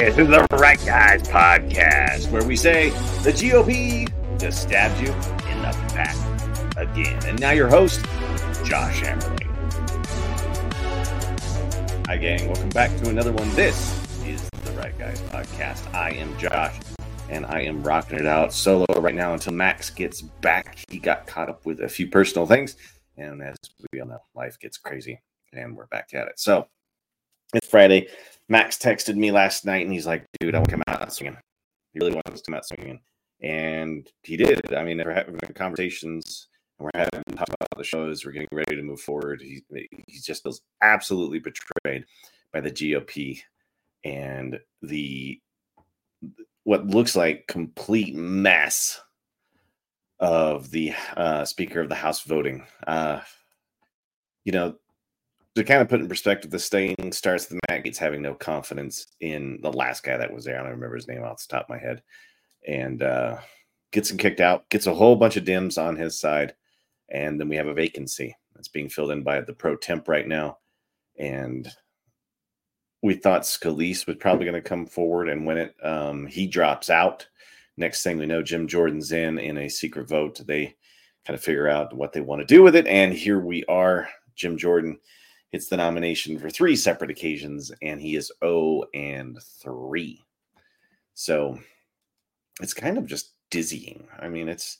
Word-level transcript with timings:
This 0.00 0.16
is 0.16 0.28
the 0.28 0.46
Right 0.52 0.82
Guys 0.86 1.22
podcast, 1.24 2.30
where 2.30 2.42
we 2.42 2.56
say 2.56 2.88
the 3.22 3.32
GOP 3.32 4.08
just 4.40 4.62
stabbed 4.62 4.98
you 4.98 5.08
in 5.08 5.60
the 5.60 5.76
back 5.94 6.16
again. 6.78 7.22
And 7.26 7.38
now 7.38 7.50
your 7.50 7.68
host, 7.68 8.02
Josh 8.64 9.02
Amberley. 9.02 9.44
Hi, 12.06 12.16
gang. 12.16 12.46
Welcome 12.46 12.70
back 12.70 12.96
to 13.02 13.10
another 13.10 13.30
one. 13.30 13.54
This 13.54 13.76
is 14.24 14.48
the 14.64 14.72
Right 14.72 14.98
Guys 14.98 15.20
podcast. 15.20 15.94
I 15.94 16.12
am 16.12 16.34
Josh, 16.38 16.80
and 17.28 17.44
I 17.44 17.60
am 17.60 17.82
rocking 17.82 18.18
it 18.18 18.26
out 18.26 18.54
solo 18.54 18.86
right 18.96 19.14
now 19.14 19.34
until 19.34 19.52
Max 19.52 19.90
gets 19.90 20.22
back. 20.22 20.78
He 20.88 20.98
got 20.98 21.26
caught 21.26 21.50
up 21.50 21.66
with 21.66 21.82
a 21.82 21.90
few 21.90 22.08
personal 22.08 22.46
things, 22.46 22.74
and 23.18 23.42
as 23.42 23.58
we 23.92 24.00
all 24.00 24.08
know, 24.08 24.22
life 24.34 24.58
gets 24.58 24.78
crazy, 24.78 25.20
and 25.52 25.76
we're 25.76 25.88
back 25.88 26.14
at 26.14 26.26
it. 26.26 26.40
So 26.40 26.68
it's 27.52 27.66
Friday. 27.66 28.08
Max 28.50 28.76
texted 28.76 29.14
me 29.14 29.30
last 29.30 29.64
night 29.64 29.84
and 29.84 29.92
he's 29.92 30.08
like, 30.08 30.26
dude, 30.40 30.56
I 30.56 30.58
want 30.58 30.68
to 30.68 30.74
come 30.74 30.82
out 30.88 31.12
swinging. 31.12 31.38
He 31.92 32.00
really 32.00 32.12
wants 32.12 32.42
to 32.42 32.50
come 32.50 32.56
out 32.56 32.66
swinging. 32.66 33.00
And 33.42 34.06
he 34.24 34.36
did. 34.36 34.74
I 34.74 34.84
mean, 34.84 34.98
we're 34.98 35.14
having 35.14 35.38
conversations 35.54 36.48
and 36.78 36.84
we're 36.92 37.00
having 37.00 37.22
talk 37.36 37.48
about 37.48 37.78
the 37.78 37.84
shows. 37.84 38.26
We're 38.26 38.32
getting 38.32 38.48
ready 38.52 38.74
to 38.74 38.82
move 38.82 39.00
forward. 39.00 39.40
He, 39.40 39.62
he 39.70 40.18
just 40.18 40.42
feels 40.42 40.62
absolutely 40.82 41.38
betrayed 41.38 42.04
by 42.52 42.60
the 42.60 42.72
GOP 42.72 43.40
and 44.04 44.58
the 44.82 45.40
what 46.64 46.88
looks 46.88 47.14
like 47.14 47.46
complete 47.46 48.16
mess 48.16 49.00
of 50.18 50.70
the 50.72 50.92
uh, 51.16 51.44
Speaker 51.44 51.80
of 51.80 51.88
the 51.88 51.94
House 51.94 52.22
voting. 52.24 52.66
Uh, 52.84 53.20
you 54.44 54.52
know, 54.52 54.74
to 55.56 55.64
kind 55.64 55.82
of 55.82 55.88
put 55.88 56.00
in 56.00 56.08
perspective, 56.08 56.50
the 56.50 56.58
stain 56.58 57.12
starts 57.12 57.50
with 57.50 57.60
Matt 57.68 57.84
Gaetz 57.84 57.96
having 57.96 58.22
no 58.22 58.34
confidence 58.34 59.06
in 59.20 59.58
the 59.62 59.72
last 59.72 60.02
guy 60.02 60.16
that 60.16 60.32
was 60.32 60.44
there. 60.44 60.56
I 60.56 60.62
don't 60.62 60.70
remember 60.70 60.96
his 60.96 61.08
name 61.08 61.24
off 61.24 61.46
the 61.46 61.56
top 61.56 61.64
of 61.64 61.70
my 61.70 61.78
head. 61.78 62.02
And 62.66 63.02
uh, 63.02 63.38
gets 63.90 64.10
him 64.10 64.18
kicked 64.18 64.40
out, 64.40 64.68
gets 64.68 64.86
a 64.86 64.94
whole 64.94 65.16
bunch 65.16 65.36
of 65.36 65.44
dims 65.44 65.78
on 65.78 65.96
his 65.96 66.18
side. 66.18 66.54
And 67.10 67.40
then 67.40 67.48
we 67.48 67.56
have 67.56 67.66
a 67.66 67.74
vacancy 67.74 68.36
that's 68.54 68.68
being 68.68 68.88
filled 68.88 69.10
in 69.10 69.22
by 69.22 69.40
the 69.40 69.52
pro 69.52 69.76
tem 69.76 70.02
right 70.06 70.28
now. 70.28 70.58
And 71.18 71.68
we 73.02 73.14
thought 73.14 73.42
Scalise 73.42 74.06
was 74.06 74.16
probably 74.16 74.44
going 74.44 74.62
to 74.62 74.68
come 74.68 74.86
forward 74.86 75.28
and 75.28 75.46
when 75.46 75.56
it. 75.56 75.74
Um, 75.82 76.26
he 76.26 76.46
drops 76.46 76.90
out. 76.90 77.26
Next 77.76 78.02
thing 78.02 78.18
we 78.18 78.26
know, 78.26 78.42
Jim 78.42 78.68
Jordan's 78.68 79.10
in 79.10 79.38
in 79.38 79.58
a 79.58 79.68
secret 79.68 80.08
vote. 80.08 80.40
They 80.46 80.76
kind 81.26 81.36
of 81.36 81.42
figure 81.42 81.68
out 81.68 81.94
what 81.94 82.12
they 82.12 82.20
want 82.20 82.40
to 82.40 82.46
do 82.46 82.62
with 82.62 82.76
it. 82.76 82.86
And 82.86 83.12
here 83.12 83.40
we 83.40 83.64
are. 83.64 84.08
Jim 84.36 84.56
Jordan 84.56 84.98
hits 85.50 85.68
the 85.68 85.76
nomination 85.76 86.38
for 86.38 86.50
three 86.50 86.76
separate 86.76 87.10
occasions, 87.10 87.72
and 87.82 88.00
he 88.00 88.16
is 88.16 88.32
0 88.42 88.84
and 88.94 89.38
3. 89.62 90.22
So 91.14 91.58
it's 92.60 92.74
kind 92.74 92.98
of 92.98 93.06
just 93.06 93.32
dizzying. 93.50 94.06
I 94.18 94.28
mean, 94.28 94.48
it's 94.48 94.78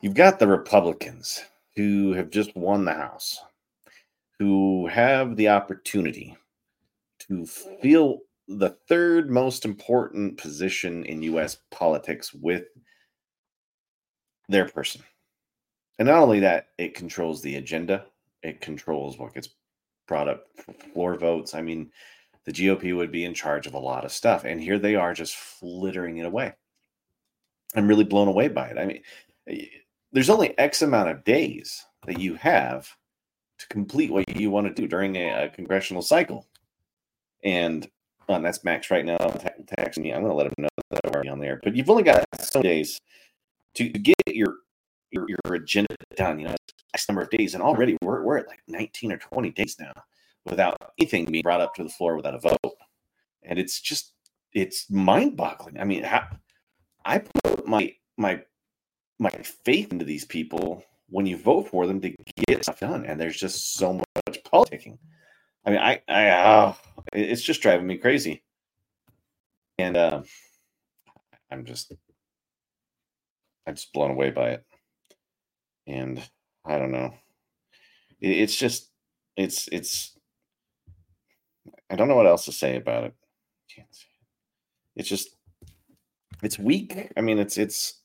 you've 0.00 0.14
got 0.14 0.38
the 0.38 0.46
Republicans 0.46 1.42
who 1.76 2.12
have 2.12 2.30
just 2.30 2.54
won 2.56 2.84
the 2.84 2.94
House, 2.94 3.40
who 4.38 4.86
have 4.86 5.36
the 5.36 5.48
opportunity 5.48 6.36
to 7.20 7.46
feel 7.46 8.20
the 8.46 8.76
third 8.88 9.30
most 9.30 9.64
important 9.64 10.36
position 10.36 11.04
in 11.04 11.22
US 11.22 11.58
politics 11.70 12.32
with 12.32 12.64
their 14.48 14.68
person. 14.68 15.02
And 15.98 16.08
not 16.08 16.18
only 16.18 16.40
that, 16.40 16.68
it 16.76 16.94
controls 16.94 17.40
the 17.40 17.56
agenda, 17.56 18.06
it 18.42 18.60
controls 18.60 19.18
what 19.18 19.34
gets 19.34 19.48
brought 20.06 20.28
up 20.28 20.46
floor 20.92 21.16
votes. 21.16 21.54
I 21.54 21.62
mean, 21.62 21.90
the 22.44 22.52
GOP 22.52 22.96
would 22.96 23.10
be 23.10 23.24
in 23.24 23.34
charge 23.34 23.66
of 23.66 23.74
a 23.74 23.78
lot 23.78 24.04
of 24.04 24.12
stuff. 24.12 24.44
And 24.44 24.60
here 24.60 24.78
they 24.78 24.94
are 24.94 25.14
just 25.14 25.36
flittering 25.36 26.18
it 26.18 26.26
away. 26.26 26.52
I'm 27.74 27.88
really 27.88 28.04
blown 28.04 28.28
away 28.28 28.48
by 28.48 28.68
it. 28.68 28.78
I 28.78 28.86
mean, 28.86 29.68
there's 30.12 30.30
only 30.30 30.56
X 30.58 30.82
amount 30.82 31.08
of 31.08 31.24
days 31.24 31.84
that 32.06 32.20
you 32.20 32.34
have 32.34 32.88
to 33.58 33.66
complete 33.68 34.10
what 34.10 34.28
you 34.36 34.50
want 34.50 34.66
to 34.66 34.74
do 34.74 34.86
during 34.86 35.16
a, 35.16 35.44
a 35.44 35.48
congressional 35.48 36.02
cycle. 36.02 36.46
And 37.42 37.88
um, 38.28 38.42
that's 38.42 38.64
Max 38.64 38.90
right 38.90 39.04
now 39.04 39.18
texting 39.78 39.98
me. 39.98 40.12
I'm 40.12 40.22
going 40.22 40.30
to 40.30 40.36
let 40.36 40.46
him 40.46 40.54
know 40.58 40.68
that 40.90 41.00
I'm 41.04 41.12
already 41.12 41.28
on 41.28 41.40
there. 41.40 41.60
But 41.62 41.76
you've 41.76 41.90
only 41.90 42.02
got 42.02 42.24
some 42.40 42.62
days 42.62 42.98
to 43.74 43.88
get 43.88 44.14
your 44.26 44.56
your, 45.14 45.26
your 45.28 45.54
agenda 45.54 45.94
done. 46.16 46.38
You 46.38 46.48
know, 46.48 46.56
X 46.94 47.08
number 47.08 47.22
of 47.22 47.30
days, 47.30 47.54
and 47.54 47.62
already 47.62 47.96
we're 48.02 48.22
we're 48.22 48.38
at 48.38 48.48
like 48.48 48.60
19 48.68 49.12
or 49.12 49.18
20 49.18 49.50
days 49.50 49.76
now 49.78 49.92
without 50.46 50.76
anything 51.00 51.24
being 51.24 51.42
brought 51.42 51.60
up 51.60 51.74
to 51.74 51.82
the 51.82 51.88
floor 51.88 52.16
without 52.16 52.34
a 52.34 52.38
vote, 52.38 52.76
and 53.42 53.58
it's 53.58 53.80
just 53.80 54.12
it's 54.52 54.88
mind-boggling. 54.90 55.80
I 55.80 55.84
mean, 55.84 56.04
how, 56.04 56.26
I 57.04 57.18
put 57.18 57.66
my 57.66 57.94
my 58.16 58.42
my 59.18 59.30
faith 59.64 59.92
into 59.92 60.04
these 60.04 60.24
people 60.24 60.84
when 61.08 61.26
you 61.26 61.36
vote 61.36 61.68
for 61.68 61.86
them 61.86 62.00
to 62.00 62.14
get 62.46 62.64
stuff 62.64 62.80
done, 62.80 63.04
and 63.06 63.20
there's 63.20 63.38
just 63.38 63.74
so 63.74 63.94
much 63.94 64.42
politicking. 64.44 64.98
I 65.64 65.70
mean, 65.70 65.80
I 65.80 66.02
I 66.08 66.28
uh, 66.28 66.74
it's 67.12 67.42
just 67.42 67.62
driving 67.62 67.86
me 67.86 67.96
crazy, 67.96 68.42
and 69.78 69.96
uh, 69.96 70.22
I'm 71.50 71.64
just 71.64 71.92
I'm 73.66 73.74
just 73.74 73.92
blown 73.92 74.10
away 74.10 74.30
by 74.30 74.50
it 74.50 74.64
and 75.86 76.22
I 76.64 76.78
don't 76.78 76.92
know. 76.92 77.14
It, 78.20 78.38
it's 78.38 78.56
just 78.56 78.90
it's 79.36 79.68
it's 79.68 80.16
I 81.90 81.96
don't 81.96 82.08
know 82.08 82.16
what 82.16 82.26
else 82.26 82.44
to 82.46 82.52
say 82.52 82.76
about 82.76 83.04
it. 83.04 83.14
It's 84.96 85.08
just 85.08 85.36
it's 86.42 86.58
weak. 86.58 87.10
I 87.16 87.20
mean, 87.20 87.38
it's 87.38 87.58
it's 87.58 88.00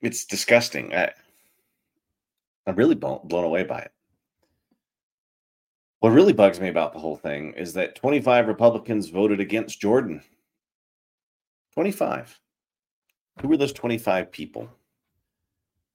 it's 0.00 0.24
disgusting. 0.24 0.94
I, 0.94 1.12
I'm 2.66 2.76
really 2.76 2.94
blown, 2.94 3.20
blown 3.24 3.44
away 3.44 3.64
by 3.64 3.80
it. 3.80 3.92
What 6.00 6.10
really 6.10 6.32
bugs 6.32 6.60
me 6.60 6.68
about 6.68 6.92
the 6.92 6.98
whole 6.98 7.16
thing 7.16 7.54
is 7.54 7.72
that 7.74 7.94
25 7.94 8.46
Republicans 8.46 9.08
voted 9.08 9.40
against 9.40 9.80
Jordan. 9.80 10.22
25. 11.72 12.38
Who 13.40 13.48
were 13.48 13.56
those 13.56 13.72
25 13.72 14.30
people? 14.30 14.68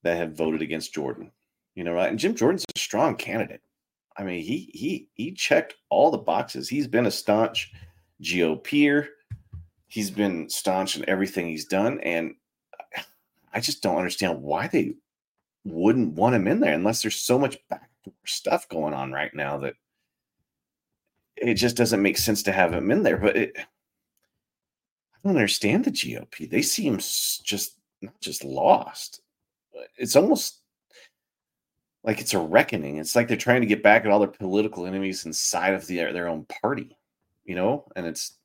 That 0.02 0.16
have 0.16 0.36
voted 0.36 0.62
against 0.62 0.94
Jordan. 0.94 1.30
You 1.74 1.84
know, 1.84 1.92
right? 1.92 2.10
And 2.10 2.18
Jim 2.18 2.34
Jordan's 2.34 2.64
a 2.74 2.78
strong 2.78 3.16
candidate. 3.16 3.62
I 4.16 4.24
mean, 4.24 4.42
he 4.42 4.70
he 4.74 5.08
he 5.14 5.32
checked 5.32 5.74
all 5.88 6.10
the 6.10 6.18
boxes. 6.18 6.68
He's 6.68 6.86
been 6.86 7.06
a 7.06 7.10
staunch 7.10 7.72
GOPer. 8.22 9.08
He's 9.86 10.10
been 10.10 10.48
staunch 10.48 10.96
in 10.96 11.08
everything 11.08 11.48
he's 11.48 11.64
done, 11.64 12.00
and 12.00 12.34
I 13.52 13.60
just 13.60 13.82
don't 13.82 13.96
understand 13.96 14.42
why 14.42 14.68
they 14.68 14.94
wouldn't 15.64 16.14
want 16.14 16.34
him 16.34 16.46
in 16.46 16.60
there 16.60 16.74
unless 16.74 17.02
there's 17.02 17.16
so 17.16 17.38
much 17.38 17.58
backdoor 17.68 18.14
stuff 18.24 18.68
going 18.68 18.94
on 18.94 19.12
right 19.12 19.34
now 19.34 19.58
that 19.58 19.74
it 21.36 21.54
just 21.54 21.76
doesn't 21.76 22.02
make 22.02 22.18
sense 22.18 22.42
to 22.44 22.52
have 22.52 22.72
him 22.72 22.90
in 22.90 23.02
there. 23.02 23.16
But 23.16 23.36
it, 23.36 23.52
I 23.56 23.64
don't 25.24 25.36
understand 25.36 25.84
the 25.84 25.90
GOP. 25.90 26.48
They 26.48 26.62
seem 26.62 26.98
just 26.98 27.78
not 28.02 28.20
just 28.20 28.44
lost 28.44 29.20
it's 29.96 30.16
almost 30.16 30.60
like 32.02 32.20
it's 32.20 32.34
a 32.34 32.38
reckoning. 32.38 32.98
It's 32.98 33.14
like 33.14 33.28
they're 33.28 33.36
trying 33.36 33.60
to 33.60 33.66
get 33.66 33.82
back 33.82 34.04
at 34.04 34.10
all 34.10 34.18
their 34.18 34.28
political 34.28 34.86
enemies 34.86 35.26
inside 35.26 35.74
of 35.74 35.86
the, 35.86 35.96
their 35.96 36.28
own 36.28 36.46
party, 36.62 36.96
you 37.44 37.54
know, 37.54 37.86
and 37.96 38.06
it's 38.06 38.38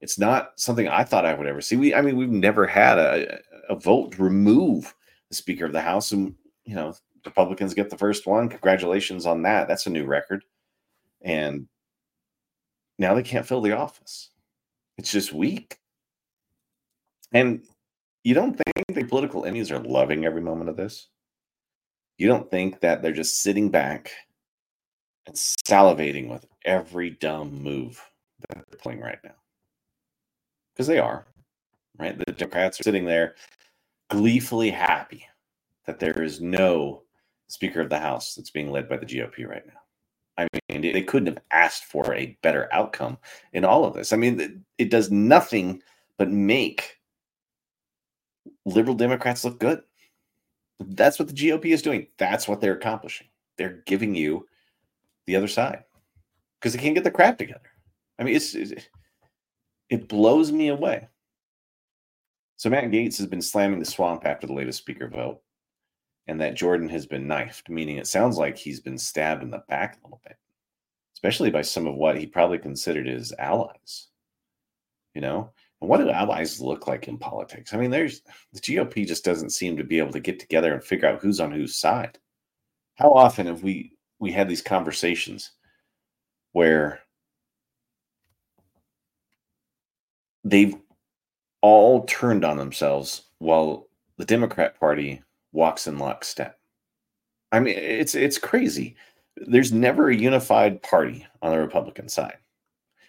it's 0.00 0.18
not 0.18 0.52
something 0.56 0.86
I 0.86 1.02
thought 1.02 1.26
I 1.26 1.34
would 1.34 1.48
ever 1.48 1.60
see. 1.60 1.76
We, 1.76 1.94
I 1.94 2.02
mean, 2.02 2.16
we've 2.16 2.28
never 2.28 2.66
had 2.66 2.98
a, 2.98 3.40
a 3.68 3.74
vote 3.74 4.12
to 4.12 4.22
remove 4.22 4.94
the 5.28 5.34
Speaker 5.34 5.64
of 5.64 5.72
the 5.72 5.80
House, 5.80 6.12
and 6.12 6.34
you 6.64 6.76
know, 6.76 6.94
Republicans 7.24 7.74
get 7.74 7.90
the 7.90 7.98
first 7.98 8.26
one. 8.26 8.48
Congratulations 8.48 9.26
on 9.26 9.42
that. 9.42 9.66
That's 9.66 9.86
a 9.86 9.90
new 9.90 10.06
record, 10.06 10.44
and 11.22 11.66
now 12.98 13.14
they 13.14 13.22
can't 13.22 13.46
fill 13.46 13.60
the 13.60 13.76
office. 13.76 14.30
It's 14.98 15.10
just 15.10 15.32
weak. 15.32 15.78
And 17.32 17.62
you 18.28 18.34
don't 18.34 18.54
think 18.58 18.84
the 18.88 19.04
political 19.04 19.46
enemies 19.46 19.72
are 19.72 19.80
loving 19.80 20.26
every 20.26 20.42
moment 20.42 20.68
of 20.68 20.76
this? 20.76 21.08
You 22.18 22.28
don't 22.28 22.50
think 22.50 22.80
that 22.80 23.00
they're 23.00 23.10
just 23.10 23.40
sitting 23.40 23.70
back 23.70 24.12
and 25.26 25.34
salivating 25.34 26.28
with 26.28 26.44
every 26.66 27.08
dumb 27.08 27.62
move 27.62 28.04
that 28.50 28.66
they're 28.68 28.78
playing 28.82 29.00
right 29.00 29.16
now? 29.24 29.34
Because 30.74 30.86
they 30.86 30.98
are, 30.98 31.26
right? 31.98 32.18
The 32.18 32.32
Democrats 32.32 32.78
are 32.78 32.82
sitting 32.82 33.06
there 33.06 33.34
gleefully 34.10 34.68
happy 34.68 35.26
that 35.86 35.98
there 35.98 36.22
is 36.22 36.38
no 36.38 37.04
Speaker 37.46 37.80
of 37.80 37.88
the 37.88 37.98
House 37.98 38.34
that's 38.34 38.50
being 38.50 38.70
led 38.70 38.90
by 38.90 38.98
the 38.98 39.06
GOP 39.06 39.48
right 39.48 39.66
now. 39.66 39.80
I 40.36 40.48
mean, 40.68 40.82
they 40.82 41.02
couldn't 41.02 41.34
have 41.34 41.42
asked 41.50 41.86
for 41.86 42.12
a 42.12 42.36
better 42.42 42.68
outcome 42.72 43.16
in 43.54 43.64
all 43.64 43.86
of 43.86 43.94
this. 43.94 44.12
I 44.12 44.16
mean, 44.16 44.66
it 44.76 44.90
does 44.90 45.10
nothing 45.10 45.82
but 46.18 46.30
make 46.30 46.97
liberal 48.64 48.96
Democrats 48.96 49.44
look 49.44 49.58
good. 49.58 49.82
That's 50.80 51.18
what 51.18 51.28
the 51.28 51.34
GOP 51.34 51.66
is 51.66 51.82
doing. 51.82 52.06
That's 52.18 52.46
what 52.46 52.60
they're 52.60 52.76
accomplishing. 52.76 53.28
They're 53.56 53.82
giving 53.86 54.14
you 54.14 54.46
the 55.26 55.36
other 55.36 55.48
side 55.48 55.84
because 56.60 56.72
they 56.72 56.78
can't 56.78 56.94
get 56.94 57.04
the 57.04 57.10
crap 57.10 57.38
together. 57.38 57.70
I 58.18 58.24
mean, 58.24 58.36
it's, 58.36 58.54
it's 58.54 58.72
It 59.90 60.08
blows 60.08 60.52
me 60.52 60.68
away. 60.68 61.08
So 62.56 62.68
Matt 62.70 62.90
Gaetz 62.90 63.18
has 63.18 63.26
been 63.26 63.42
slamming 63.42 63.78
the 63.78 63.84
swamp 63.84 64.26
after 64.26 64.46
the 64.46 64.52
latest 64.52 64.78
speaker 64.78 65.08
vote, 65.08 65.40
and 66.26 66.40
that 66.40 66.56
Jordan 66.56 66.88
has 66.88 67.06
been 67.06 67.28
knifed, 67.28 67.68
meaning 67.68 67.96
it 67.96 68.06
sounds 68.06 68.36
like 68.36 68.56
he's 68.56 68.80
been 68.80 68.98
stabbed 68.98 69.42
in 69.42 69.50
the 69.50 69.62
back 69.68 69.96
a 69.96 70.06
little 70.06 70.20
bit, 70.26 70.36
especially 71.14 71.50
by 71.50 71.62
some 71.62 71.86
of 71.86 71.94
what 71.94 72.18
he 72.18 72.26
probably 72.26 72.58
considered 72.58 73.06
his 73.06 73.32
allies. 73.38 74.08
You 75.14 75.20
know, 75.20 75.52
what 75.80 75.98
do 75.98 76.10
allies 76.10 76.60
look 76.60 76.86
like 76.86 77.08
in 77.08 77.18
politics? 77.18 77.72
I 77.72 77.76
mean, 77.76 77.90
there's 77.90 78.22
the 78.52 78.60
GOP 78.60 79.06
just 79.06 79.24
doesn't 79.24 79.50
seem 79.50 79.76
to 79.76 79.84
be 79.84 79.98
able 79.98 80.12
to 80.12 80.20
get 80.20 80.40
together 80.40 80.72
and 80.72 80.82
figure 80.82 81.08
out 81.08 81.20
who's 81.20 81.40
on 81.40 81.52
whose 81.52 81.76
side. 81.76 82.18
How 82.96 83.12
often 83.12 83.46
have 83.46 83.62
we 83.62 83.92
we 84.18 84.32
had 84.32 84.48
these 84.48 84.62
conversations 84.62 85.52
where 86.52 87.00
they've 90.44 90.76
all 91.60 92.04
turned 92.04 92.44
on 92.44 92.56
themselves 92.56 93.22
while 93.38 93.88
the 94.16 94.24
Democrat 94.24 94.78
Party 94.78 95.22
walks 95.52 95.86
in 95.86 95.98
lockstep. 95.98 96.58
I 97.52 97.60
mean, 97.60 97.74
it's 97.76 98.14
it's 98.14 98.38
crazy. 98.38 98.96
There's 99.36 99.72
never 99.72 100.08
a 100.08 100.16
unified 100.16 100.82
party 100.82 101.26
on 101.42 101.52
the 101.52 101.58
Republican 101.58 102.08
side. 102.08 102.38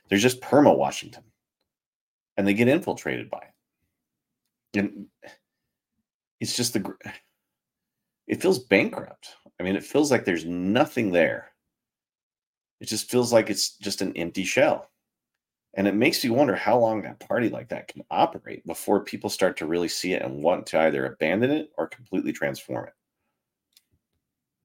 There's 0.09 0.21
just 0.21 0.41
perma 0.41 0.75
Washington, 0.75 1.23
and 2.39 2.47
they 2.47 2.53
get 2.53 2.69
infiltrated 2.69 3.29
by 3.29 3.39
it. 4.73 4.79
And 4.79 5.07
it's 6.39 6.55
just 6.55 6.71
the. 6.71 6.95
It 8.27 8.41
feels 8.41 8.59
bankrupt. 8.59 9.35
I 9.59 9.63
mean, 9.63 9.75
it 9.75 9.83
feels 9.83 10.09
like 10.09 10.23
there's 10.23 10.45
nothing 10.45 11.11
there. 11.11 11.51
It 12.79 12.87
just 12.87 13.11
feels 13.11 13.33
like 13.33 13.49
it's 13.49 13.75
just 13.75 14.01
an 14.01 14.15
empty 14.15 14.45
shell. 14.45 14.89
And 15.73 15.85
it 15.85 15.95
makes 15.95 16.23
you 16.23 16.33
wonder 16.33 16.55
how 16.55 16.79
long 16.79 17.05
a 17.05 17.13
party 17.15 17.49
like 17.49 17.67
that 17.69 17.89
can 17.89 18.05
operate 18.09 18.65
before 18.65 19.03
people 19.03 19.29
start 19.29 19.57
to 19.57 19.67
really 19.67 19.89
see 19.89 20.13
it 20.13 20.21
and 20.21 20.41
want 20.41 20.65
to 20.67 20.79
either 20.79 21.07
abandon 21.07 21.51
it 21.51 21.71
or 21.77 21.87
completely 21.87 22.31
transform 22.31 22.87
it. 22.87 22.93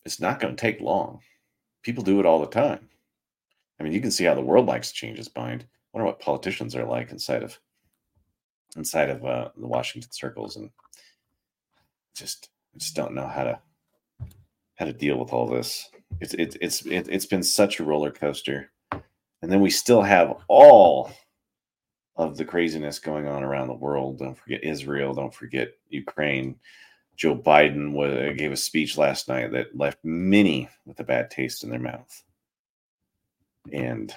It's 0.04 0.20
not 0.20 0.38
going 0.38 0.54
to 0.54 0.60
take 0.60 0.80
long. 0.80 1.18
People 1.82 2.04
do 2.04 2.20
it 2.20 2.26
all 2.26 2.38
the 2.38 2.46
time. 2.46 2.88
I 3.80 3.82
mean, 3.82 3.92
you 3.92 4.00
can 4.00 4.12
see 4.12 4.22
how 4.22 4.34
the 4.34 4.40
world 4.40 4.66
likes 4.66 4.90
to 4.90 4.94
change 4.94 5.18
its 5.18 5.34
mind. 5.34 5.66
I 5.68 5.98
wonder 5.98 6.06
what 6.06 6.20
politicians 6.20 6.76
are 6.76 6.84
like 6.84 7.10
inside 7.10 7.42
of 7.42 7.58
inside 8.76 9.10
of 9.10 9.24
uh, 9.24 9.48
the 9.56 9.66
Washington 9.66 10.10
circles, 10.12 10.56
and 10.56 10.70
just 12.14 12.50
just 12.76 12.94
don't 12.94 13.14
know 13.14 13.26
how 13.26 13.44
to 13.44 13.58
how 14.76 14.84
to 14.84 14.92
deal 14.92 15.18
with 15.18 15.32
all 15.32 15.46
this. 15.48 15.90
It's 16.20 16.34
it's 16.34 16.56
it's 16.60 16.82
it's 16.86 17.26
been 17.26 17.42
such 17.42 17.80
a 17.80 17.84
roller 17.84 18.10
coaster 18.10 18.70
and 19.44 19.52
then 19.52 19.60
we 19.60 19.68
still 19.68 20.00
have 20.00 20.38
all 20.48 21.12
of 22.16 22.38
the 22.38 22.46
craziness 22.46 22.98
going 22.98 23.28
on 23.28 23.44
around 23.44 23.66
the 23.68 23.74
world. 23.74 24.18
Don't 24.18 24.38
forget 24.38 24.64
Israel. 24.64 25.12
Don't 25.12 25.34
forget 25.34 25.72
Ukraine. 25.90 26.56
Joe 27.14 27.36
Biden 27.36 27.92
was, 27.92 28.38
gave 28.38 28.52
a 28.52 28.56
speech 28.56 28.96
last 28.96 29.28
night 29.28 29.52
that 29.52 29.76
left 29.76 29.98
many 30.02 30.70
with 30.86 30.98
a 31.00 31.04
bad 31.04 31.30
taste 31.30 31.62
in 31.62 31.68
their 31.68 31.78
mouth. 31.78 32.24
And 33.70 34.14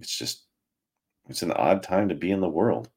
it's 0.00 0.18
just, 0.18 0.46
it's 1.28 1.42
an 1.42 1.52
odd 1.52 1.84
time 1.84 2.08
to 2.08 2.16
be 2.16 2.32
in 2.32 2.40
the 2.40 2.48
world. 2.48 2.90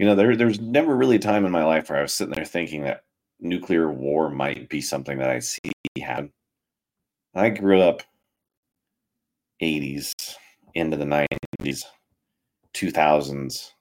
You 0.00 0.06
know, 0.06 0.14
there, 0.14 0.34
there's 0.34 0.58
never 0.58 0.96
really 0.96 1.16
a 1.16 1.18
time 1.18 1.44
in 1.44 1.52
my 1.52 1.62
life 1.62 1.90
where 1.90 1.98
I 1.98 2.02
was 2.02 2.14
sitting 2.14 2.32
there 2.32 2.46
thinking 2.46 2.84
that 2.84 3.04
nuclear 3.38 3.92
war 3.92 4.30
might 4.30 4.70
be 4.70 4.80
something 4.80 5.18
that 5.18 5.28
I 5.28 5.40
see 5.40 5.60
happen. 6.00 6.32
I 7.34 7.50
grew 7.50 7.82
up 7.82 8.00
80s 9.62 10.14
into 10.72 10.96
the 10.96 11.04
90s, 11.04 11.82
2000s, 12.72 13.72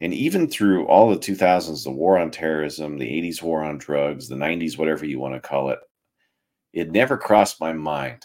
and 0.00 0.14
even 0.14 0.48
through 0.48 0.86
all 0.86 1.10
the 1.10 1.18
2000s, 1.18 1.84
the 1.84 1.90
war 1.90 2.16
on 2.16 2.30
terrorism, 2.30 2.96
the 2.96 3.04
80s 3.04 3.42
war 3.42 3.62
on 3.62 3.76
drugs, 3.76 4.28
the 4.28 4.36
90s, 4.36 4.78
whatever 4.78 5.04
you 5.04 5.20
want 5.20 5.34
to 5.34 5.46
call 5.46 5.68
it, 5.68 5.80
it 6.72 6.90
never 6.90 7.18
crossed 7.18 7.60
my 7.60 7.74
mind 7.74 8.22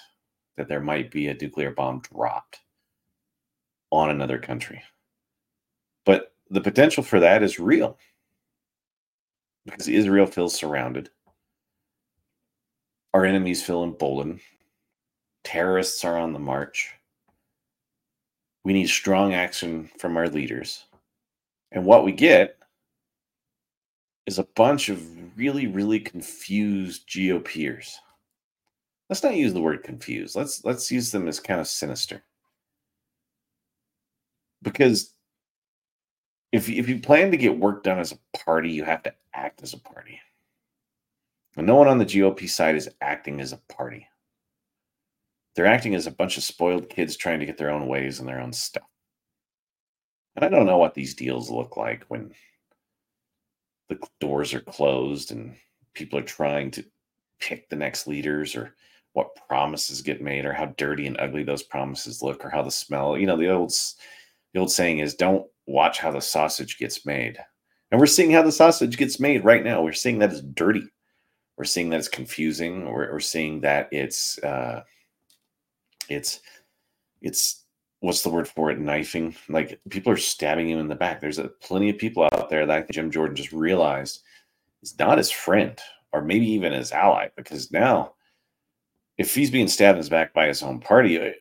that 0.55 0.69
there 0.69 0.79
might 0.79 1.11
be 1.11 1.27
a 1.27 1.33
nuclear 1.33 1.71
bomb 1.71 1.99
dropped 1.99 2.61
on 3.91 4.09
another 4.09 4.39
country. 4.39 4.81
The 6.49 6.61
potential 6.61 7.03
for 7.03 7.19
that 7.19 7.43
is 7.43 7.59
real 7.59 7.97
because 9.65 9.87
Israel 9.87 10.25
feels 10.25 10.55
surrounded. 10.55 11.09
Our 13.13 13.25
enemies 13.25 13.63
feel 13.63 13.83
emboldened 13.83 14.41
terrorists 15.45 16.03
are 16.03 16.17
on 16.17 16.33
the 16.33 16.39
march. 16.39 16.93
We 18.65 18.73
need 18.73 18.89
strong 18.89 19.33
action 19.33 19.89
from 19.99 20.17
our 20.17 20.27
leaders. 20.27 20.83
And 21.71 21.85
what 21.85 22.03
we 22.03 22.11
get 22.11 22.57
is 24.25 24.39
a 24.39 24.47
bunch 24.55 24.89
of 24.89 25.37
really, 25.37 25.67
really 25.67 25.99
confused 25.99 27.07
GOPers. 27.07 27.93
Let's 29.07 29.21
not 29.23 29.35
use 29.35 29.53
the 29.53 29.61
word 29.61 29.83
confused. 29.83 30.35
Let's 30.35 30.65
let's 30.65 30.91
use 30.91 31.11
them 31.11 31.27
as 31.27 31.39
kind 31.39 31.59
of 31.61 31.67
sinister. 31.67 32.23
Because 34.63 35.13
if 36.55 36.69
if 36.69 36.87
you 36.87 36.99
plan 36.99 37.31
to 37.31 37.37
get 37.37 37.59
work 37.59 37.83
done 37.83 37.99
as 37.99 38.13
a 38.13 38.37
party, 38.37 38.71
you 38.71 38.85
have 38.85 39.03
to 39.03 39.13
act 39.33 39.61
as 39.61 39.73
a 39.73 39.77
party. 39.77 40.21
And 41.57 41.67
no 41.67 41.75
one 41.75 41.89
on 41.89 41.97
the 41.97 42.05
GOP 42.05 42.49
side 42.49 42.75
is 42.75 42.89
acting 43.01 43.41
as 43.41 43.51
a 43.51 43.61
party. 43.69 44.07
They're 45.55 45.65
acting 45.65 45.95
as 45.95 46.07
a 46.07 46.11
bunch 46.11 46.37
of 46.37 46.43
spoiled 46.43 46.89
kids 46.89 47.17
trying 47.17 47.39
to 47.41 47.45
get 47.45 47.57
their 47.57 47.71
own 47.71 47.87
ways 47.87 48.19
and 48.19 48.27
their 48.27 48.39
own 48.39 48.53
stuff. 48.53 48.87
And 50.35 50.45
I 50.45 50.49
don't 50.49 50.65
know 50.65 50.77
what 50.77 50.93
these 50.93 51.13
deals 51.13 51.49
look 51.49 51.75
like 51.75 52.05
when 52.07 52.33
the 53.89 53.99
doors 54.21 54.53
are 54.53 54.61
closed 54.61 55.31
and 55.31 55.55
people 55.93 56.19
are 56.19 56.23
trying 56.23 56.71
to 56.71 56.85
pick 57.39 57.69
the 57.69 57.75
next 57.75 58.07
leaders 58.07 58.55
or 58.55 58.75
what 59.11 59.35
promises 59.47 60.01
get 60.01 60.21
made 60.21 60.45
or 60.45 60.53
how 60.53 60.67
dirty 60.77 61.05
and 61.05 61.19
ugly 61.19 61.43
those 61.43 61.63
promises 61.63 62.21
look 62.21 62.43
or 62.43 62.49
how 62.49 62.61
the 62.61 62.71
smell 62.71 63.17
you 63.17 63.25
know 63.25 63.37
the 63.37 63.49
old 63.49 63.71
the 64.53 64.59
old 64.59 64.71
saying 64.71 64.99
is 64.99 65.15
don't 65.15 65.45
watch 65.65 65.99
how 65.99 66.11
the 66.11 66.21
sausage 66.21 66.77
gets 66.77 67.05
made. 67.05 67.37
And 67.91 67.99
we're 67.99 68.07
seeing 68.07 68.31
how 68.31 68.41
the 68.41 68.51
sausage 68.51 68.97
gets 68.97 69.19
made 69.19 69.45
right 69.45 69.63
now. 69.63 69.81
We're 69.81 69.93
seeing 69.93 70.19
that 70.19 70.31
it's 70.31 70.41
dirty. 70.41 70.83
We're 71.57 71.65
seeing 71.65 71.89
that 71.89 71.99
it's 71.99 72.07
confusing. 72.07 72.85
We're, 72.85 73.11
we're 73.11 73.19
seeing 73.19 73.61
that 73.61 73.89
it's 73.91 74.37
uh, 74.39 74.83
it's 76.09 76.41
it's 77.21 77.63
what's 77.99 78.23
the 78.23 78.29
word 78.29 78.47
for 78.47 78.71
it? 78.71 78.79
Knifing. 78.79 79.35
Like 79.47 79.79
people 79.89 80.11
are 80.11 80.17
stabbing 80.17 80.67
you 80.67 80.79
in 80.79 80.87
the 80.87 80.95
back. 80.95 81.21
There's 81.21 81.39
a, 81.39 81.47
plenty 81.47 81.89
of 81.89 81.97
people 81.97 82.23
out 82.23 82.49
there 82.49 82.65
that 82.65 82.89
jim 82.91 83.09
jordan 83.09 83.35
just 83.35 83.51
realized 83.51 84.21
is 84.83 84.97
not 84.99 85.17
his 85.17 85.31
friend 85.31 85.79
or 86.13 86.21
maybe 86.21 86.45
even 86.45 86.73
his 86.73 86.91
ally 86.91 87.27
because 87.35 87.71
now 87.71 88.13
if 89.17 89.33
he's 89.33 89.51
being 89.51 89.67
stabbed 89.67 89.95
in 89.95 89.99
his 89.99 90.09
back 90.09 90.33
by 90.33 90.47
his 90.47 90.61
own 90.61 90.79
party 90.79 91.33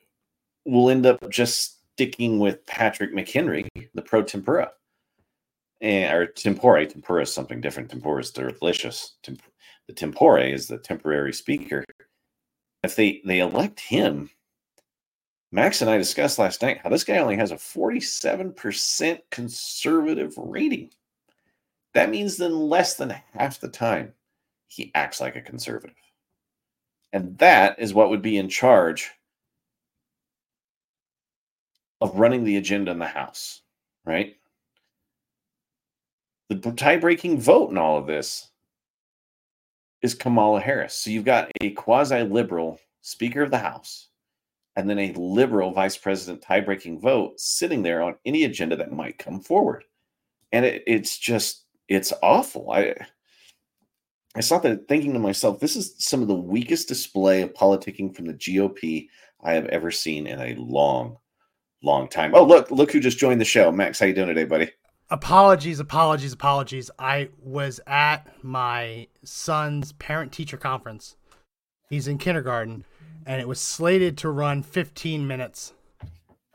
we'll 0.64 0.90
end 0.90 1.06
up 1.06 1.28
just 1.30 1.78
sticking 1.94 2.38
with 2.38 2.64
patrick 2.66 3.14
mchenry 3.14 3.68
the 3.94 4.02
pro 4.02 4.22
tempura 4.22 4.70
and 5.80 6.12
or 6.12 6.26
tempore 6.26 6.84
tempura 6.86 7.22
is 7.22 7.32
something 7.32 7.60
different 7.60 7.90
tempura 7.90 8.20
is 8.20 8.30
delicious 8.30 9.14
the 9.22 9.92
tempore 9.92 10.38
is 10.38 10.66
the 10.66 10.78
temporary 10.78 11.32
speaker 11.32 11.84
if 12.82 12.96
they 12.96 13.20
they 13.24 13.40
elect 13.40 13.80
him 13.80 14.30
Max 15.54 15.80
and 15.80 15.88
I 15.88 15.98
discussed 15.98 16.40
last 16.40 16.62
night 16.62 16.80
how 16.82 16.90
this 16.90 17.04
guy 17.04 17.18
only 17.18 17.36
has 17.36 17.52
a 17.52 17.54
47% 17.54 19.20
conservative 19.30 20.34
rating. 20.36 20.90
That 21.92 22.10
means 22.10 22.36
then 22.36 22.68
less 22.68 22.96
than 22.96 23.14
half 23.34 23.60
the 23.60 23.68
time 23.68 24.14
he 24.66 24.90
acts 24.96 25.20
like 25.20 25.36
a 25.36 25.40
conservative. 25.40 25.94
And 27.12 27.38
that 27.38 27.78
is 27.78 27.94
what 27.94 28.10
would 28.10 28.20
be 28.20 28.36
in 28.36 28.48
charge 28.48 29.12
of 32.04 32.18
running 32.18 32.44
the 32.44 32.58
agenda 32.58 32.90
in 32.90 32.98
the 32.98 33.06
House, 33.06 33.62
right? 34.04 34.36
The 36.50 36.72
tie 36.72 36.98
breaking 36.98 37.40
vote 37.40 37.70
in 37.70 37.78
all 37.78 37.96
of 37.96 38.06
this 38.06 38.50
is 40.02 40.14
Kamala 40.14 40.60
Harris. 40.60 40.92
So 40.92 41.08
you've 41.08 41.24
got 41.24 41.50
a 41.62 41.70
quasi 41.70 42.22
liberal 42.22 42.78
Speaker 43.00 43.42
of 43.42 43.50
the 43.50 43.58
House 43.58 44.08
and 44.76 44.88
then 44.88 44.98
a 44.98 45.14
liberal 45.14 45.70
vice 45.70 45.96
president 45.96 46.42
tie 46.42 46.60
breaking 46.60 47.00
vote 47.00 47.40
sitting 47.40 47.82
there 47.82 48.02
on 48.02 48.16
any 48.26 48.44
agenda 48.44 48.76
that 48.76 48.92
might 48.92 49.18
come 49.18 49.40
forward. 49.40 49.84
And 50.52 50.66
it, 50.66 50.82
it's 50.86 51.16
just, 51.16 51.64
it's 51.88 52.12
awful. 52.22 52.70
I, 52.70 52.96
I 54.36 54.40
saw 54.40 54.58
that 54.58 54.88
thinking 54.88 55.14
to 55.14 55.18
myself, 55.18 55.58
this 55.58 55.74
is 55.74 55.94
some 55.96 56.20
of 56.20 56.28
the 56.28 56.34
weakest 56.34 56.86
display 56.86 57.40
of 57.40 57.54
politicking 57.54 58.14
from 58.14 58.26
the 58.26 58.34
GOP 58.34 59.08
I 59.42 59.54
have 59.54 59.66
ever 59.66 59.90
seen 59.90 60.26
in 60.26 60.38
a 60.38 60.54
long, 60.60 61.16
long 61.84 62.08
time. 62.08 62.34
Oh, 62.34 62.44
look, 62.44 62.70
look 62.70 62.92
who 62.92 63.00
just 63.00 63.18
joined 63.18 63.40
the 63.40 63.44
show. 63.44 63.70
Max, 63.72 64.00
how 64.00 64.06
you 64.06 64.14
doing 64.14 64.28
today, 64.28 64.44
buddy? 64.44 64.70
Apologies, 65.10 65.80
apologies, 65.80 66.32
apologies. 66.32 66.90
I 66.98 67.28
was 67.42 67.78
at 67.86 68.26
my 68.42 69.06
son's 69.22 69.92
parent 69.92 70.32
teacher 70.32 70.56
conference. 70.56 71.16
He's 71.90 72.08
in 72.08 72.18
kindergarten 72.18 72.84
and 73.26 73.40
it 73.40 73.46
was 73.48 73.60
slated 73.60 74.18
to 74.18 74.30
run 74.30 74.62
15 74.62 75.26
minutes. 75.26 75.72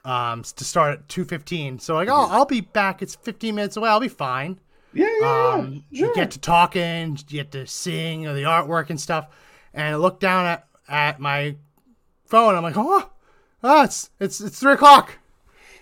um, 0.05 0.43
to 0.43 0.63
start 0.63 0.93
at 0.93 1.09
two 1.09 1.25
fifteen. 1.25 1.77
So 1.77 1.93
like, 1.95 2.07
oh, 2.09 2.27
I'll 2.31 2.45
be 2.45 2.61
back. 2.61 3.01
It's 3.01 3.15
fifteen 3.15 3.55
minutes 3.55 3.75
away. 3.77 3.89
I'll 3.89 3.99
be 3.99 4.07
fine. 4.07 4.59
Yeah, 4.93 5.09
yeah, 5.21 5.51
Um, 5.55 5.83
yeah. 5.91 6.07
You 6.07 6.15
get 6.15 6.31
to 6.31 6.39
talking, 6.39 7.17
you 7.29 7.37
get 7.43 7.51
to 7.51 7.67
sing 7.67 8.23
the 8.23 8.43
artwork 8.43 8.89
and 8.89 8.99
stuff. 8.99 9.27
And 9.73 9.85
I 9.87 9.95
look 9.97 10.19
down 10.19 10.45
at, 10.47 10.67
at 10.87 11.19
my 11.19 11.57
phone. 12.25 12.55
I'm 12.55 12.63
like, 12.63 12.77
oh, 12.77 13.09
oh 13.63 13.83
it's 13.83 14.09
it's 14.19 14.39
it's 14.41 14.59
three 14.59 14.73
o'clock. 14.73 15.18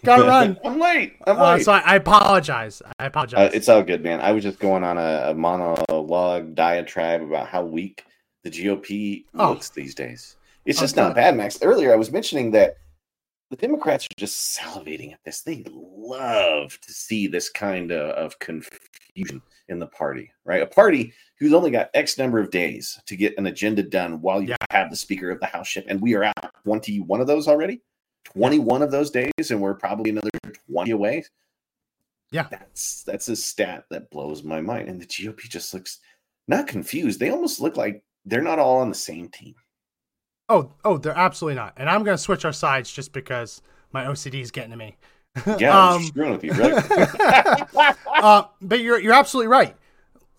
Gotta 0.08 0.24
run. 0.24 0.58
I'm 0.64 0.80
late. 0.80 1.16
I'm 1.28 1.38
Uh, 1.40 1.54
late. 1.56 1.64
so 1.66 1.72
I, 1.74 1.80
I 1.80 1.96
apologize. 1.96 2.82
I 3.00 3.04
Uh, 3.04 3.08
apologize. 3.08 3.52
it's 3.54 3.70
all 3.70 3.84
good, 3.84 4.02
man. 4.04 4.20
I 4.22 4.32
was 4.32 4.44
just 4.44 4.60
going 4.60 4.84
on 4.84 4.98
a, 4.98 5.32
a 5.32 5.34
monologue 5.34 6.56
diatribe 6.56 7.22
about 7.22 7.48
how 7.48 7.64
weak 7.64 8.04
the 8.44 8.50
GOP 8.50 9.26
Oh. 9.36 9.50
looks 9.50 9.70
these 9.70 9.94
days. 9.94 10.36
It's 10.66 10.80
Oh, 10.80 10.84
just 10.84 10.96
not 10.96 11.16
bad, 11.16 11.36
Max. 11.36 11.60
Earlier, 11.62 11.94
I 11.94 11.96
was 11.98 12.12
mentioning 12.12 12.52
that 12.52 12.76
the 13.50 13.56
Democrats 13.56 14.06
are 14.06 14.20
just 14.20 14.58
salivating 14.60 15.14
at 15.14 15.20
this. 15.24 15.42
They 15.42 15.64
love 15.70 16.78
to 16.82 16.92
see 16.92 17.28
this 17.28 17.50
kind 17.50 17.92
of, 17.92 18.10
of 18.12 18.38
confusion 18.40 19.42
in 19.70 19.80
the 19.80 19.88
party, 19.88 20.32
right? 20.46 20.62
A 20.62 20.66
party 20.68 21.14
who's 21.40 21.54
only 21.54 21.72
got 21.72 21.90
X 21.94 22.18
number 22.18 22.40
of 22.40 22.52
days 22.52 23.00
to 23.06 23.16
get 23.16 23.38
an 23.38 23.48
agenda 23.48 23.84
done 23.84 24.22
while 24.22 24.42
you 24.42 24.50
Yeah. 24.50 24.56
have 24.72 24.90
the 24.90 24.96
Speaker 24.98 25.30
of 25.32 25.40
the 25.40 25.46
House 25.46 25.68
ship, 25.68 25.86
and 25.88 26.02
we 26.02 26.14
are 26.16 26.24
at 26.24 26.52
21 26.64 27.22
of 27.22 27.28
those 27.28 27.48
already. 27.48 27.82
21 28.34 28.82
of 28.82 28.92
those 28.92 29.12
days, 29.12 29.32
and 29.52 29.62
we're 29.62 29.74
probably 29.74 30.10
another 30.12 30.30
20 30.72 30.92
away 30.92 31.24
Yeah. 32.32 32.48
that's 32.50 33.04
that's 33.04 33.28
a 33.30 33.36
stat 33.36 33.86
that 33.90 34.10
blows 34.12 34.44
my 34.44 34.62
mind. 34.62 34.90
And 34.90 35.02
the 35.02 35.06
GOP 35.06 35.42
just 35.50 35.74
looks 35.74 36.00
not 36.48 36.68
confused. 36.68 37.20
They 37.20 37.30
almost 37.30 37.60
look 37.60 37.78
like 37.78 38.04
they're 38.26 38.42
not 38.42 38.60
all 38.60 38.80
on 38.80 38.90
the 38.90 38.96
same 38.96 39.30
team. 39.30 39.56
oh, 40.50 40.72
oh, 40.86 40.98
they're 40.98 41.18
absolutely 41.18 41.56
not. 41.56 41.74
And 41.78 41.90
I'm 41.90 42.04
gonna 42.04 42.18
switch 42.18 42.46
our 42.46 42.54
sides 42.54 42.92
just 42.92 43.12
because 43.14 43.62
my 43.92 44.06
OCD 44.06 44.42
is 44.42 44.52
getting 44.52 44.72
to 44.72 44.78
me. 44.78 44.98
Yeah, 45.60 45.78
I'm 45.78 45.96
Um, 45.98 46.04
screwing 46.04 46.32
with 46.32 46.44
you, 46.44 46.54
brother. 46.54 47.96
uh, 48.08 48.44
but 48.62 48.80
you're 48.82 49.00
you're 49.00 49.14
absolutely 49.14 49.50
right. 49.50 49.76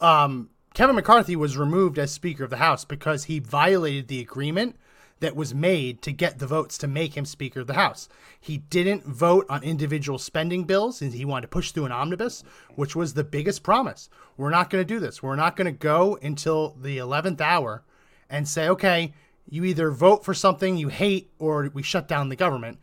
Um, 0.00 0.50
Kevin 0.74 0.96
McCarthy 0.96 1.36
was 1.36 1.56
removed 1.56 1.98
as 1.98 2.10
Speaker 2.12 2.44
of 2.44 2.50
the 2.50 2.56
House 2.56 2.84
because 2.84 3.24
he 3.24 3.38
violated 3.38 4.08
the 4.08 4.20
agreement 4.20 4.76
that 5.20 5.36
was 5.36 5.54
made 5.54 6.02
to 6.02 6.12
get 6.12 6.38
the 6.38 6.46
votes 6.46 6.78
to 6.78 6.86
make 6.86 7.16
him 7.16 7.24
Speaker 7.24 7.60
of 7.60 7.66
the 7.66 7.74
House. 7.74 8.08
He 8.40 8.58
didn't 8.58 9.04
vote 9.04 9.46
on 9.48 9.62
individual 9.62 10.18
spending 10.18 10.64
bills, 10.64 11.02
and 11.02 11.12
he 11.12 11.24
wanted 11.24 11.42
to 11.42 11.48
push 11.48 11.72
through 11.72 11.86
an 11.86 11.92
omnibus, 11.92 12.44
which 12.74 12.94
was 12.94 13.14
the 13.14 13.24
biggest 13.24 13.62
promise. 13.62 14.08
We're 14.36 14.50
not 14.50 14.70
going 14.70 14.84
to 14.84 14.94
do 14.94 15.00
this. 15.00 15.22
We're 15.22 15.36
not 15.36 15.56
going 15.56 15.66
to 15.66 15.72
go 15.72 16.18
until 16.22 16.76
the 16.80 16.98
eleventh 16.98 17.40
hour 17.40 17.82
and 18.30 18.46
say, 18.46 18.68
okay, 18.68 19.12
you 19.48 19.64
either 19.64 19.90
vote 19.90 20.24
for 20.24 20.34
something 20.34 20.76
you 20.76 20.88
hate 20.88 21.30
or 21.38 21.70
we 21.72 21.82
shut 21.82 22.06
down 22.06 22.28
the 22.28 22.36
government. 22.36 22.78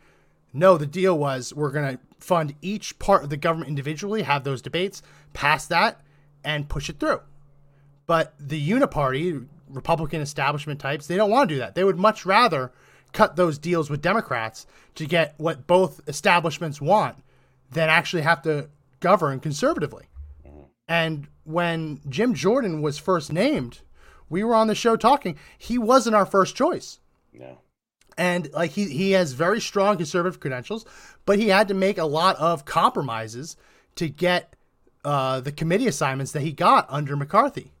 No, 0.52 0.76
the 0.76 0.86
deal 0.86 1.16
was 1.16 1.54
we're 1.54 1.70
going 1.70 1.96
to 1.96 2.02
fund 2.18 2.54
each 2.60 2.98
part 2.98 3.22
of 3.22 3.30
the 3.30 3.36
government 3.36 3.68
individually, 3.68 4.22
have 4.22 4.42
those 4.44 4.62
debates, 4.62 5.02
pass 5.32 5.66
that, 5.66 6.00
and 6.42 6.68
push 6.68 6.88
it 6.88 6.98
through. 6.98 7.20
But 8.06 8.34
the 8.38 8.70
uniparty, 8.70 9.46
Republican 9.68 10.20
establishment 10.20 10.80
types, 10.80 11.06
they 11.06 11.16
don't 11.16 11.30
want 11.30 11.48
to 11.48 11.54
do 11.54 11.58
that. 11.58 11.74
They 11.74 11.84
would 11.84 11.98
much 11.98 12.24
rather 12.26 12.72
cut 13.12 13.36
those 13.36 13.58
deals 13.58 13.88
with 13.88 14.02
Democrats 14.02 14.66
to 14.96 15.06
get 15.06 15.34
what 15.38 15.66
both 15.66 16.00
establishments 16.08 16.80
want 16.80 17.16
than 17.70 17.88
actually 17.88 18.22
have 18.22 18.42
to 18.42 18.68
govern 19.00 19.40
conservatively. 19.40 20.06
And 20.88 21.26
when 21.44 22.00
Jim 22.08 22.34
Jordan 22.34 22.80
was 22.82 22.98
first 22.98 23.32
named, 23.32 23.80
we 24.28 24.44
were 24.44 24.54
on 24.54 24.66
the 24.66 24.74
show 24.74 24.96
talking. 24.96 25.36
He 25.58 25.78
wasn't 25.78 26.16
our 26.16 26.26
first 26.26 26.54
choice 26.56 27.00
no. 27.32 27.58
and 28.16 28.50
like 28.52 28.72
he 28.72 28.84
he 28.88 29.12
has 29.12 29.32
very 29.32 29.60
strong 29.60 29.96
conservative 29.96 30.40
credentials, 30.40 30.84
but 31.24 31.38
he 31.38 31.48
had 31.48 31.68
to 31.68 31.74
make 31.74 31.98
a 31.98 32.04
lot 32.04 32.36
of 32.36 32.64
compromises 32.64 33.56
to 33.96 34.08
get 34.08 34.54
uh, 35.04 35.40
the 35.40 35.52
committee 35.52 35.86
assignments 35.86 36.32
that 36.32 36.42
he 36.42 36.52
got 36.52 36.86
under 36.88 37.16
McCarthy, 37.16 37.72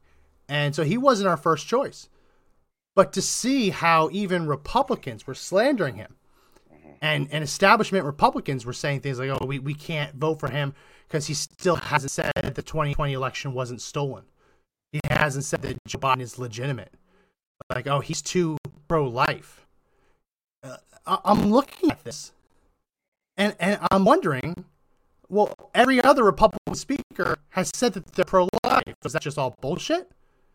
and 0.48 0.74
so 0.74 0.84
he 0.84 0.98
wasn't 0.98 1.28
our 1.28 1.36
first 1.36 1.66
choice. 1.66 2.08
But 2.94 3.12
to 3.12 3.22
see 3.22 3.70
how 3.70 4.08
even 4.10 4.46
Republicans 4.46 5.26
were 5.26 5.34
slandering 5.34 5.96
him, 5.96 6.16
and 7.02 7.28
and 7.30 7.44
establishment 7.44 8.04
Republicans 8.04 8.64
were 8.64 8.72
saying 8.72 9.00
things 9.00 9.18
like, 9.18 9.30
"Oh, 9.30 9.44
we, 9.46 9.58
we 9.58 9.74
can't 9.74 10.14
vote 10.14 10.40
for 10.40 10.48
him 10.48 10.74
because 11.06 11.26
he 11.26 11.34
still 11.34 11.76
hasn't 11.76 12.10
said 12.10 12.32
that 12.36 12.54
the 12.54 12.62
2020 12.62 13.12
election 13.12 13.52
wasn't 13.52 13.82
stolen. 13.82 14.24
He 14.92 15.00
hasn't 15.10 15.44
said 15.44 15.62
that 15.62 15.76
Joe 15.86 15.98
Biden 15.98 16.20
is 16.22 16.38
legitimate. 16.38 16.94
Like, 17.70 17.86
oh, 17.86 18.00
he's 18.00 18.22
too 18.22 18.56
pro-life." 18.88 19.66
Uh, 20.62 20.76
I- 21.06 21.20
I'm 21.24 21.50
looking 21.50 21.90
at 21.90 22.02
this, 22.04 22.32
and 23.36 23.54
and 23.60 23.78
I'm 23.90 24.04
wondering, 24.06 24.64
well, 25.28 25.52
every 25.74 26.02
other 26.02 26.24
Republican 26.24 26.74
speaker 26.74 27.36
has 27.50 27.70
said 27.74 27.92
that 27.92 28.06
they're 28.12 28.24
pro-life. 28.24 28.94
Was 29.02 29.12
that 29.12 29.22
just 29.22 29.36
all 29.38 29.54
bullshit? 29.60 30.10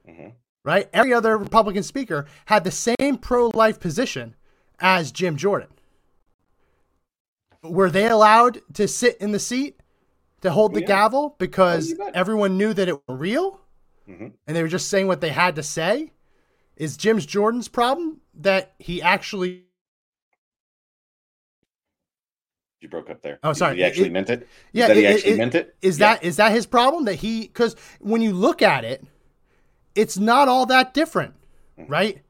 Mhm. 0.08 0.34
Right? 0.63 0.89
Every 0.93 1.13
other 1.13 1.38
Republican 1.38 1.84
speaker 1.84 2.27
had 2.46 2.63
the 2.63 2.72
same 2.72 3.17
pro-life 3.20 3.79
position 3.79 4.36
as 4.79 5.12
Jim 5.12 5.36
Jordan. 5.38 5.70
Were 7.63 7.89
they 7.89 8.08
allowed 8.08 8.62
to 8.74 8.88
sit 8.88 9.17
in 9.17 9.31
the 9.31 9.39
seat 9.39 9.79
to 10.41 10.51
hold 10.51 10.74
the 10.74 10.81
Yeah. 10.81 10.88
gavel 10.88 11.36
because 11.38 11.89
you 11.89 11.98
bet. 11.98 12.15
everyone 12.15 12.58
knew 12.58 12.74
that 12.74 12.88
it 12.88 12.93
was 13.08 13.20
real 13.20 13.62
Mhm. 14.08 14.34
and 14.48 14.55
they 14.58 14.62
were 14.63 14.67
just 14.67 14.89
saying 14.89 15.08
what 15.08 15.22
they 15.22 15.29
had 15.29 15.55
to 15.55 15.63
say? 15.63 16.12
Is 16.75 16.98
Jim's 16.98 17.25
Jordan's 17.27 17.67
problem 17.67 18.22
that 18.34 18.74
he 18.79 19.01
actually 19.01 19.65
You 22.79 22.89
broke 22.89 23.12
up 23.12 23.22
there. 23.22 23.38
Oh, 23.43 23.53
sorry. 23.53 23.75
He 23.75 23.84
actually 23.84 24.08
It- 24.08 24.12
meant 24.12 24.29
it. 24.31 24.48
Yeah, 24.72 24.88
that 24.88 24.98
he 24.98 25.05
actually 25.05 25.34
it- 25.34 25.38
meant 25.38 25.53
it. 25.53 25.75
Is 25.84 26.00
Yeah. 26.00 26.15
that 26.15 26.24
is 26.24 26.38
that 26.38 26.51
his 26.51 26.65
problem 26.65 27.05
that 27.05 27.15
he 27.15 27.41
because 27.41 27.75
when 28.00 28.24
you 28.24 28.34
look 28.34 28.63
at 28.63 28.84
it, 28.84 29.05
it's 29.95 30.17
not 30.17 30.48
all 30.48 30.65
that 30.67 30.93
different, 30.93 31.33
right? 31.88 32.21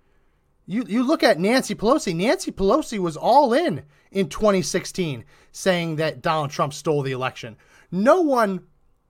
You 0.68 0.84
you 0.88 1.04
look 1.04 1.24
at 1.24 1.40
Nancy 1.40 1.76
Pelosi. 1.76 2.16
Nancy 2.16 2.52
Pelosi 2.52 3.00
was 3.00 3.18
all 3.18 3.54
in 3.54 3.84
in 4.12 4.30
2016, 4.30 5.24
saying 5.52 5.96
that 5.98 6.22
Donald 6.22 6.52
Trump 6.52 6.74
stole 6.74 7.02
the 7.02 7.12
election. 7.12 7.56
No 7.92 8.22
one 8.22 8.62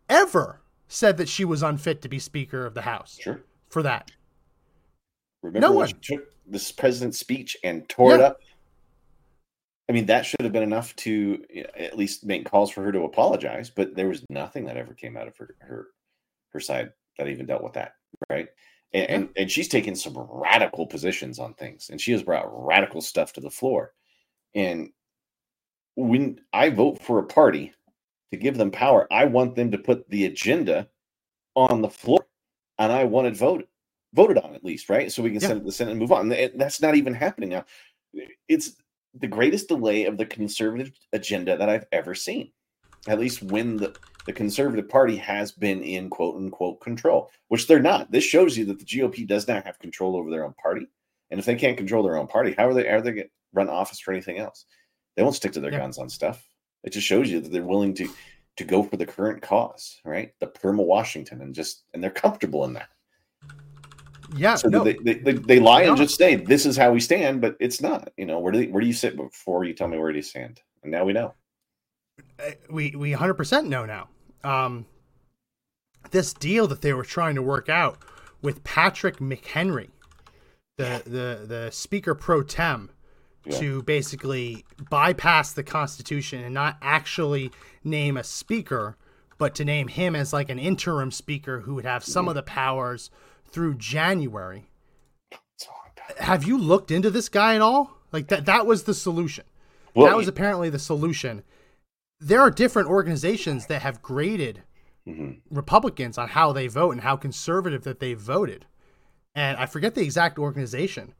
ever 0.09 0.61
said 0.87 1.17
that 1.17 1.29
she 1.29 1.45
was 1.45 1.63
unfit 1.63 2.01
to 2.01 2.09
be 2.09 2.19
Speaker 2.19 2.65
of 2.65 2.73
the 2.73 2.81
House 2.81 3.17
Sure. 3.21 3.41
for 3.69 3.81
that. 3.83 4.11
Remember 5.41 5.67
No 5.67 5.71
when 5.71 5.77
one. 5.77 5.87
she 5.87 6.15
took 6.15 6.25
this 6.45 6.71
president's 6.71 7.17
speech 7.19 7.55
and 7.63 7.87
tore 7.87 8.15
it 8.15 8.21
up? 8.21 8.37
I 9.89 9.93
mean, 9.93 10.05
that 10.07 10.25
should 10.25 10.41
have 10.41 10.51
been 10.53 10.63
enough 10.63 10.95
to 10.97 11.43
at 11.75 11.97
least 11.97 12.25
make 12.25 12.45
calls 12.49 12.71
for 12.71 12.83
her 12.83 12.91
to 12.91 13.03
apologize. 13.03 13.69
But 13.69 13.95
there 13.95 14.07
was 14.07 14.23
nothing 14.29 14.65
that 14.65 14.77
ever 14.77 14.93
came 14.93 15.17
out 15.17 15.27
of 15.27 15.35
her 15.37 15.55
her, 15.59 15.87
her 16.53 16.59
side 16.59 16.91
that 17.17 17.27
even 17.27 17.45
dealt 17.45 17.63
with 17.63 17.73
that, 17.73 17.93
right? 18.29 18.47
And, 18.93 19.03
mm-hmm. 19.03 19.13
and 19.13 19.29
and 19.37 19.51
she's 19.51 19.67
taken 19.67 19.95
some 19.95 20.17
radical 20.17 20.85
positions 20.85 21.39
on 21.39 21.53
things, 21.53 21.89
and 21.89 21.99
she 21.99 22.11
has 22.11 22.23
brought 22.23 22.49
radical 22.51 23.01
stuff 23.01 23.33
to 23.33 23.41
the 23.41 23.49
floor. 23.49 23.93
And 24.53 24.91
when 25.95 26.41
I 26.53 26.69
vote 26.69 27.01
for 27.01 27.19
a 27.19 27.23
party 27.23 27.73
to 28.31 28.37
give 28.37 28.57
them 28.57 28.71
power, 28.71 29.07
I 29.11 29.25
want 29.25 29.55
them 29.55 29.71
to 29.71 29.77
put 29.77 30.09
the 30.09 30.25
agenda 30.25 30.89
on 31.55 31.81
the 31.81 31.89
floor, 31.89 32.25
and 32.79 32.91
I 32.91 33.03
want 33.05 33.27
it 33.27 33.37
voted 33.37 33.67
voted 34.13 34.37
on 34.37 34.53
at 34.55 34.63
least, 34.65 34.89
right? 34.89 35.11
So 35.11 35.23
we 35.23 35.29
can 35.29 35.39
Yeah. 35.41 35.47
send 35.47 35.57
it 35.57 35.61
to 35.61 35.65
the 35.67 35.71
Senate 35.71 35.91
and 35.91 35.99
move 35.99 36.11
on. 36.11 36.31
And 36.31 36.59
that's 36.59 36.81
not 36.81 36.95
even 36.95 37.13
happening 37.13 37.49
now. 37.49 37.65
It's 38.49 38.75
the 39.13 39.27
greatest 39.27 39.69
delay 39.69 40.05
of 40.05 40.17
the 40.17 40.25
conservative 40.25 40.91
agenda 41.13 41.57
that 41.57 41.69
I've 41.69 41.85
ever 41.91 42.13
seen. 42.13 42.51
At 43.07 43.19
least 43.19 43.41
when 43.43 43.77
the, 43.77 43.95
the 44.25 44.33
conservative 44.33 44.87
party 44.87 45.15
has 45.17 45.51
been 45.51 45.81
in 45.83 46.09
quote 46.09 46.35
unquote 46.35 46.79
control, 46.81 47.31
which 47.47 47.67
they're 47.67 47.79
not. 47.81 48.11
This 48.11 48.23
shows 48.23 48.57
you 48.57 48.65
that 48.65 48.79
the 48.79 48.85
GOP 48.85 49.27
does 49.27 49.47
not 49.47 49.65
have 49.65 49.79
control 49.79 50.15
over 50.15 50.29
their 50.29 50.45
own 50.45 50.53
party. 50.53 50.87
And 51.31 51.39
if 51.39 51.45
they 51.45 51.55
can't 51.55 51.77
control 51.77 52.03
their 52.03 52.17
own 52.17 52.27
party, 52.27 52.53
how 52.57 52.67
are 52.67 52.73
they 52.73 52.87
are 52.87 53.01
they 53.01 53.11
going 53.11 53.27
to 53.27 53.31
run 53.53 53.69
office 53.69 53.99
for 53.99 54.11
anything 54.11 54.37
else? 54.37 54.65
They 55.15 55.23
won't 55.23 55.35
stick 55.35 55.53
to 55.53 55.59
their 55.59 55.71
Yeah. 55.71 55.79
guns 55.79 55.97
on 55.97 56.09
stuff. 56.09 56.45
It 56.83 56.91
just 56.91 57.07
shows 57.07 57.29
you 57.29 57.41
that 57.41 57.51
they're 57.51 57.63
willing 57.63 57.93
to 57.95 58.09
to 58.57 58.63
go 58.63 58.83
for 58.83 58.97
the 58.97 59.05
current 59.05 59.41
cause, 59.41 59.99
right? 60.03 60.33
The 60.39 60.47
Perma 60.47 60.85
Washington, 60.85 61.41
and 61.41 61.55
just 61.55 61.83
and 61.93 62.03
they're 62.03 62.11
comfortable 62.11 62.65
in 62.65 62.73
that. 62.73 62.89
Yeah, 64.35 64.55
So 64.55 64.69
no, 64.69 64.83
they, 64.83 64.93
they, 65.03 65.15
they, 65.15 65.33
they 65.33 65.59
lie 65.59 65.83
and 65.83 65.97
just 65.97 66.17
say 66.17 66.35
this 66.35 66.65
is 66.65 66.77
how 66.77 66.91
we 66.91 67.01
stand, 67.01 67.41
but 67.41 67.57
it's 67.59 67.81
not. 67.81 68.11
You 68.17 68.25
know, 68.25 68.39
where 68.39 68.51
do 68.53 68.59
they, 68.59 68.67
where 68.67 68.79
do 68.81 68.87
you 68.87 68.93
sit 68.93 69.17
before 69.17 69.65
you 69.65 69.73
tell 69.73 69.89
me 69.89 69.97
where 69.97 70.11
do 70.11 70.17
you 70.17 70.23
stand? 70.23 70.61
And 70.83 70.91
now 70.91 71.03
we 71.03 71.11
know. 71.11 71.33
Uh, 72.39 72.51
we 72.69 72.95
we 72.95 73.11
100% 73.13 73.67
know 73.67 73.85
now. 73.85 74.07
Um, 74.43 74.85
this 76.11 76.33
deal 76.33 76.67
that 76.67 76.81
they 76.81 76.93
were 76.93 77.03
trying 77.03 77.35
to 77.35 77.41
work 77.41 77.69
out 77.69 77.97
with 78.41 78.63
Patrick 78.63 79.17
McHenry, 79.17 79.89
the 80.77 81.01
the 81.05 81.45
the 81.47 81.69
Speaker 81.71 82.15
pro 82.15 82.41
tem, 82.43 82.89
Yeah. 83.45 83.59
to 83.59 83.83
basically 83.83 84.65
bypass 84.89 85.53
the 85.53 85.63
Constitution 85.63 86.43
and 86.43 86.53
not 86.53 86.77
actually 86.81 87.51
name 87.83 88.17
a 88.17 88.23
speaker, 88.23 88.97
but 89.37 89.53
to 89.55 89.65
name 89.65 89.87
him 89.89 90.15
as 90.15 90.33
like 90.33 90.49
an 90.49 90.59
interim 90.59 91.11
speaker 91.11 91.61
who 91.61 91.75
would 91.75 91.85
have 91.85 92.03
some 92.03 92.27
of 92.27 92.35
the 92.35 92.43
powers 92.43 93.09
through 93.45 93.75
January. 93.75 94.69
It's 95.31 95.65
a 95.67 95.69
long 95.69 95.91
time. 95.95 96.17
Have 96.25 96.43
you 96.45 96.57
looked 96.57 96.89
into 96.91 97.09
this 97.11 97.29
guy 97.29 97.55
at 97.55 97.61
all? 97.61 97.97
Like 98.11 98.27
that 98.27 98.45
that 98.45 98.65
was 98.65 98.83
the 98.83 98.93
solution. 98.93 99.45
Well, 99.93 100.07
that 100.07 100.15
was 100.17 100.27
apparently 100.27 100.69
the 100.69 100.79
solution. 100.79 101.43
There 102.21 102.39
are 102.39 102.51
different 102.51 102.87
organizations 102.87 103.65
that 103.65 103.81
have 103.81 104.01
graded 104.01 104.61
mm-hmm. 105.07 105.31
Republicans 105.49 106.17
on 106.17 106.29
how 106.29 106.53
they 106.53 106.67
vote 106.67 106.91
and 106.91 107.01
how 107.01 107.15
conservative 107.17 107.83
that 107.83 107.99
they 107.99 108.13
voted. 108.13 108.65
And 109.33 109.57
I 109.57 109.65
forget 109.65 109.95
the 109.95 110.03
exact 110.03 110.37
organization, 110.37 111.13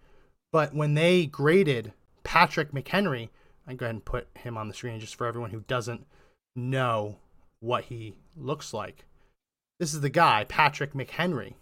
but 0.51 0.73
when 0.73 0.93
they 0.93 1.25
graded 1.25 1.93
Patrick 2.23 2.71
McHenry, 2.71 3.29
I 3.67 3.73
go 3.73 3.85
ahead 3.85 3.95
and 3.95 4.05
put 4.05 4.27
him 4.37 4.57
on 4.57 4.67
the 4.67 4.73
screen 4.73 4.99
just 4.99 5.15
for 5.15 5.25
everyone 5.25 5.51
who 5.51 5.61
doesn't 5.61 6.05
know 6.55 7.17
what 7.61 7.85
he 7.85 8.15
looks 8.35 8.73
like. 8.73 9.05
This 9.79 9.93
is 9.93 10.01
the 10.01 10.09
guy, 10.09 10.45
Patrick 10.47 10.93
McHenry. 10.93 11.55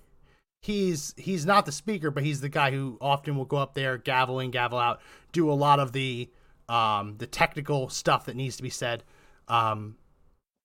He's 0.61 1.13
he's 1.15 1.45
not 1.45 1.65
the 1.65 1.71
speaker, 1.71 2.11
but 2.11 2.23
he's 2.23 2.41
the 2.41 2.49
guy 2.49 2.71
who 2.71 2.97
often 2.99 3.37
will 3.37 3.45
go 3.45 3.57
up 3.57 3.75
there, 3.75 3.97
gavel 3.97 4.39
in, 4.41 4.51
gavel 4.51 4.77
out, 4.77 4.99
do 5.31 5.49
a 5.49 5.53
lot 5.53 5.79
of 5.79 5.93
the 5.93 6.29
um, 6.67 7.15
the 7.17 7.27
technical 7.27 7.87
stuff 7.87 8.25
that 8.25 8.35
needs 8.35 8.57
to 8.57 8.63
be 8.63 8.69
said. 8.69 9.03
Um, 9.49 9.97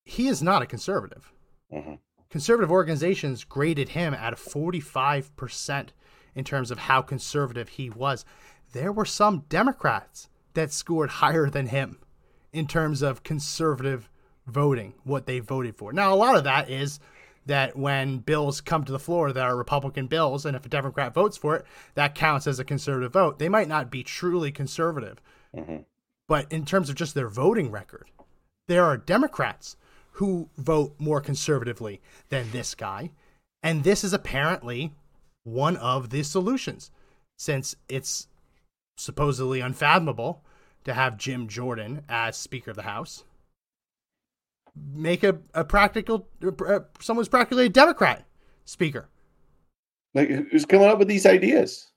he 0.04 0.28
is 0.28 0.42
not 0.42 0.62
a 0.62 0.66
conservative. 0.66 1.32
Mm-hmm. 1.72 1.94
Conservative 2.30 2.70
organizations 2.70 3.44
graded 3.44 3.90
him 3.90 4.12
at 4.12 4.34
45% 4.34 5.88
in 6.34 6.44
terms 6.44 6.70
of 6.70 6.78
how 6.78 7.00
conservative 7.00 7.70
he 7.70 7.90
was. 7.90 8.24
There 8.72 8.92
were 8.92 9.04
some 9.04 9.44
Democrats 9.48 10.28
that 10.54 10.72
scored 10.72 11.10
higher 11.10 11.48
than 11.48 11.68
him 11.68 11.98
in 12.52 12.66
terms 12.66 13.02
of 13.02 13.22
conservative 13.22 14.08
voting, 14.46 14.94
what 15.04 15.26
they 15.26 15.38
voted 15.38 15.76
for. 15.76 15.92
Now, 15.92 16.12
a 16.12 16.16
lot 16.16 16.36
of 16.36 16.44
that 16.44 16.68
is 16.68 17.00
that 17.46 17.76
when 17.76 18.18
bills 18.18 18.60
come 18.60 18.84
to 18.84 18.92
the 18.92 18.98
floor 18.98 19.32
that 19.32 19.44
are 19.44 19.56
Republican 19.56 20.06
bills, 20.06 20.46
and 20.46 20.56
if 20.56 20.64
a 20.64 20.68
Democrat 20.68 21.14
votes 21.14 21.36
for 21.36 21.56
it, 21.56 21.66
that 21.94 22.14
counts 22.14 22.46
as 22.46 22.58
a 22.58 22.64
conservative 22.64 23.12
vote. 23.12 23.38
They 23.38 23.48
might 23.48 23.68
not 23.68 23.90
be 23.90 24.02
truly 24.02 24.50
conservative, 24.50 25.20
mm-hmm. 25.54 25.78
but 26.26 26.50
in 26.50 26.64
terms 26.64 26.88
of 26.88 26.96
just 26.96 27.14
their 27.14 27.28
voting 27.28 27.70
record, 27.70 28.10
there 28.68 28.84
are 28.84 28.96
Democrats 28.96 29.76
who 30.12 30.48
vote 30.56 30.94
more 30.98 31.20
conservatively 31.20 32.00
than 32.28 32.50
this 32.50 32.74
guy. 32.74 33.10
And 33.62 33.82
this 33.82 34.04
is 34.04 34.12
apparently 34.12 34.92
one 35.42 35.76
of 35.76 36.10
the 36.10 36.22
solutions, 36.22 36.90
since 37.38 37.74
it's 37.88 38.28
supposedly 38.96 39.60
unfathomable 39.60 40.44
to 40.84 40.94
have 40.94 41.16
Jim 41.16 41.48
Jordan 41.48 42.02
as 42.08 42.36
Speaker 42.36 42.70
of 42.70 42.76
the 42.76 42.82
House. 42.82 43.24
Make 44.92 45.24
a, 45.24 45.38
a 45.52 45.64
practical, 45.64 46.28
uh, 46.66 46.80
someone's 47.00 47.28
practically 47.28 47.66
a 47.66 47.70
Democrat 47.70 48.24
Speaker. 48.64 49.08
Like, 50.14 50.28
who's 50.28 50.64
coming 50.64 50.88
up 50.88 50.98
with 50.98 51.08
these 51.08 51.26
ideas? 51.26 51.90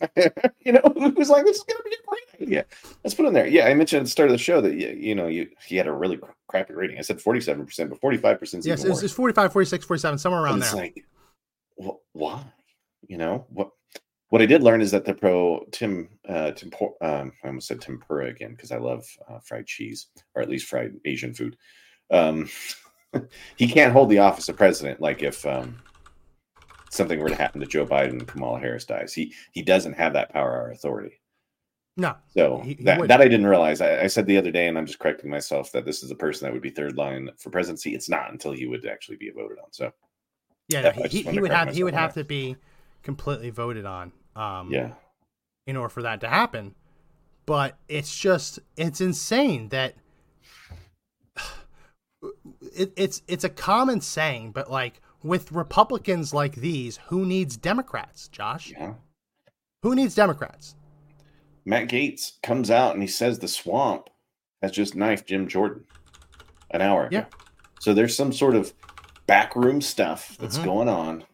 you 0.64 0.72
know, 0.72 0.80
it 0.84 1.16
was 1.16 1.30
like, 1.30 1.44
this 1.44 1.58
is 1.58 1.62
going 1.64 1.78
to 1.78 1.84
be 1.84 1.94
a 1.94 2.06
great 2.06 2.42
idea. 2.42 2.64
Let's 3.04 3.14
put 3.14 3.26
in 3.26 3.34
there. 3.34 3.46
Yeah, 3.46 3.66
I 3.66 3.74
mentioned 3.74 4.00
at 4.00 4.04
the 4.04 4.10
start 4.10 4.28
of 4.28 4.32
the 4.32 4.38
show 4.38 4.60
that, 4.60 4.74
you, 4.74 4.88
you 4.88 5.14
know, 5.14 5.26
you 5.26 5.48
he 5.66 5.76
had 5.76 5.86
a 5.86 5.92
really 5.92 6.18
crappy 6.48 6.74
rating. 6.74 6.98
I 6.98 7.02
said 7.02 7.18
47%, 7.18 7.90
but 7.90 8.00
45% 8.00 8.64
Yes, 8.64 8.84
it's, 8.84 9.02
it's 9.02 9.12
45, 9.12 9.52
46, 9.52 9.84
47, 9.84 10.18
somewhere 10.18 10.42
around 10.42 10.60
there. 10.60 10.72
like, 10.74 11.04
well, 11.76 12.00
why? 12.12 12.44
You 13.08 13.18
know, 13.18 13.46
what 13.48 13.70
what 14.28 14.42
I 14.42 14.46
did 14.46 14.62
learn 14.62 14.80
is 14.80 14.92
that 14.92 15.04
the 15.04 15.14
pro 15.14 15.64
Tim 15.72 16.08
uh, 16.28 16.52
Tim 16.52 16.70
um, 17.00 17.32
I 17.42 17.48
almost 17.48 17.66
said 17.66 17.80
tempura 17.80 18.28
again 18.28 18.52
because 18.52 18.70
I 18.70 18.78
love 18.78 19.04
uh, 19.28 19.38
fried 19.40 19.66
cheese 19.66 20.08
or 20.34 20.42
at 20.42 20.48
least 20.48 20.66
fried 20.66 20.92
Asian 21.04 21.34
food. 21.34 21.56
Um, 22.10 22.48
he 23.56 23.66
can't 23.66 23.92
hold 23.92 24.08
the 24.08 24.18
office 24.18 24.48
of 24.48 24.56
president 24.56 25.00
like 25.00 25.22
if 25.22 25.44
um, 25.46 25.80
something 26.90 27.18
were 27.18 27.28
to 27.28 27.34
happen 27.34 27.60
to 27.60 27.66
Joe 27.66 27.86
Biden 27.86 28.10
and 28.10 28.28
Kamala 28.28 28.60
Harris 28.60 28.84
dies. 28.84 29.14
He 29.14 29.32
he 29.52 29.62
doesn't 29.62 29.94
have 29.94 30.12
that 30.12 30.32
power 30.32 30.50
or 30.50 30.70
authority. 30.70 31.20
No. 31.96 32.16
So 32.34 32.58
he, 32.58 32.74
he 32.74 32.84
that, 32.84 33.08
that 33.08 33.20
I 33.20 33.28
didn't 33.28 33.46
realize. 33.46 33.80
I, 33.80 34.02
I, 34.02 34.06
said 34.06 34.26
the 34.26 34.38
other 34.38 34.50
day, 34.50 34.68
and 34.68 34.78
I'm 34.78 34.86
just 34.86 34.98
correcting 34.98 35.28
myself 35.28 35.72
that 35.72 35.84
this 35.84 36.02
is 36.02 36.10
a 36.10 36.14
person 36.14 36.46
that 36.46 36.52
would 36.52 36.62
be 36.62 36.70
third 36.70 36.96
line 36.96 37.30
for 37.36 37.50
presidency. 37.50 37.94
It's 37.94 38.08
not 38.08 38.30
until 38.30 38.52
he 38.52 38.66
would 38.66 38.86
actually 38.86 39.16
be 39.16 39.30
voted 39.30 39.58
on. 39.58 39.72
So 39.72 39.92
yeah, 40.68 40.82
no, 40.82 41.02
he, 41.08 41.22
he 41.22 41.40
would 41.40 41.50
have 41.50 41.74
he 41.74 41.82
would 41.82 41.94
have 41.94 42.14
to 42.14 42.24
be 42.24 42.56
completely 43.02 43.50
voted 43.50 43.86
on. 43.86 44.12
Um, 44.36 44.70
yeah. 44.70 44.92
In 45.66 45.76
order 45.76 45.90
for 45.90 46.02
that 46.02 46.20
to 46.22 46.28
happen, 46.28 46.74
but 47.44 47.76
it's 47.88 48.16
just 48.16 48.60
it's 48.76 49.00
insane 49.00 49.68
that 49.68 49.94
it, 52.74 52.92
it's 52.96 53.22
it's 53.28 53.44
a 53.44 53.48
common 53.48 54.00
saying, 54.00 54.52
but 54.52 54.70
like 54.70 55.00
with 55.22 55.52
Republicans 55.52 56.32
like 56.32 56.56
these, 56.56 56.98
who 57.08 57.26
needs 57.26 57.56
Democrats, 57.56 58.28
Josh? 58.28 58.70
Yeah. 58.70 58.94
Who 59.82 59.94
needs 59.94 60.14
Democrats? 60.14 60.76
Matt 61.64 61.88
Gaetz 61.88 62.40
comes 62.42 62.70
out 62.70 62.94
and 62.94 63.02
he 63.02 63.08
says 63.08 63.38
the 63.38 63.48
swamp 63.48 64.08
has 64.62 64.72
just 64.72 64.94
knifed 64.94 65.28
Jim 65.28 65.48
Jordan 65.48 65.84
an 66.70 66.80
hour 66.80 67.06
ago. 67.06 67.18
Yeah. 67.18 67.24
So 67.80 67.94
there's 67.94 68.16
some 68.16 68.32
sort 68.32 68.54
of 68.54 68.72
backroom 69.26 69.80
stuff 69.80 70.36
that's 70.38 70.56
mm-hmm. 70.56 70.66
going 70.66 70.88
on 70.88 71.24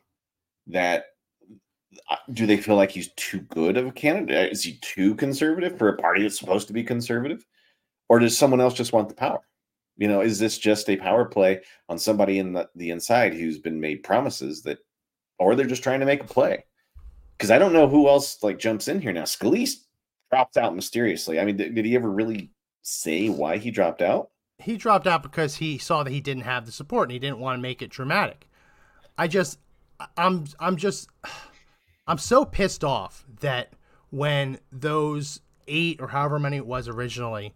that 0.69 1.07
uh, 2.11 2.17
do 2.33 2.47
they 2.47 2.57
feel 2.57 2.77
like 2.77 2.91
he's 2.91 3.11
too 3.17 3.41
good 3.41 3.77
of 3.77 3.87
a 3.87 3.93
candidate? 3.93 4.53
Is 4.53 4.63
he 4.63 4.79
too 4.83 5.15
conservative 5.15 5.79
for 5.79 5.89
a 5.89 5.97
party 5.97 6.23
that's 6.23 6.39
supposed 6.39 6.67
to 6.69 6.73
be 6.73 6.85
conservative? 6.85 7.45
Or 8.09 8.19
does 8.19 8.37
someone 8.37 8.61
else 8.61 8.75
just 8.75 8.93
want 8.93 9.09
the 9.09 9.15
power? 9.15 9.41
You 9.97 10.09
know, 10.09 10.21
is 10.21 10.39
this 10.39 10.59
just 10.59 10.91
a 10.91 10.97
power 10.97 11.25
play 11.25 11.63
on 11.89 11.99
somebody 11.99 12.39
in 12.39 12.53
the, 12.53 12.69
the 12.75 12.91
inside 12.91 13.35
who's 13.35 13.59
been 13.59 13.81
made 13.81 14.03
promises 14.03 14.63
that, 14.63 14.79
or 15.39 15.55
they're 15.55 15.67
just 15.67 15.83
trying 15.83 16.01
to 16.01 16.07
make 16.07 16.23
a 16.23 16.27
play? 16.27 16.65
Because 17.37 17.51
I 17.51 17.59
don't 17.59 17.73
know 17.73 17.89
who 17.89 18.09
else 18.09 18.43
like 18.43 18.59
jumps 18.59 18.89
in 18.89 19.01
here 19.01 19.13
now. 19.13 19.23
Scalise 19.23 19.85
dropped 20.31 20.57
out 20.57 20.75
mysteriously. 20.75 21.41
I 21.41 21.45
mean, 21.45 21.57
did, 21.57 21.75
did 21.75 21.85
he 21.85 21.95
ever 21.95 22.11
really 22.11 22.51
say 22.83 23.29
why 23.29 23.57
he 23.57 23.71
dropped 23.71 24.03
out? 24.03 24.31
He 24.59 24.77
dropped 24.77 25.07
out 25.07 25.23
because 25.23 25.57
he 25.57 25.77
saw 25.79 26.03
that 26.03 26.11
he 26.11 26.21
didn't 26.21 26.45
have 26.45 26.67
the 26.67 26.73
support 26.73 27.09
and 27.09 27.13
he 27.13 27.19
didn't 27.19 27.41
want 27.41 27.59
to 27.59 27.63
make 27.63 27.83
it 27.83 27.91
dramatic. 27.91 28.49
I 29.19 29.29
just, 29.29 29.59
I'm, 30.17 30.45
I'm 30.61 30.77
just, 30.77 31.09
I'm 32.07 32.19
so 32.19 32.45
pissed 32.45 32.85
off 32.85 33.25
that 33.41 33.73
when 34.11 34.59
those 34.71 35.41
eight 35.67 36.01
or 36.01 36.09
however 36.09 36.39
many 36.39 36.59
it 36.59 36.67
was 36.67 36.89
originally 36.89 37.55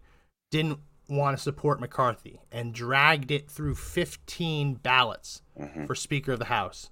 didn't 0.51 0.79
want 1.11 1.37
to 1.37 1.43
support 1.43 1.79
McCarthy 1.79 2.41
and 2.51 2.73
dragged 2.73 3.31
it 3.31 3.49
through 3.49 3.75
15 3.75 4.75
ballots 4.75 5.41
mm-hmm. 5.59 5.85
for 5.85 5.93
Speaker 5.93 6.33
of 6.33 6.39
the 6.39 6.45
House 6.45 6.89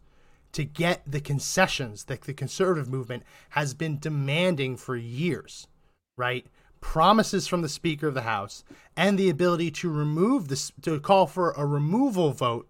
to 0.51 0.63
get 0.63 1.01
the 1.05 1.21
concessions 1.21 2.05
that 2.05 2.21
the 2.21 2.33
conservative 2.33 2.89
movement 2.89 3.23
has 3.49 3.73
been 3.73 3.99
demanding 3.99 4.77
for 4.77 4.95
years, 4.95 5.67
right? 6.17 6.45
Promises 6.81 7.47
from 7.47 7.61
the 7.61 7.69
Speaker 7.69 8.07
of 8.07 8.13
the 8.13 8.21
House 8.21 8.63
and 8.95 9.17
the 9.17 9.29
ability 9.29 9.71
to 9.71 9.89
remove 9.89 10.47
this, 10.47 10.71
to 10.81 10.99
call 10.99 11.27
for 11.27 11.51
a 11.51 11.65
removal 11.65 12.31
vote 12.31 12.67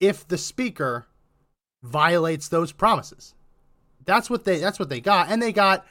if 0.00 0.26
the 0.26 0.38
Speaker 0.38 1.06
violates 1.82 2.48
those 2.48 2.72
promises. 2.72 3.34
That's 4.04 4.30
what 4.30 4.44
they 4.44 4.58
that's 4.58 4.78
what 4.78 4.88
they 4.88 5.00
got. 5.00 5.28
And 5.28 5.40
they 5.40 5.52
got 5.52 5.86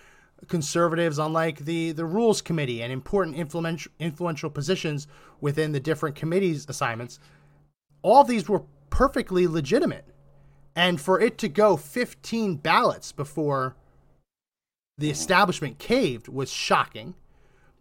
conservatives 0.47 1.19
on 1.19 1.31
like 1.31 1.59
the 1.59 1.91
the 1.91 2.05
rules 2.05 2.41
committee 2.41 2.81
and 2.81 2.91
important 2.91 3.35
influential 3.35 3.91
influential 3.99 4.49
positions 4.49 5.07
within 5.39 5.71
the 5.71 5.79
different 5.79 6.15
committees 6.15 6.65
assignments 6.67 7.19
all 8.01 8.23
these 8.23 8.49
were 8.49 8.63
perfectly 8.89 9.47
legitimate. 9.47 10.05
And 10.75 10.99
for 10.99 11.19
it 11.19 11.37
to 11.39 11.49
go 11.49 11.77
15 11.77 12.55
ballots 12.57 13.11
before 13.11 13.75
the 14.97 15.09
establishment 15.09 15.79
caved 15.79 16.27
was 16.27 16.51
shocking. 16.51 17.15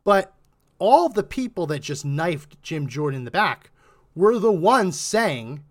But 0.04 0.34
all 0.78 1.08
the 1.08 1.22
people 1.22 1.66
that 1.66 1.80
just 1.80 2.04
knifed 2.04 2.62
Jim 2.62 2.88
Jordan 2.88 3.20
in 3.20 3.24
the 3.24 3.30
back 3.30 3.70
were 4.14 4.38
the 4.38 4.52
ones 4.52 4.98
saying 4.98 5.62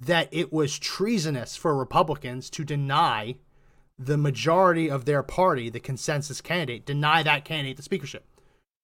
that 0.00 0.28
it 0.32 0.52
was 0.52 0.78
treasonous 0.78 1.56
for 1.56 1.76
Republicans 1.76 2.50
to 2.50 2.64
deny 2.64 3.36
the 3.98 4.16
majority 4.16 4.90
of 4.90 5.04
their 5.04 5.22
party, 5.22 5.70
the 5.70 5.80
consensus 5.80 6.40
candidate, 6.40 6.84
deny 6.84 7.22
that 7.22 7.44
candidate 7.44 7.76
the 7.76 7.82
speakership. 7.82 8.24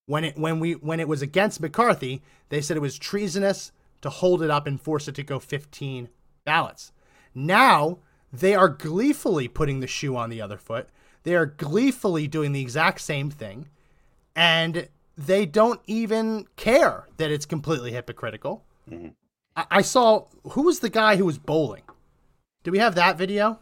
When 0.07 0.25
it 0.25 0.39
when 0.39 0.61
we 0.61 0.73
when 0.73 1.01
it 1.01 1.09
was 1.09 1.23
against 1.23 1.61
McCarthy, 1.61 2.23
they 2.49 2.61
said 2.61 2.77
it 2.77 2.81
was 2.81 2.99
treasonous 2.99 3.73
to 4.03 4.11
hold 4.11 4.43
it 4.43 4.51
up 4.51 4.67
and 4.67 4.81
force 4.81 5.09
it 5.09 5.15
to 5.17 5.23
go 5.23 5.39
15 5.39 6.09
ballots. 6.45 6.93
Now 7.35 7.99
they 8.33 8.55
are 8.55 8.69
gleefully 8.69 9.49
putting 9.49 9.81
the 9.81 9.87
shoe 9.87 10.17
on 10.17 10.31
the 10.31 10.41
other 10.41 10.59
foot. 10.59 10.89
They 11.23 11.35
are 11.35 11.47
gleefully 11.47 12.27
doing 12.27 12.53
the 12.53 12.63
exact 12.63 13.01
same 13.01 13.31
thing, 13.31 13.69
and 14.35 14.89
they 15.17 15.45
don't 15.45 15.81
even 15.87 16.47
care 16.57 17.09
that 17.19 17.31
it's 17.31 17.47
completely 17.47 17.93
hypocritical. 17.93 18.65
Mm-hmm. 18.91 19.09
I-, 19.57 19.67
I 19.71 19.83
saw 19.83 20.27
who 20.53 20.63
was 20.63 20.81
the 20.81 20.89
guy 20.89 21.17
who 21.17 21.27
was 21.27 21.39
bowling. 21.39 21.83
Do 22.63 22.71
we 22.71 22.79
have 22.79 22.95
that 22.95 23.19
video? 23.19 23.59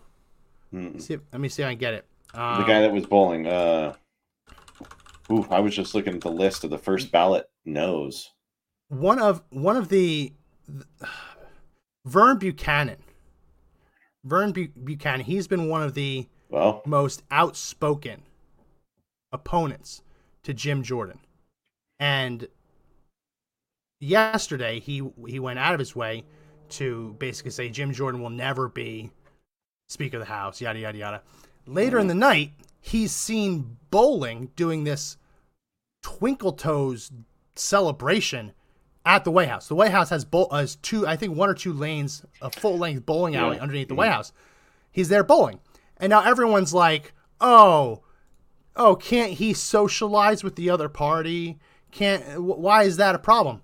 See, 0.73 1.19
let 1.33 1.41
me 1.41 1.49
see 1.49 1.63
if 1.63 1.67
I 1.67 1.73
can 1.73 1.79
get 1.79 1.95
it. 1.95 2.07
Um, 2.35 2.61
the 2.61 2.67
guy 2.67 2.81
that 2.81 2.93
was 2.93 3.07
bowling. 3.07 3.47
Uh, 3.47 3.95
ooh, 5.33 5.47
I 5.51 5.61
was 5.61 5.75
just 5.75 5.95
looking 5.95 6.15
at 6.15 6.21
the 6.21 6.31
list 6.31 6.65
of 6.65 6.71
the 6.71 6.79
first 6.79 7.11
ballot 7.11 7.49
no's. 7.65 8.31
One 8.89 9.19
of 9.19 9.43
one 9.51 9.77
of 9.77 9.89
the, 9.89 10.33
the 10.67 10.87
Vern 12.05 12.39
Buchanan. 12.39 12.99
Vern 14.25 14.53
Buchanan. 14.53 15.23
He's 15.23 15.47
been 15.47 15.69
one 15.69 15.83
of 15.83 15.95
the 15.95 16.27
well 16.51 16.83
most 16.85 17.23
outspoken 17.31 18.23
opponents 19.33 20.03
to 20.43 20.53
Jim 20.53 20.83
Jordan. 20.83 21.21
And 21.99 22.47
yesterday 24.01 24.81
he 24.81 25.03
he 25.27 25.39
went 25.39 25.59
out 25.59 25.75
of 25.75 25.79
his 25.79 25.97
way 25.97 26.25
to 26.71 27.17
basically 27.19 27.51
say 27.51 27.69
Jim 27.69 27.93
Jordan 27.93 28.21
will 28.21 28.31
never 28.31 28.69
be 28.69 29.11
Speaker 29.89 30.19
of 30.19 30.21
the 30.21 30.33
House, 30.33 30.61
yada 30.61 30.79
yada 30.79 30.99
yada. 30.99 31.23
Later 31.67 31.99
in 31.99 32.07
the 32.07 32.15
night, 32.15 32.53
he's 32.81 33.11
seen 33.11 33.79
Bowling 33.91 34.51
doing 34.55 34.85
this 34.85 35.17
twinkle 36.03 36.53
toes 36.53 37.11
celebration 37.57 38.53
at 39.07 39.25
the 39.25 39.31
White 39.31 39.49
House. 39.49 39.67
The 39.69 39.75
White 39.75 39.91
House 39.91 40.11
has, 40.11 40.27
bo- 40.27 40.49
has 40.53 40.77
two, 40.77 41.07
I 41.07 41.17
think 41.17 41.35
one 41.35 41.49
or 41.49 41.55
two 41.55 41.73
lanes, 41.73 42.23
a 42.43 42.51
full 42.51 42.77
length 42.77 43.07
bowling 43.07 43.35
alley 43.35 43.57
Yeah. 43.57 43.63
underneath 43.63 43.89
the 43.89 43.93
mm-hmm. 43.95 43.99
White 43.99 44.13
House. 44.13 44.33
He's 44.93 45.09
there 45.09 45.25
bowling, 45.25 45.61
and 45.97 46.11
now 46.11 46.23
everyone's 46.23 46.75
like, 46.75 47.13
"Oh, 47.41 48.03
oh, 48.77 48.97
can't 48.97 49.33
he 49.33 49.55
socialize 49.55 50.45
with 50.45 50.57
the 50.57 50.69
other 50.71 50.89
party? 50.89 51.59
Can't? 51.93 52.23
wh- 52.35 52.59
Why 52.59 52.83
is 52.83 52.97
that 52.99 53.15
a 53.15 53.19
problem?" 53.19 53.63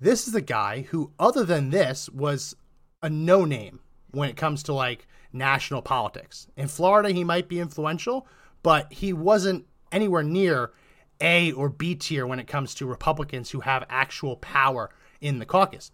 This 0.00 0.26
is 0.26 0.32
the 0.32 0.40
guy 0.40 0.82
who, 0.90 1.12
other 1.18 1.44
than 1.44 1.70
this, 1.70 2.08
was 2.08 2.56
a 3.02 3.10
no 3.10 3.44
name 3.44 3.80
when 4.10 4.28
it 4.28 4.36
comes 4.36 4.62
to 4.64 4.72
like 4.72 5.06
national 5.32 5.82
politics. 5.82 6.46
In 6.56 6.68
Florida, 6.68 7.10
he 7.10 7.24
might 7.24 7.48
be 7.48 7.60
influential, 7.60 8.26
but 8.62 8.92
he 8.92 9.12
wasn't 9.12 9.66
anywhere 9.90 10.22
near 10.22 10.72
A 11.20 11.52
or 11.52 11.68
B 11.68 11.94
tier 11.94 12.26
when 12.26 12.38
it 12.38 12.46
comes 12.46 12.74
to 12.74 12.86
Republicans 12.86 13.50
who 13.50 13.60
have 13.60 13.84
actual 13.88 14.36
power 14.36 14.90
in 15.20 15.38
the 15.38 15.46
caucus. 15.46 15.90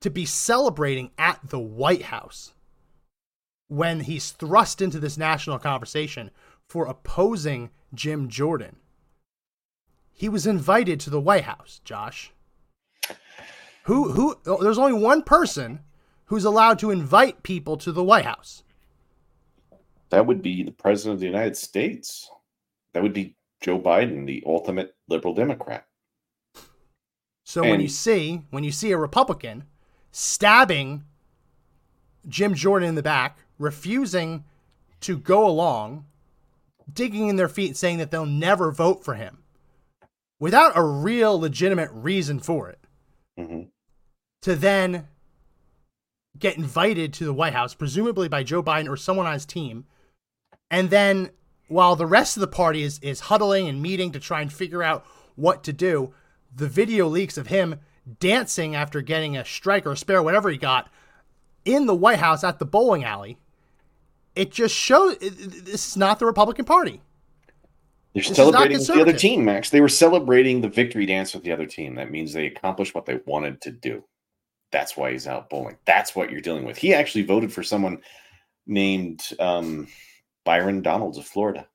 To 0.00 0.10
be 0.10 0.24
celebrating 0.24 1.10
at 1.16 1.40
the 1.44 1.60
White 1.60 2.02
House 2.02 2.54
when 3.68 4.00
he's 4.00 4.32
thrust 4.32 4.82
into 4.82 4.98
this 4.98 5.16
national 5.16 5.58
conversation 5.58 6.30
for 6.68 6.86
opposing 6.86 7.70
Jim 7.94 8.28
Jordan. 8.28 8.76
He 10.12 10.28
was 10.28 10.46
invited 10.46 11.00
to 11.00 11.10
the 11.10 11.20
White 11.20 11.44
House, 11.44 11.80
Josh. 11.84 12.32
Who 13.84 14.12
who 14.12 14.36
oh, 14.46 14.62
there's 14.62 14.78
only 14.78 14.92
one 14.92 15.22
person 15.22 15.80
who's 16.32 16.46
allowed 16.46 16.78
to 16.78 16.90
invite 16.90 17.42
people 17.42 17.76
to 17.76 17.92
the 17.92 18.02
White 18.02 18.24
House. 18.24 18.62
That 20.08 20.24
would 20.24 20.40
be 20.40 20.62
the 20.62 20.72
president 20.72 21.12
of 21.12 21.20
the 21.20 21.26
United 21.26 21.58
States. 21.58 22.26
That 22.94 23.02
would 23.02 23.12
be 23.12 23.36
Joe 23.60 23.78
Biden, 23.78 24.24
the 24.24 24.42
ultimate 24.46 24.94
liberal 25.08 25.34
Democrat. 25.34 25.86
So 27.44 27.60
when 27.60 27.82
you 27.82 27.88
see 27.88 28.46
when 28.48 28.64
you 28.64 28.72
see 28.72 28.92
a 28.92 28.96
Republican 28.96 29.64
stabbing 30.10 31.04
Jim 32.26 32.54
Jordan 32.54 32.88
in 32.88 32.94
the 32.94 33.02
back, 33.02 33.40
refusing 33.58 34.44
to 35.02 35.18
go 35.18 35.46
along, 35.46 36.06
digging 36.90 37.28
in 37.28 37.36
their 37.36 37.46
feet 37.46 37.76
saying 37.76 37.98
that 37.98 38.10
they'll 38.10 38.24
never 38.24 38.72
vote 38.72 39.04
for 39.04 39.16
him 39.16 39.42
without 40.40 40.72
a 40.74 40.82
real 40.82 41.38
legitimate 41.38 41.90
reason 41.92 42.40
for 42.40 42.70
it. 42.70 42.78
hmm 43.36 43.64
to 44.40 44.56
then 44.56 45.06
get 46.38 46.56
invited 46.56 47.12
to 47.14 47.24
the 47.24 47.34
White 47.34 47.52
House, 47.52 47.74
presumably 47.74 48.28
by 48.28 48.42
Joe 48.42 48.62
Biden 48.62 48.88
or 48.88 48.96
someone 48.96 49.26
on 49.26 49.34
his 49.34 49.46
team. 49.46 49.84
And 50.70 50.90
then 50.90 51.30
while 51.68 51.96
the 51.96 52.06
rest 52.06 52.36
of 52.36 52.40
the 52.40 52.46
party 52.46 52.82
is, 52.82 52.98
is 53.00 53.20
huddling 53.20 53.68
and 53.68 53.82
meeting 53.82 54.12
to 54.12 54.20
try 54.20 54.40
and 54.40 54.52
figure 54.52 54.82
out 54.82 55.04
what 55.36 55.64
to 55.64 55.72
do, 55.72 56.14
the 56.54 56.68
video 56.68 57.06
leaks 57.06 57.38
of 57.38 57.46
him 57.46 57.80
dancing 58.20 58.74
after 58.74 59.00
getting 59.00 59.36
a 59.36 59.44
strike 59.44 59.86
or 59.86 59.92
a 59.92 59.96
spare, 59.96 60.22
whatever 60.22 60.50
he 60.50 60.58
got, 60.58 60.90
in 61.64 61.86
the 61.86 61.94
White 61.94 62.18
House 62.18 62.44
at 62.44 62.58
the 62.58 62.64
bowling 62.64 63.04
alley. 63.04 63.38
It 64.34 64.50
just 64.50 64.74
shows 64.74 65.18
this 65.18 65.88
is 65.88 65.96
not 65.96 66.18
the 66.18 66.26
Republican 66.26 66.64
Party. 66.64 67.02
They're 68.14 68.22
is 68.22 68.30
not 68.30 68.36
celebrating 68.36 68.78
with 68.78 68.86
the 68.88 69.00
other 69.00 69.12
team, 69.12 69.44
Max. 69.44 69.70
They 69.70 69.80
were 69.80 69.88
celebrating 69.88 70.60
the 70.60 70.68
victory 70.68 71.06
dance 71.06 71.32
with 71.34 71.44
the 71.44 71.52
other 71.52 71.66
team. 71.66 71.94
That 71.94 72.10
means 72.10 72.32
they 72.32 72.46
accomplished 72.46 72.94
what 72.94 73.06
they 73.06 73.20
wanted 73.24 73.60
to 73.62 73.70
do. 73.70 74.04
That's 74.72 74.96
why 74.96 75.12
he's 75.12 75.26
out 75.26 75.50
bowling. 75.50 75.76
That's 75.84 76.16
what 76.16 76.30
you're 76.30 76.40
dealing 76.40 76.64
with. 76.64 76.76
He 76.76 76.94
actually 76.94 77.22
voted 77.22 77.52
for 77.52 77.62
someone 77.62 77.98
named 78.66 79.28
um, 79.38 79.86
Byron 80.44 80.82
Donalds 80.82 81.18
of 81.18 81.26
Florida. 81.26 81.66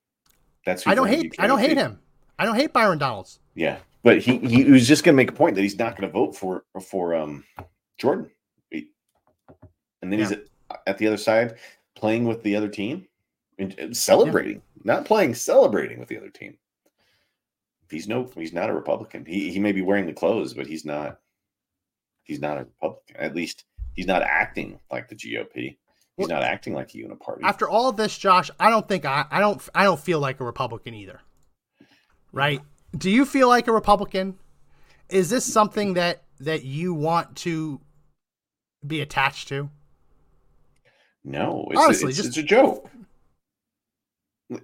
That's 0.65 0.83
who 0.83 0.91
I 0.91 0.95
don't 0.95 1.07
hate 1.07 1.35
I 1.39 1.47
don't 1.47 1.59
hate 1.59 1.77
him. 1.77 1.99
I 2.39 2.45
don't 2.45 2.55
hate 2.55 2.73
Byron 2.73 2.97
Donalds. 2.97 3.39
Yeah, 3.55 3.77
but 4.03 4.19
he 4.19 4.37
he 4.39 4.65
was 4.65 4.87
just 4.87 5.03
going 5.03 5.13
to 5.13 5.17
make 5.17 5.29
a 5.29 5.33
point 5.33 5.55
that 5.55 5.61
he's 5.61 5.79
not 5.79 5.95
going 5.97 6.09
to 6.09 6.13
vote 6.13 6.35
for 6.35 6.65
for 6.81 7.15
um 7.15 7.43
Jordan, 7.97 8.29
and 8.71 8.85
then 10.01 10.19
he's 10.19 10.31
at, 10.31 10.43
at 10.85 10.97
the 10.97 11.07
other 11.07 11.17
side 11.17 11.55
playing 11.95 12.25
with 12.25 12.43
the 12.43 12.55
other 12.55 12.67
team 12.67 13.07
and 13.57 13.77
and 13.79 13.95
celebrating, 13.95 14.61
not 14.83 15.05
playing, 15.05 15.33
celebrating 15.33 15.99
with 15.99 16.09
the 16.09 16.17
other 16.17 16.29
team. 16.29 16.57
He's 17.89 18.07
no, 18.07 18.29
he's 18.35 18.53
not 18.53 18.69
a 18.69 18.73
Republican. 18.73 19.25
He 19.25 19.51
he 19.51 19.59
may 19.59 19.71
be 19.71 19.81
wearing 19.81 20.05
the 20.05 20.13
clothes, 20.13 20.53
but 20.53 20.67
he's 20.67 20.85
not. 20.85 21.19
He's 22.27 22.39
not 22.39 22.57
a 22.57 22.65
Republican. 22.65 23.15
At 23.17 23.35
least 23.35 23.63
he's 23.93 24.05
not 24.05 24.21
acting 24.21 24.79
like 24.91 25.07
the 25.09 25.15
GOP. 25.15 25.77
He's 26.17 26.27
not 26.27 26.43
acting 26.43 26.73
like 26.73 26.93
a 26.95 26.97
uniparty. 26.97 27.43
after 27.43 27.69
all 27.69 27.91
this, 27.91 28.17
Josh, 28.17 28.49
I 28.59 28.69
don't 28.69 28.87
think 28.87 29.05
I, 29.05 29.25
I 29.29 29.39
don't 29.39 29.61
I 29.73 29.83
don't 29.83 29.99
feel 29.99 30.19
like 30.19 30.39
a 30.39 30.43
Republican 30.43 30.93
either. 30.93 31.21
Right? 32.31 32.61
Do 32.97 33.09
you 33.09 33.25
feel 33.25 33.47
like 33.47 33.67
a 33.67 33.71
Republican? 33.71 34.35
Is 35.09 35.29
this 35.29 35.45
something 35.45 35.93
that 35.93 36.23
that 36.39 36.63
you 36.63 36.93
want 36.93 37.35
to 37.37 37.79
be 38.85 39.01
attached 39.01 39.47
to? 39.49 39.69
No, 41.23 41.67
it's, 41.71 41.79
Honestly, 41.79 42.05
a, 42.05 42.09
it's, 42.09 42.17
just- 42.17 42.29
it's 42.29 42.37
a 42.37 42.43
joke. 42.43 42.89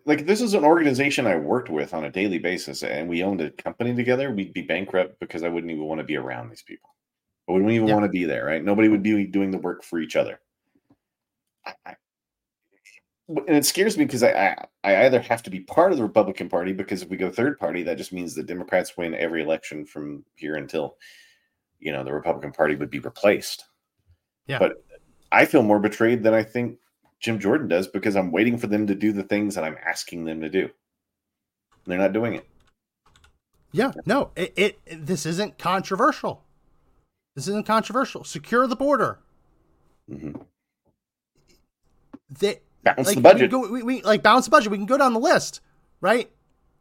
Like 0.06 0.26
this 0.26 0.40
is 0.42 0.54
an 0.54 0.64
organization 0.64 1.28
I 1.28 1.36
worked 1.36 1.70
with 1.70 1.94
on 1.94 2.06
a 2.06 2.10
daily 2.10 2.40
basis, 2.40 2.84
and 2.84 3.10
we 3.10 3.22
owned 3.22 3.42
a 3.42 3.52
company 3.52 3.94
together. 3.94 4.32
We'd 4.32 4.54
be 4.54 4.62
bankrupt 4.62 5.20
because 5.20 5.44
I 5.44 5.50
wouldn't 5.50 5.72
even 5.72 5.84
want 5.84 6.00
to 6.00 6.06
be 6.06 6.16
around 6.16 6.50
these 6.50 6.64
people. 6.64 6.90
I 7.48 7.52
wouldn't 7.52 7.72
even 7.72 7.88
Yeah. 7.88 7.96
want 7.96 8.06
to 8.06 8.10
be 8.10 8.26
there. 8.26 8.46
Right? 8.46 8.64
Nobody 8.64 8.88
would 8.88 9.02
mm. 9.02 9.16
be 9.18 9.26
doing 9.26 9.52
the 9.52 9.58
work 9.58 9.84
for 9.84 10.00
each 10.00 10.16
other. 10.16 10.40
I, 11.66 11.74
I, 11.86 11.96
and 13.28 13.56
it 13.56 13.66
scares 13.66 13.98
me 13.98 14.06
because 14.06 14.24
I, 14.24 14.32
I 14.32 14.66
I 14.84 15.06
either 15.06 15.22
have 15.22 15.44
to 15.44 15.50
be 15.50 15.62
part 15.62 15.92
of 15.92 15.98
the 15.98 16.04
Republican 16.04 16.50
Party 16.50 16.74
because 16.74 17.02
if 17.02 17.10
we 17.10 17.18
go 17.18 17.32
third 17.32 17.58
party, 17.58 17.84
that 17.84 17.98
just 17.98 18.12
means 18.12 18.36
the 18.36 18.44
Democrats 18.44 18.98
win 18.98 19.16
every 19.16 19.42
election 19.42 19.86
from 19.86 20.26
here 20.36 20.56
until 20.56 20.98
you 21.80 21.92
know 21.92 22.04
the 22.04 22.14
Republican 22.14 22.52
Party 22.52 22.76
would 22.76 22.90
be 22.90 23.00
replaced. 23.00 23.66
Yeah. 24.48 24.60
But 24.60 24.84
I 25.32 25.46
feel 25.46 25.64
more 25.64 25.80
betrayed 25.80 26.22
than 26.22 26.34
I 26.34 26.44
think 26.44 26.78
Jim 27.20 27.40
Jordan 27.40 27.70
does 27.70 27.88
because 27.88 28.16
I'm 28.16 28.32
waiting 28.32 28.58
for 28.58 28.68
them 28.68 28.86
to 28.88 28.96
do 28.96 29.14
the 29.14 29.24
things 29.24 29.56
that 29.56 29.64
I'm 29.64 29.78
asking 29.86 30.26
them 30.26 30.42
to 30.42 30.50
do. 30.50 30.70
They're 31.86 31.98
not 31.98 32.14
doing 32.14 32.34
it. 32.34 32.48
Yeah, 33.72 33.92
no, 34.06 34.32
it, 34.36 34.54
it 34.56 35.06
this 35.06 35.26
isn't 35.26 35.58
controversial. 35.58 36.44
This 37.36 37.48
isn't 37.48 37.66
controversial. 37.66 38.24
Secure 38.24 38.68
the 38.68 38.76
border. 38.76 39.20
hmm 40.10 40.32
They, 42.30 42.60
Balance 42.84 43.08
like, 43.08 43.16
the 43.16 43.22
budget. 43.22 43.42
We, 43.42 43.48
go, 43.62 43.72
we, 43.72 43.84
we 43.84 44.02
like 44.02 44.22
balance 44.24 44.46
the 44.46 44.52
budget. 44.52 44.72
We 44.72 44.78
can 44.78 44.86
go 44.86 44.98
down 44.98 45.14
the 45.14 45.20
list, 45.20 45.62
right? 46.02 46.30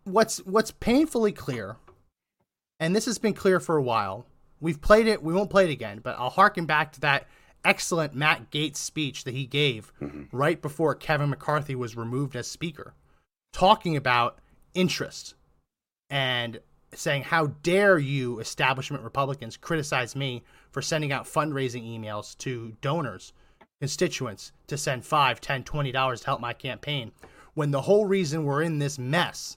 What's 0.05 0.39
what's 0.39 0.73
painfully 0.73 1.31
clear, 1.31 1.77
and 2.81 2.95
this 2.97 3.05
has 3.05 3.19
been 3.19 3.35
clear 3.35 3.61
for 3.61 3.77
a 3.77 3.83
while. 3.83 4.27
We've 4.61 4.81
played 4.81 5.07
it. 5.07 5.23
We 5.23 5.33
won't 5.33 5.51
play 5.51 5.65
it 5.65 5.71
again, 5.71 6.01
but 6.03 6.17
I'll 6.19 6.31
harken 6.31 6.67
back 6.67 6.93
to 6.93 7.01
that 7.03 7.29
excellent 7.65 8.15
Matt 8.15 8.51
Gaetz 8.51 8.77
speech 8.77 9.23
that 9.25 9.35
he 9.35 9.47
gave 9.47 9.93
Mm-hmm. 10.01 10.37
right 10.37 10.61
before 10.61 10.97
Kevin 10.97 11.31
McCarthy 11.31 11.77
was 11.77 11.97
removed 11.97 12.35
as 12.35 12.49
speaker, 12.49 12.95
talking 13.53 13.97
about 13.97 14.39
interest 14.75 15.35
and 16.11 16.59
saying, 16.95 17.23
How 17.23 17.47
dare 17.63 17.99
you, 17.99 18.39
establishment 18.41 19.03
Republicans, 19.03 19.57
criticize 19.57 20.17
me 20.17 20.43
for 20.71 20.83
sending 20.83 21.13
out 21.13 21.25
fundraising 21.25 21.85
emails 21.85 22.37
to 22.39 22.77
donors, 22.81 23.33
constituents, 23.81 24.53
to 24.67 24.77
send 24.77 25.05
five, 25.05 25.41
ten, 25.41 25.65
twenty 25.65 25.93
dollars 25.93 26.21
to 26.21 26.27
help 26.27 26.41
my 26.41 26.53
campaign, 26.53 27.13
when 27.55 27.71
the 27.71 27.83
whole 27.83 28.07
reason 28.07 28.45
we're 28.45 28.63
in 28.63 28.79
this 28.79 28.99
mess 28.99 29.57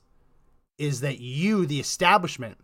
is 0.78 1.02
that 1.02 1.20
you, 1.20 1.66
the 1.66 1.80
establishment, 1.80 2.58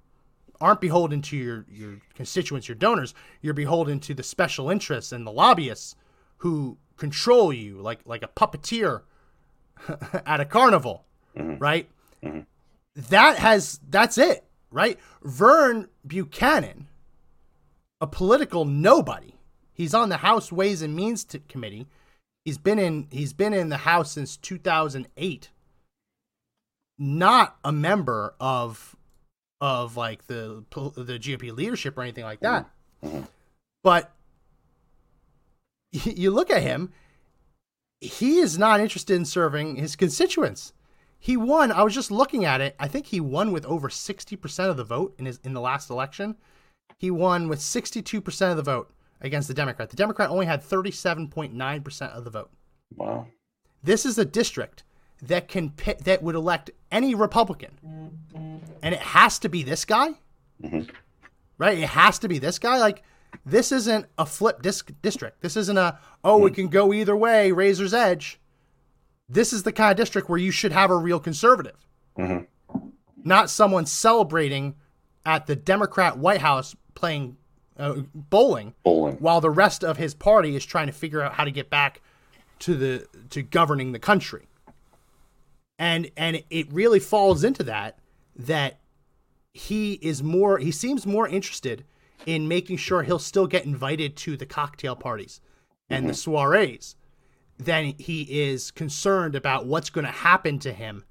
aren't 0.61 0.81
beholden 0.81 1.21
to 1.23 1.37
your, 1.37 1.65
your 1.69 1.99
constituents, 2.13 2.67
your 2.67 2.75
donors. 2.75 3.13
You're 3.41 3.53
beholden 3.53 3.99
to 4.01 4.13
the 4.13 4.23
special 4.23 4.69
interests 4.69 5.11
and 5.11 5.25
the 5.25 5.31
lobbyists 5.31 5.95
who 6.37 6.77
control 6.97 7.51
you 7.51 7.81
like 7.81 7.99
like 8.05 8.23
a 8.23 8.27
puppeteer 8.27 9.01
at 10.25 10.39
a 10.39 10.45
carnival, 10.45 11.05
mm-hmm. 11.35 11.57
right? 11.57 11.89
Mm-hmm. 12.23 12.41
That 13.09 13.37
has 13.39 13.79
that's 13.89 14.17
it, 14.17 14.43
right? 14.71 14.99
Vern 15.23 15.87
Buchanan, 16.05 16.87
a 17.99 18.07
political 18.07 18.65
nobody. 18.65 19.35
He's 19.73 19.93
on 19.93 20.09
the 20.09 20.17
House 20.17 20.51
Ways 20.51 20.81
and 20.81 20.95
Means 20.95 21.25
Committee. 21.47 21.87
He's 22.45 22.57
been 22.57 22.79
in 22.79 23.07
he's 23.11 23.33
been 23.33 23.53
in 23.53 23.69
the 23.69 23.77
House 23.77 24.11
since 24.11 24.37
2008. 24.37 25.49
Not 26.97 27.57
a 27.63 27.71
member 27.71 28.35
of 28.39 28.95
of 29.59 29.97
like 29.97 30.27
the 30.27 30.63
the 30.69 31.19
GOP 31.19 31.55
leadership 31.55 31.97
or 31.97 32.01
anything 32.01 32.23
like 32.23 32.39
that. 32.41 32.69
But 33.83 34.13
you 35.91 36.31
look 36.31 36.49
at 36.49 36.61
him, 36.61 36.91
he 37.99 38.39
is 38.39 38.57
not 38.57 38.79
interested 38.79 39.15
in 39.15 39.25
serving 39.25 39.75
his 39.75 39.95
constituents. 39.95 40.73
He 41.23 41.37
won. 41.37 41.71
I 41.71 41.83
was 41.83 41.93
just 41.93 42.09
looking 42.09 42.45
at 42.45 42.61
it. 42.61 42.75
I 42.79 42.87
think 42.87 43.05
he 43.05 43.19
won 43.21 43.51
with 43.51 43.63
over 43.65 43.89
60% 43.89 44.69
of 44.69 44.75
the 44.75 44.83
vote 44.83 45.13
in 45.19 45.25
his 45.27 45.39
in 45.43 45.53
the 45.53 45.61
last 45.61 45.91
election. 45.91 46.35
He 46.97 47.11
won 47.11 47.47
with 47.47 47.59
62% 47.59 48.49
of 48.51 48.57
the 48.57 48.63
vote 48.63 48.91
against 49.21 49.47
the 49.47 49.53
Democrat. 49.53 49.91
The 49.91 49.95
Democrat 49.95 50.31
only 50.31 50.47
had 50.47 50.63
37.9% 50.63 52.01
of 52.17 52.23
the 52.23 52.29
vote. 52.31 52.49
Wow. 52.95 53.27
This 53.83 54.03
is 54.05 54.17
a 54.17 54.25
district 54.25 54.83
that 55.21 55.47
can 55.47 55.69
pick, 55.69 55.99
that 55.99 56.23
would 56.23 56.33
elect 56.35 56.71
any 56.91 57.13
Republican, 57.13 57.77
and 58.81 58.93
it 58.95 58.99
has 58.99 59.37
to 59.39 59.49
be 59.49 59.61
this 59.61 59.85
guy, 59.85 60.15
Mhm. 60.63 60.89
right? 61.59 61.77
It 61.77 61.89
has 61.89 62.17
to 62.19 62.27
be 62.27 62.39
this 62.39 62.57
guy. 62.57 62.79
Like 62.79 63.03
this 63.45 63.71
isn't 63.71 64.07
a 64.17 64.25
flip 64.25 64.63
disc 64.63 64.91
district. 65.03 65.41
This 65.41 65.55
isn't 65.55 65.77
a 65.77 65.99
oh 66.23 66.45
it 66.47 66.55
can 66.55 66.67
go 66.67 66.91
either 66.93 67.15
way, 67.15 67.51
razor's 67.51 67.93
edge. 67.93 68.39
This 69.31 69.53
is 69.53 69.63
the 69.63 69.71
kind 69.71 69.91
of 69.91 69.97
district 69.97 70.27
where 70.29 70.37
you 70.39 70.51
should 70.51 70.71
have 70.73 70.91
a 70.91 70.95
real 70.97 71.19
conservative, 71.19 71.77
Mhm. 72.17 72.47
not 73.23 73.49
someone 73.49 73.85
celebrating 73.85 74.75
at 75.25 75.47
the 75.47 75.55
Democrat 75.55 76.17
White 76.17 76.41
House 76.41 76.75
playing 76.95 77.37
uh, 77.77 78.01
bowling 78.13 78.75
Bowling. 78.83 79.15
while 79.15 79.39
the 79.41 79.49
rest 79.49 79.83
of 79.83 79.97
his 79.97 80.13
party 80.13 80.55
is 80.55 80.65
trying 80.65 80.87
to 80.87 80.93
figure 80.93 81.21
out 81.21 81.33
how 81.35 81.45
to 81.45 81.51
get 81.51 81.69
back 81.69 82.01
to 82.59 82.75
the 82.75 83.07
to 83.29 83.41
governing 83.41 83.91
the 83.93 83.99
country. 83.99 84.47
And 85.79 86.11
and 86.17 86.43
it 86.49 86.71
really 86.71 86.99
falls 86.99 87.43
into 87.43 87.63
that 87.63 87.97
that 88.35 88.79
he 89.53 89.93
is 90.01 90.21
more 90.21 90.57
he 90.59 90.71
seems 90.71 91.05
more 91.07 91.27
interested 91.27 91.85
in 92.25 92.47
making 92.47 92.77
sure 92.77 93.01
he'll 93.03 93.17
still 93.17 93.47
get 93.47 93.65
invited 93.65 94.15
to 94.17 94.35
the 94.37 94.45
cocktail 94.45 94.95
parties 94.95 95.39
and 95.89 96.07
the 96.07 96.13
soirees 96.13 96.95
than 97.63 97.93
he 97.97 98.21
is 98.43 98.71
concerned 98.71 99.35
about 99.35 99.65
what's 99.65 99.89
going 99.89 100.05
to 100.05 100.11
happen 100.11 100.59
to 100.59 100.73
him 100.73 101.03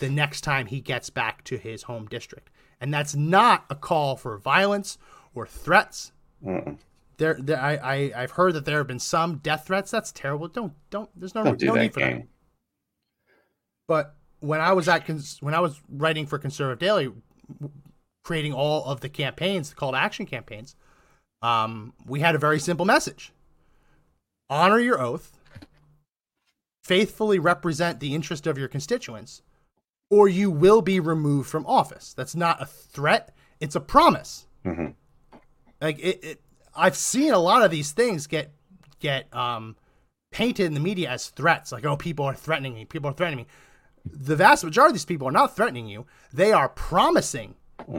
the 0.00 0.10
next 0.10 0.40
time 0.42 0.66
he 0.66 0.80
gets 0.80 1.10
back 1.10 1.44
to 1.44 1.56
his 1.56 1.84
home 1.84 2.06
district. 2.06 2.50
And 2.80 2.92
that's 2.92 3.14
not 3.14 3.64
a 3.70 3.74
call 3.74 4.16
for 4.16 4.36
violence 4.38 4.98
or 5.34 5.46
threats 5.46 6.12
Mm-mm. 6.44 6.78
there, 7.18 7.36
there 7.40 7.60
I, 7.60 7.76
I 7.76 8.22
I've 8.22 8.32
heard 8.32 8.54
that 8.54 8.64
there 8.64 8.78
have 8.78 8.86
been 8.86 8.98
some 8.98 9.36
death 9.36 9.66
threats. 9.66 9.90
That's 9.90 10.12
terrible. 10.12 10.48
Don't 10.48 10.72
don't. 10.90 11.08
There's 11.18 11.34
no 11.34 11.44
Don't 11.44 11.58
do 11.58 11.66
no 11.66 11.74
need 11.74 11.94
for 11.94 12.00
that. 12.00 12.26
But 13.86 14.14
when 14.40 14.60
I 14.60 14.72
was 14.72 14.88
at 14.88 15.06
cons- 15.06 15.38
when 15.40 15.54
I 15.54 15.60
was 15.60 15.80
writing 15.88 16.26
for 16.26 16.38
Conservative 16.38 16.80
Daily, 16.80 17.12
creating 18.24 18.52
all 18.52 18.84
of 18.84 19.00
the 19.00 19.08
campaigns, 19.08 19.70
the 19.70 19.76
call 19.76 19.92
to 19.92 19.98
action 19.98 20.26
campaigns, 20.26 20.74
um, 21.42 21.92
we 22.04 22.20
had 22.20 22.34
a 22.34 22.38
very 22.38 22.58
simple 22.58 22.86
message: 22.86 23.32
honor 24.50 24.78
your 24.78 25.00
oath, 25.00 25.38
faithfully 26.82 27.38
represent 27.38 28.00
the 28.00 28.14
interest 28.14 28.46
of 28.46 28.58
your 28.58 28.68
constituents, 28.68 29.42
or 30.10 30.28
you 30.28 30.50
will 30.50 30.82
be 30.82 31.00
removed 31.00 31.48
from 31.48 31.66
office. 31.66 32.12
That's 32.14 32.34
not 32.36 32.60
a 32.60 32.66
threat; 32.66 33.34
it's 33.60 33.76
a 33.76 33.80
promise. 33.80 34.46
Mhm. 34.64 34.94
Like 35.80 35.98
it, 35.98 36.24
it, 36.24 36.40
I've 36.74 36.96
seen 36.96 37.32
a 37.32 37.38
lot 37.38 37.62
of 37.62 37.70
these 37.70 37.92
things 37.92 38.26
get 38.26 38.52
get 38.98 39.34
um, 39.34 39.76
painted 40.30 40.66
in 40.66 40.74
the 40.74 40.80
media 40.80 41.10
as 41.10 41.28
threats. 41.30 41.72
Like, 41.72 41.84
oh, 41.84 41.96
people 41.96 42.24
are 42.24 42.34
threatening 42.34 42.74
me. 42.74 42.84
People 42.84 43.10
are 43.10 43.14
threatening 43.14 43.44
me. 43.44 43.46
The 44.04 44.36
vast 44.36 44.64
majority 44.64 44.90
of 44.90 44.94
these 44.94 45.04
people 45.04 45.28
are 45.28 45.32
not 45.32 45.54
threatening 45.54 45.86
you. 45.86 46.06
They 46.32 46.52
are 46.52 46.68
promising 46.68 47.54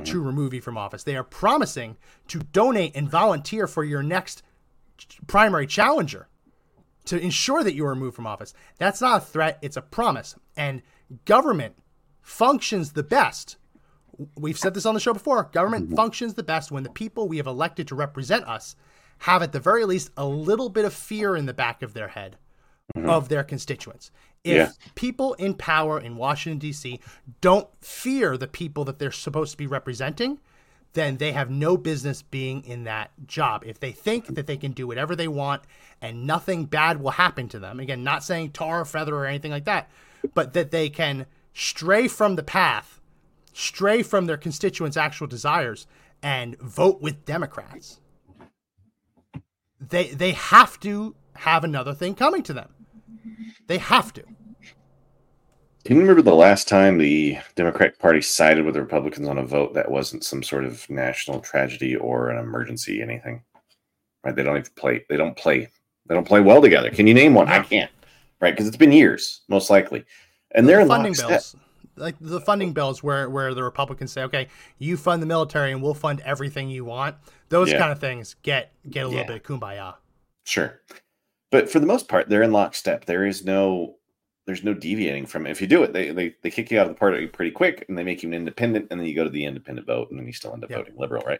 to 0.06 0.22
remove 0.22 0.54
you 0.54 0.62
from 0.62 0.78
office. 0.78 1.04
They 1.04 1.15
are 1.15 1.24
promising 1.24 1.98
to 2.28 2.39
donate 2.39 2.96
and 2.96 3.10
volunteer 3.10 3.67
for 3.67 3.84
your 3.84 4.02
next 4.02 4.43
primary 5.28 5.67
challenger 5.67 6.28
to 7.05 7.19
ensure 7.19 7.63
that 7.63 7.75
you 7.75 7.85
are 7.85 7.89
removed 7.89 8.15
from 8.15 8.27
office. 8.27 8.53
That's 8.77 9.01
not 9.01 9.21
a 9.21 9.25
threat, 9.25 9.59
it's 9.61 9.77
a 9.77 9.81
promise. 9.81 10.35
And 10.55 10.81
government 11.25 11.75
functions 12.21 12.93
the 12.93 13.03
best. 13.03 13.57
We've 14.37 14.57
said 14.57 14.73
this 14.73 14.85
on 14.85 14.93
the 14.93 14.99
show 14.99 15.13
before. 15.13 15.49
Government 15.51 15.87
mm-hmm. 15.87 15.95
functions 15.95 16.35
the 16.35 16.43
best 16.43 16.71
when 16.71 16.83
the 16.83 16.89
people 16.89 17.27
we 17.27 17.37
have 17.37 17.47
elected 17.47 17.87
to 17.89 17.95
represent 17.95 18.45
us 18.45 18.75
have, 19.19 19.41
at 19.41 19.51
the 19.51 19.59
very 19.59 19.85
least, 19.85 20.11
a 20.17 20.25
little 20.25 20.69
bit 20.69 20.85
of 20.85 20.93
fear 20.93 21.35
in 21.35 21.45
the 21.45 21.53
back 21.53 21.81
of 21.81 21.93
their 21.93 22.09
head 22.09 22.37
mm-hmm. 22.95 23.09
of 23.09 23.29
their 23.29 23.43
constituents. 23.43 24.11
If 24.43 24.55
Yeah. 24.55 24.71
people 24.95 25.33
in 25.35 25.53
power 25.53 25.99
in 25.99 26.17
Washington, 26.17 26.59
D.C. 26.59 26.99
don't 27.41 27.69
fear 27.81 28.37
the 28.37 28.47
people 28.47 28.85
that 28.85 28.99
they're 28.99 29.11
supposed 29.11 29.51
to 29.51 29.57
be 29.57 29.67
representing, 29.67 30.39
then 30.93 31.17
they 31.17 31.32
have 31.32 31.49
no 31.49 31.75
business 31.75 32.21
being 32.21 32.63
in 32.65 32.84
that 32.84 33.12
job. 33.25 33.63
If 33.65 33.79
they 33.79 33.91
think 33.91 34.27
that 34.27 34.47
they 34.47 34.58
can 34.58 34.71
do 34.71 34.88
whatever 34.88 35.15
they 35.15 35.27
want 35.27 35.63
and 36.01 36.27
nothing 36.27 36.65
bad 36.65 37.01
will 37.01 37.12
happen 37.12 37.49
to 37.49 37.60
them, 37.60 37.79
again, 37.79 38.03
not 38.03 38.23
saying 38.23 38.51
tar 38.51 38.82
or 38.82 38.86
feather 38.86 39.15
or 39.15 39.25
anything 39.25 39.51
like 39.51 39.65
that, 39.65 39.89
but 40.34 40.53
that 40.53 40.71
they 40.71 40.89
can 40.89 41.25
stray 41.53 42.08
from 42.08 42.36
the 42.36 42.43
path, 42.43 43.01
stray 43.53 44.03
from 44.03 44.25
their 44.25 44.38
constituents' 44.38 44.97
actual 44.97 45.27
desires, 45.27 45.88
and 46.21 46.58
vote 46.60 47.01
with 47.01 47.25
Democrats. 47.25 47.99
They 49.79 50.08
they 50.10 50.32
have 50.32 50.79
to 50.82 51.15
have 51.38 51.63
another 51.63 51.93
thing 51.93 52.15
coming 52.15 52.43
to 52.43 52.53
them. 52.53 52.69
They 53.67 53.79
have 53.79 54.13
to. 54.13 54.23
Can 55.86 55.98
you 55.98 56.02
remember 56.02 56.22
the 56.22 56.34
last 56.34 56.67
time 56.69 56.98
the 56.98 57.38
Democratic 57.56 58.00
Party 58.00 58.22
sided 58.22 58.63
with 58.63 58.76
the 58.76 58.82
Republicans 58.82 59.28
on 59.28 59.38
a 59.38 59.46
vote 59.46 59.74
that 59.74 59.91
wasn't 59.91 60.24
some 60.24 60.41
sort 60.41 60.63
of 60.63 60.89
national 60.89 61.41
tragedy 61.41 61.96
or 61.96 62.30
an 62.30 62.38
emergency, 62.38 63.02
anything? 63.02 63.43
Right? 64.24 64.34
They 64.34 64.43
don't 64.43 64.58
even 64.58 64.72
play. 64.78 65.06
They 65.10 65.17
don't 65.17 65.36
play. 65.36 65.67
They 66.08 66.15
don't 66.15 66.28
play 66.28 66.39
well 66.39 66.62
together. 66.62 66.89
Can 66.89 67.06
you 67.08 67.13
name 67.13 67.34
one? 67.34 67.50
I 67.50 67.62
can't. 67.63 67.91
Right? 68.39 68.52
Because 68.54 68.67
it's 68.67 68.78
been 68.78 68.91
years, 68.93 69.41
most 69.50 69.69
likely, 69.69 70.06
and 70.52 70.67
they're 70.67 70.80
in 70.80 70.88
funding 70.88 71.12
lockstep. 71.13 71.30
bills. 71.30 71.56
Like 71.96 72.15
the 72.19 72.41
funding 72.41 72.74
bills 72.74 73.04
where 73.04 73.30
where 73.30 73.54
the 73.54 73.63
Republicans 73.63 74.12
say, 74.12 74.24
okay, 74.24 74.48
you 74.80 74.98
fund 74.98 75.22
the 75.22 75.28
military 75.28 75.72
and 75.72 75.82
we'll 75.84 75.93
fund 75.93 76.22
everything 76.26 76.69
you 76.69 76.86
want. 76.86 77.15
Those 77.50 77.72
Yeah. 77.72 77.78
kind 77.80 77.91
of 77.91 78.00
things 78.00 78.36
get 78.41 78.72
get 78.89 79.06
a 79.06 79.08
little 79.08 79.22
Yeah. 79.22 79.28
bit 79.28 79.36
of 79.38 79.43
kumbaya. 79.43 79.96
Sure. 80.43 80.82
But 81.52 81.69
for 81.69 81.80
the 81.80 81.86
most 81.86 82.08
part, 82.08 82.30
they're 82.30 82.41
in 82.41 82.52
lockstep. 82.52 83.06
There 83.06 83.26
is 83.26 83.46
no 83.46 83.98
there's 84.45 84.63
no 84.63 84.73
deviating 84.73 85.25
from 85.25 85.45
it. 85.45 85.51
If 85.51 85.62
you 85.62 85.67
do 85.67 85.84
it, 85.84 85.93
they, 85.93 86.12
they 86.12 86.36
they 86.41 86.51
kick 86.51 86.69
you 86.69 86.79
out 86.79 86.88
of 86.88 86.93
the 86.93 86.99
party 86.99 87.27
pretty 87.27 87.51
quick 87.51 87.86
and 87.88 87.97
they 87.97 88.03
make 88.03 88.23
you 88.23 88.29
an 88.29 88.34
independent 88.34 88.88
and 88.91 88.99
then 88.99 89.08
you 89.08 89.15
go 89.15 89.23
to 89.23 89.29
the 89.29 89.45
independent 89.45 89.88
vote 89.88 90.10
and 90.10 90.19
then 90.19 90.27
you 90.27 90.34
still 90.34 90.53
end 90.53 90.63
up 90.63 90.71
voting 90.71 90.95
liberal, 90.97 91.23
right? 91.25 91.39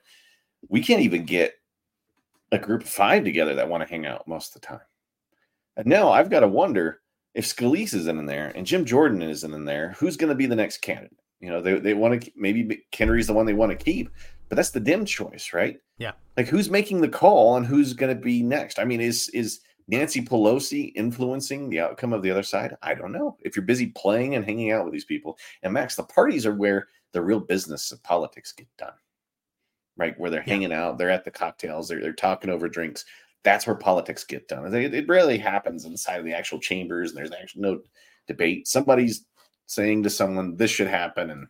We 0.70 0.82
can't 0.82 1.02
even 1.02 1.26
get 1.26 1.56
a 2.52 2.58
group 2.58 2.84
of 2.84 2.89
five 2.89 3.24
together 3.24 3.56
that 3.56 3.68
want 3.68 3.84
to 3.84 3.89
hang 3.89 4.06
out 4.06 4.28
most 4.28 4.56
of 4.56 4.62
the 4.62 4.68
time. 4.68 4.80
And 5.76 5.88
now 5.88 6.12
I've 6.12 6.30
got 6.30 6.42
to 6.42 6.48
wonder 6.48 7.02
if 7.34 7.46
Scalise 7.46 7.94
isn't 7.94 8.18
in 8.20 8.26
there 8.26 8.52
and 8.56 8.66
Jim 8.66 8.86
Jordan 8.86 9.22
isn't 9.22 9.54
in 9.54 9.66
there, 9.66 9.96
who's 9.98 10.18
going 10.18 10.30
to 10.30 10.36
be 10.36 10.46
the 10.46 10.56
next 10.56 10.78
candidate? 10.78 11.18
You 11.39 11.50
know, 11.50 11.62
they, 11.62 11.80
they 11.80 11.94
want 11.94 12.24
to 12.24 12.32
maybe 12.38 12.86
McHenry's 12.94 13.28
the 13.28 13.34
one 13.34 13.46
they 13.46 13.54
want 13.54 13.78
to 13.78 13.84
keep, 13.84 14.10
but 14.48 14.56
that's 14.56 14.70
the 14.70 14.80
dim 14.80 15.04
choice, 15.04 15.52
right? 15.52 15.78
Yeah. 15.98 16.13
Like 16.38 16.48
who's 16.48 16.70
making 16.70 17.02
the 17.02 17.10
call 17.10 17.58
and 17.58 17.66
who's 17.66 17.94
going 17.94 18.16
to 18.16 18.22
be 18.22 18.42
next? 18.42 18.80
I 18.80 18.86
mean, 18.86 19.02
is 19.02 19.30
is 19.30 19.60
Nancy 19.88 20.22
Pelosi 20.22 20.91
influencing 20.96 21.69
the 21.69 21.80
outcome 21.80 22.13
of 22.13 22.22
the 22.22 22.32
other 22.32 22.43
side? 22.43 22.76
I 22.82 22.93
don't 22.93 23.12
know. 23.12 23.38
If 23.41 23.56
you're 23.56 23.65
busy 23.65 23.88
playing 23.88 24.36
and 24.36 24.46
hanging 24.46 24.72
out 24.72 24.86
with 24.86 24.93
these 24.93 25.06
people, 25.06 25.38
and 25.62 25.74
Max, 25.74 25.96
the 25.96 26.04
parties 26.04 26.46
are 26.46 26.56
where 26.56 26.88
the 27.12 27.22
real 27.22 27.39
business 27.39 27.91
of 27.91 28.02
politics 28.04 28.52
get 28.52 28.67
done, 28.78 28.93
right? 29.98 30.17
Where 30.19 30.30
they're 30.30 30.43
Yeah. 30.46 30.54
hanging 30.54 30.74
out, 30.74 30.98
they're 30.98 31.10
at 31.10 31.24
the 31.26 31.32
cocktails, 31.32 31.88
they're, 31.88 32.02
they're 32.02 32.13
talking 32.13 32.50
over 32.50 32.67
drinks. 32.69 33.06
That's 33.43 33.67
where 33.67 33.76
politics 33.76 34.24
get 34.24 34.48
done. 34.48 34.74
It, 34.74 34.93
it 34.93 35.08
rarely 35.10 35.38
happens 35.38 35.86
inside 35.86 36.19
of 36.19 36.26
the 36.26 36.34
actual 36.34 36.60
chambers, 36.60 37.10
and 37.10 37.17
there's 37.17 37.32
actually 37.32 37.62
no 37.62 37.82
debate. 38.26 38.67
Somebody's 38.67 39.26
saying 39.65 40.04
to 40.04 40.10
someone, 40.10 40.56
"This 40.56 40.72
should 40.72 40.88
happen," 40.88 41.30
and 41.30 41.48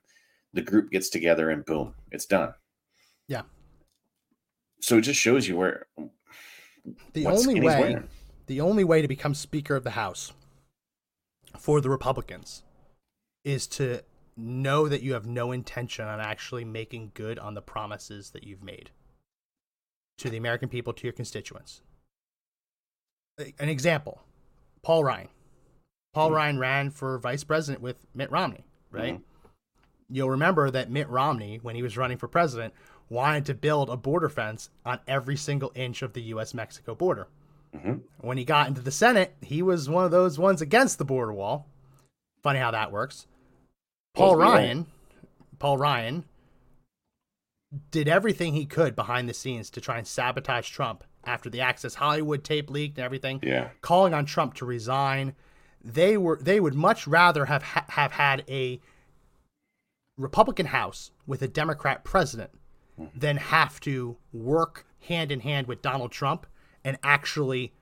the 0.54 0.62
group 0.64 0.90
gets 0.90 1.10
together, 1.10 1.52
and 1.52 1.64
boom, 1.66 1.94
it's 2.12 2.26
done. 2.26 2.54
Yeah. 3.28 3.44
So 4.82 4.98
it 4.98 5.02
just 5.02 5.20
shows 5.20 5.48
you 5.48 5.56
where 5.56 5.86
The 7.14 7.28
only 7.28 7.60
way 7.62 7.80
wearing. 7.80 8.10
The 8.46 8.62
only 8.62 8.84
way 8.84 9.02
to 9.02 9.08
become 9.08 9.34
Speaker 9.34 9.76
of 9.76 9.84
the 9.84 9.92
House 9.92 10.34
for 11.58 11.82
the 11.82 11.90
Republicans 11.90 12.64
is 13.44 13.68
to 13.68 14.02
know 14.36 14.88
that 14.88 15.02
you 15.02 15.14
have 15.14 15.26
no 15.26 15.52
intention 15.52 16.06
on 16.06 16.20
actually 16.20 16.66
making 16.66 17.12
good 17.14 17.38
on 17.38 17.54
the 17.54 17.62
promises 17.62 18.32
that 18.32 18.44
you've 18.44 18.64
made 18.64 18.90
to 20.18 20.30
the 20.30 20.38
American 20.38 20.70
people, 20.70 20.94
to 20.94 21.04
your 21.04 21.14
constituents. 21.14 21.82
An 23.38 23.70
example 23.70 24.24
Paul 24.82 25.04
Ryan. 25.04 25.30
Paul 26.14 26.30
Mhm. 26.30 26.36
Ryan 26.36 26.60
ran 26.60 26.90
for 26.92 27.18
vice 27.18 27.44
president 27.44 27.82
with 27.82 28.06
Mitt 28.14 28.30
Romney, 28.30 28.66
right? 28.92 29.16
Mhm. 29.16 29.24
You'll 30.10 30.30
remember 30.30 30.70
that 30.70 30.92
Mitt 30.92 31.10
Romney, 31.10 31.58
when 31.58 31.76
he 31.76 31.82
was 31.82 31.98
running 31.98 32.18
for 32.18 32.28
president, 32.28 32.74
wanted 33.10 33.46
to 33.48 33.54
build 33.54 33.90
a 33.90 33.98
border 33.98 34.30
fence 34.30 34.70
on 34.86 35.00
every 35.08 35.38
single 35.38 35.72
inch 35.74 36.02
of 36.02 36.14
the 36.14 36.22
US 36.24 36.54
Mexico 36.54 36.94
border. 36.94 37.28
Mhm. 37.76 38.02
When 38.20 38.38
he 38.38 38.46
got 38.46 38.68
into 38.68 38.82
the 38.82 38.92
Senate, 38.92 39.36
he 39.42 39.62
was 39.62 39.90
one 39.90 40.06
of 40.06 40.12
those 40.12 40.38
ones 40.38 40.62
against 40.62 40.98
the 40.98 41.06
border 41.06 41.34
wall. 41.34 41.68
Funny 42.42 42.60
how 42.60 42.72
that 42.72 42.92
works. 42.92 43.28
Paul 44.16 44.36
right. 44.36 44.52
Ryan, 44.54 44.88
Paul 45.60 45.78
Ryan 45.78 46.26
did 47.90 48.08
everything 48.08 48.54
he 48.54 48.66
could 48.68 48.96
behind 48.96 49.28
the 49.28 49.34
scenes 49.34 49.70
to 49.72 49.82
try 49.82 49.98
and 49.98 50.06
sabotage 50.08 50.70
Trump 50.70 51.04
after 51.24 51.50
the 51.50 51.62
Access 51.62 51.96
Hollywood 51.96 52.44
tape 52.44 52.70
leaked 52.70 52.98
and 53.00 53.06
everything 53.06 53.40
Yeah. 53.42 53.70
calling 53.82 54.14
on 54.14 54.26
Trump 54.26 54.54
to 54.56 54.66
resign. 54.66 55.36
they 55.86 56.16
were 56.16 56.38
they 56.42 56.62
would 56.62 56.74
much 56.76 57.06
rather 57.08 57.44
have 57.48 57.62
ha- 57.62 57.84
have 57.90 58.14
had 58.14 58.46
a 58.48 58.80
Republican 60.18 60.68
House 60.68 61.12
with 61.28 61.42
a 61.42 61.48
Democrat 61.50 62.06
president 62.06 62.52
than 63.14 63.36
have 63.36 63.82
to 63.82 64.16
work 64.32 64.86
hand 65.02 65.30
in 65.30 65.42
hand 65.42 65.68
with 65.68 65.82
Donald 65.82 66.12
Trump 66.14 66.48
and 66.84 66.98
actually 67.04 67.74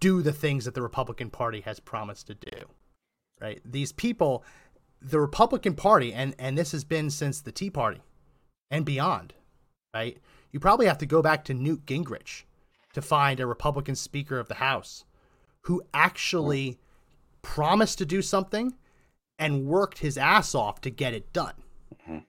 do 0.00 0.22
the 0.22 0.32
things 0.32 0.64
that 0.64 0.74
the 0.74 0.82
Republican 0.82 1.30
Party 1.30 1.60
has 1.60 1.80
promised 1.80 2.26
to 2.28 2.34
do. 2.34 2.66
Right? 3.40 3.60
These 3.64 3.92
people, 3.92 4.44
the 5.00 5.20
Republican 5.20 5.74
Party, 5.74 6.12
and 6.12 6.34
and 6.38 6.56
this 6.56 6.72
has 6.72 6.84
been 6.84 7.10
since 7.10 7.40
the 7.40 7.52
Tea 7.52 7.70
Party 7.70 8.02
and 8.70 8.84
beyond. 8.84 9.34
Right? 9.94 10.18
You 10.52 10.60
probably 10.60 10.86
have 10.86 10.98
to 10.98 11.06
go 11.06 11.22
back 11.22 11.44
to 11.44 11.54
Newt 11.54 11.84
Gingrich 11.86 12.44
to 12.94 13.02
find 13.02 13.40
a 13.40 13.46
Republican 13.46 13.94
Speaker 13.94 14.38
of 14.38 14.48
the 14.48 14.54
House 14.54 15.04
who 15.62 15.82
actually 15.92 16.78
promised 17.42 17.98
to 17.98 18.06
do 18.06 18.22
something 18.22 18.74
and 19.38 19.66
worked 19.66 19.98
his 19.98 20.16
ass 20.16 20.54
off 20.54 20.80
to 20.80 20.90
get 20.90 21.12
it 21.12 21.32
done. 21.32 21.54
Mhm. 22.06 22.24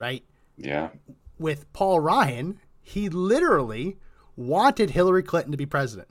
Right? 0.00 0.24
Yeah. 0.56 0.90
With 1.38 1.70
Paul 1.72 2.00
Ryan, 2.00 2.58
he 2.80 3.08
literally 3.10 3.98
wanted 4.36 4.90
Hillary 4.90 5.22
Clinton 5.22 5.52
to 5.52 5.58
be 5.58 5.66
president. 5.66 6.08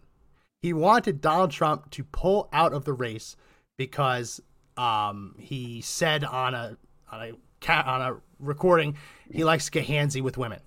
He 0.62 0.74
wanted 0.74 1.22
Donald 1.22 1.52
Trump 1.52 1.92
to 1.92 2.04
pull 2.04 2.50
out 2.52 2.74
of 2.74 2.86
the 2.86 2.94
race 2.94 3.36
because 3.78 4.42
um, 4.78 5.36
he 5.38 5.82
said 5.82 6.24
on 6.24 6.54
a 6.54 6.78
on 7.12 7.22
a 7.22 7.72
on 7.72 8.02
a 8.02 8.18
recording 8.40 8.96
he 9.32 9.44
likes 9.44 9.66
to 9.66 9.72
get 9.72 9.86
handsy 9.88 10.22
with 10.22 10.38
women 10.38 10.60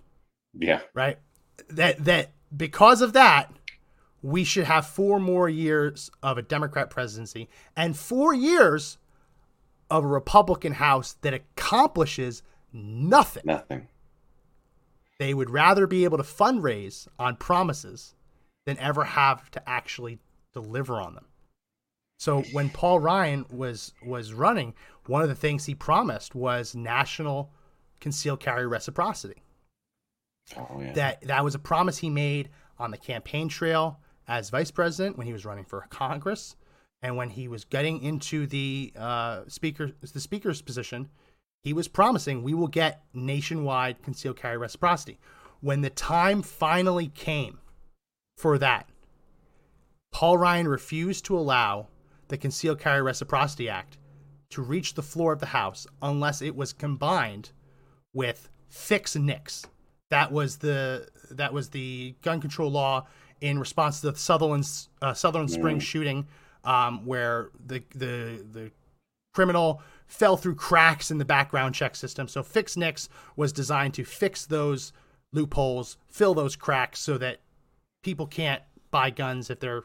Yeah. 0.55 0.81
right? 0.94 1.18
That 1.71 2.05
that 2.05 2.31
because 2.57 3.03
of 3.03 3.12
that, 3.12 3.53
we 4.23 4.42
should 4.44 4.64
have 4.64 4.87
four 4.87 5.21
more 5.21 5.49
years 5.49 6.11
of 6.23 6.38
a 6.38 6.42
Democrat 6.42 6.90
presidency 6.90 7.49
and 7.77 7.97
four 7.97 8.33
years 8.35 8.99
of 9.90 10.05
a 10.05 10.09
Republican 10.09 10.73
House 10.73 11.16
that 11.23 11.35
accomplishes 11.35 12.42
nothing. 12.73 13.42
Nothing. 13.44 13.88
They 15.18 15.35
would 15.35 15.50
rather 15.50 15.87
be 15.87 16.04
able 16.04 16.18
to 16.18 16.24
fundraise 16.24 17.09
on 17.18 17.37
promises 17.37 18.14
than 18.66 18.78
ever 18.78 19.04
have 19.04 19.50
to 19.52 19.68
actually 19.68 20.18
deliver 20.52 21.00
on 21.00 21.14
them. 21.14 21.26
So 22.18 22.42
when 22.52 22.70
Paul 22.70 23.00
Ryan 23.00 23.46
was 23.50 23.92
was 24.04 24.33
running, 24.33 24.74
one 25.07 25.22
of 25.22 25.28
the 25.28 25.35
things 25.35 25.64
he 25.66 25.74
promised 25.74 26.35
was 26.35 26.74
national 26.74 27.52
concealed 28.00 28.40
carry 28.40 28.66
reciprocity 28.66 29.42
Oh 30.57 30.81
yeah. 30.81 30.92
that 30.92 31.20
that 31.22 31.44
was 31.44 31.54
a 31.54 31.59
promise 31.59 31.98
he 31.98 32.11
made 32.11 32.48
on 32.78 32.90
the 32.90 32.96
campaign 32.96 33.48
trail 33.48 34.00
as 34.26 34.50
vice 34.50 34.70
president 34.70 35.16
when 35.18 35.26
he 35.26 35.33
was 35.33 35.44
running 35.44 35.64
for 35.64 35.87
Congress, 35.90 36.57
and 37.02 37.16
when 37.16 37.31
he 37.31 37.48
was 37.48 37.64
getting 37.64 38.02
into 38.02 38.46
the 38.46 38.92
uh, 38.96 39.42
speaker 39.48 39.92
the 40.00 40.20
speaker's 40.20 40.62
position, 40.62 41.09
he 41.68 41.74
was 41.74 41.87
promising 41.87 42.42
we 42.42 42.54
will 42.54 42.66
get 42.66 43.02
nationwide 43.12 44.02
concealed 44.02 44.38
carry 44.38 44.57
reciprocity. 44.57 45.18
When 45.61 45.83
the 45.83 45.90
time 45.90 46.40
finally 46.40 47.09
came 47.09 47.59
for 48.38 48.57
that, 48.57 48.88
Paul 50.11 50.38
Ryan 50.38 50.66
refused 50.66 51.26
to 51.26 51.37
allow 51.37 51.88
the 52.28 52.38
Concealed 52.38 52.81
Carry 52.81 53.02
Reciprocity 53.02 53.68
Act 53.68 53.98
to 54.48 54.62
reach 54.62 54.94
the 54.94 55.02
floor 55.02 55.35
of 55.35 55.40
the 55.40 55.46
House 55.46 55.87
unless 56.00 56.40
it 56.40 56.57
was 56.57 56.72
combined 56.72 57.50
with 58.14 58.48
fix 58.70 59.14
NICS. 59.14 59.66
That 60.09 60.33
was 60.33 60.57
the 60.57 61.07
that 61.33 61.52
was 61.52 61.68
the 61.68 62.14
gun 62.22 62.40
control 62.40 62.70
law 62.70 63.07
in 63.42 63.59
response 63.59 64.00
to 64.00 64.12
the 64.12 64.18
Sutherland 64.18 64.66
uh, 65.02 65.12
Sutherland 65.12 65.50
Springs 65.50 65.83
shooting, 65.83 66.28
um, 66.64 67.04
where 67.04 67.50
the 67.66 67.83
the 67.94 68.42
the 68.52 68.70
criminal 69.35 69.83
fell 70.09 70.37
through 70.37 70.55
cracks 70.57 71.11
in 71.11 71.18
the 71.18 71.25
background 71.25 71.75
check 71.75 71.94
system. 71.94 72.27
So 72.27 72.42
Fix 72.42 72.77
NICS 72.77 73.09
was 73.37 73.53
designed 73.53 73.94
to 73.94 74.05
fix 74.05 74.47
those 74.47 74.92
loopholes, 75.33 75.99
fill 76.09 76.35
those 76.35 76.57
cracks, 76.57 76.99
so 76.99 77.18
that 77.18 77.40
people 78.03 78.27
can't 78.27 78.62
buy 78.90 79.11
guns 79.11 79.51
if 79.51 79.61
they're 79.61 79.85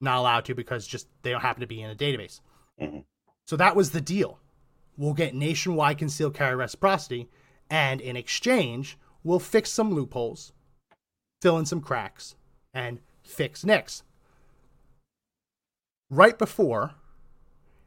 not 0.00 0.18
allowed 0.18 0.46
to 0.46 0.54
because 0.54 0.86
just 0.86 1.06
they 1.22 1.30
don't 1.30 1.42
happen 1.42 1.60
to 1.60 1.66
be 1.66 1.82
in 1.82 1.90
a 1.90 1.94
database. 1.94 2.40
Mhm. 2.80 3.04
So 3.46 3.56
that 3.56 3.76
was 3.76 3.90
the 3.90 4.00
deal. 4.00 4.40
We'll 4.96 5.14
get 5.14 5.34
nationwide 5.34 5.98
concealed 5.98 6.34
carry 6.34 6.56
reciprocity, 6.56 7.28
and 7.68 8.00
in 8.00 8.16
exchange, 8.16 8.96
we'll 9.22 9.38
fix 9.38 9.70
some 9.70 9.92
loopholes, 9.92 10.52
fill 11.42 11.58
in 11.58 11.66
some 11.66 11.82
cracks, 11.82 12.36
and 12.72 13.00
fix 13.22 13.64
NICS. 13.64 14.02
Right 16.10 16.38
before 16.38 16.94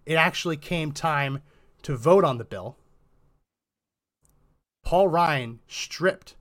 it 0.06 0.15
actually 0.15 0.58
came 0.58 0.91
time 0.91 1.41
to 1.84 1.96
vote 1.96 2.24
on 2.24 2.38
the 2.38 2.44
bill, 2.44 2.78
Paul 4.84 5.08
Ryan 5.08 5.60
stripped 5.67 6.36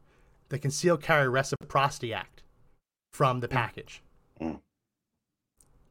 the 0.49 0.59
Concealed 0.59 1.03
Carry 1.03 1.29
Reciprocity 1.29 2.13
Act 2.13 2.43
from 3.13 3.41
the 3.41 3.49
package. 3.49 4.03
Mm. 4.41 4.61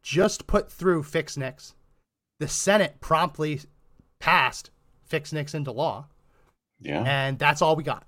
Just 0.02 0.48
put 0.48 0.72
through 0.72 1.04
Fix 1.04 1.38
NICS. 1.38 1.74
The 2.40 2.48
Senate 2.48 3.00
promptly 3.00 3.62
passed 4.20 4.72
Fix 5.06 5.32
NICS 5.34 5.54
into 5.54 5.72
law, 5.72 6.08
Yeah. 6.80 7.04
and 7.06 7.38
that's 7.40 7.62
all 7.62 7.76
we 7.76 7.84
got. 7.84 8.06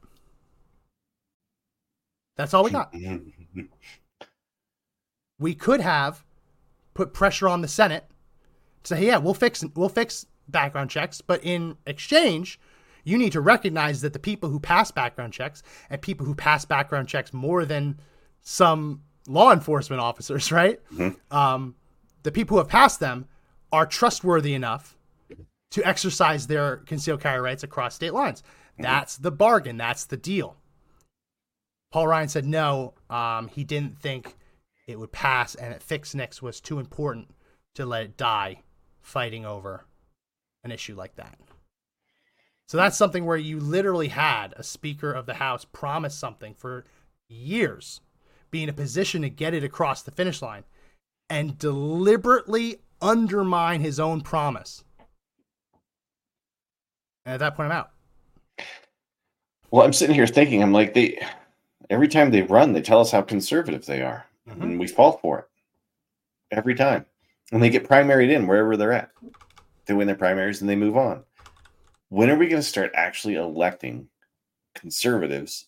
That's 2.38 2.54
all 2.54 2.64
we 2.64 2.72
got. 2.72 2.94
We 5.40 5.56
could 5.56 5.82
have 5.82 6.24
put 6.94 7.14
pressure 7.16 7.50
on 7.50 7.62
the 7.62 7.68
Senate 7.68 8.06
to 8.84 8.96
say, 8.96 9.08
yeah, 9.08 9.18
we'll 9.18 9.34
fix 9.34 9.66
we'll 9.76 9.90
fix 9.90 10.28
background 10.48 10.90
checks, 10.90 11.22
but 11.22 11.44
in 11.44 11.78
exchange, 11.86 12.60
you 13.04 13.18
need 13.18 13.32
to 13.32 13.42
recognize 13.42 14.02
that 14.02 14.14
the 14.14 14.20
people 14.20 14.50
who 14.50 14.60
pass 14.60 14.92
background 14.92 15.34
checks 15.34 15.64
and 15.90 16.02
people 16.02 16.26
who 16.26 16.36
pass 16.36 16.66
background 16.66 17.08
checks 17.08 17.34
more 17.34 17.66
than 17.66 18.00
some 18.42 19.02
law 19.28 19.52
enforcement 19.52 20.02
officers, 20.02 20.52
right? 20.52 20.80
Um, 21.32 21.76
the 22.24 22.32
people 22.32 22.56
who 22.56 22.60
have 22.60 22.70
passed 22.70 23.00
them 23.00 23.28
are 23.72 23.86
trustworthy 23.86 24.54
enough 24.54 24.98
to 25.72 25.88
exercise 25.88 26.48
their 26.48 26.78
concealed 26.78 27.22
carry 27.22 27.40
rights 27.40 27.64
across 27.64 27.96
state 27.96 28.14
lines. 28.14 28.44
That's 28.78 29.18
the 29.18 29.32
bargain. 29.32 29.78
That's 29.78 30.06
the 30.06 30.18
deal. 30.18 30.58
Paul 31.92 32.08
Ryan 32.08 32.30
said 32.30 32.46
no. 32.46 32.94
Um, 33.10 33.48
he 33.48 33.64
didn't 33.64 34.00
think 34.00 34.36
it 34.88 35.00
would 35.00 35.12
pass, 35.12 35.56
and 35.56 35.74
that 35.74 35.84
Fix 35.84 36.16
NICS 36.16 36.42
was 36.42 36.60
too 36.60 36.80
important 36.80 37.30
to 37.76 37.86
let 37.86 38.04
it 38.04 38.18
die 38.18 38.64
fighting 39.02 39.46
over 39.46 39.86
an 40.64 40.72
issue 40.72 40.96
like 40.96 41.16
that. 41.16 41.38
So 42.68 42.78
that's 42.78 42.98
something 42.98 43.26
where 43.26 43.38
you 43.38 43.60
literally 43.60 44.08
had 44.08 44.54
a 44.56 44.64
Speaker 44.64 45.12
of 45.12 45.26
the 45.26 45.36
House 45.36 45.66
promise 45.66 46.16
something 46.16 46.54
for 46.54 46.86
years, 47.28 48.02
be 48.50 48.64
in 48.64 48.70
a 48.70 48.74
position 48.74 49.22
to 49.24 49.30
get 49.30 49.54
it 49.54 49.64
across 49.64 50.02
the 50.02 50.12
finish 50.12 50.42
line, 50.42 50.64
and 51.30 51.58
deliberately 51.58 52.80
undermine 53.02 53.82
his 53.82 54.00
own 54.00 54.22
promise. 54.22 54.84
And 57.26 57.34
at 57.34 57.40
that 57.40 57.56
point, 57.56 57.72
I'm 57.72 57.78
out. 57.78 57.92
Well, 59.70 59.86
I'm 59.86 59.94
sitting 59.94 60.16
here 60.16 60.28
thinking, 60.28 60.62
I'm 60.62 60.74
like, 60.74 60.94
they 60.94 61.20
every 61.90 62.08
time 62.08 62.32
they 62.32 62.42
run, 62.42 62.74
they 62.74 62.82
tell 62.82 63.02
us 63.02 63.12
how 63.12 63.22
conservative 63.22 63.86
they 63.86 64.02
are, 64.02 64.26
Mhm. 64.48 64.62
and 64.62 64.80
we 64.80 64.88
fall 64.88 65.18
for 65.18 65.40
it 65.40 65.46
every 66.52 66.76
time. 66.76 67.06
And 67.52 67.62
they 67.62 67.70
get 67.70 67.88
primaried 67.88 68.32
in 68.32 68.48
wherever 68.48 68.78
they're 68.78 68.94
at. 68.94 69.12
They 69.92 69.96
win 69.98 70.08
their 70.08 70.16
primaries 70.16 70.62
and 70.62 70.70
they 70.70 70.78
move 70.78 70.96
on. 70.96 71.26
When 72.08 72.30
are 72.30 72.38
we 72.38 72.48
going 72.48 72.62
to 72.62 72.66
start 72.68 72.92
actually 72.96 73.36
electing 73.36 74.08
conservatives 74.74 75.68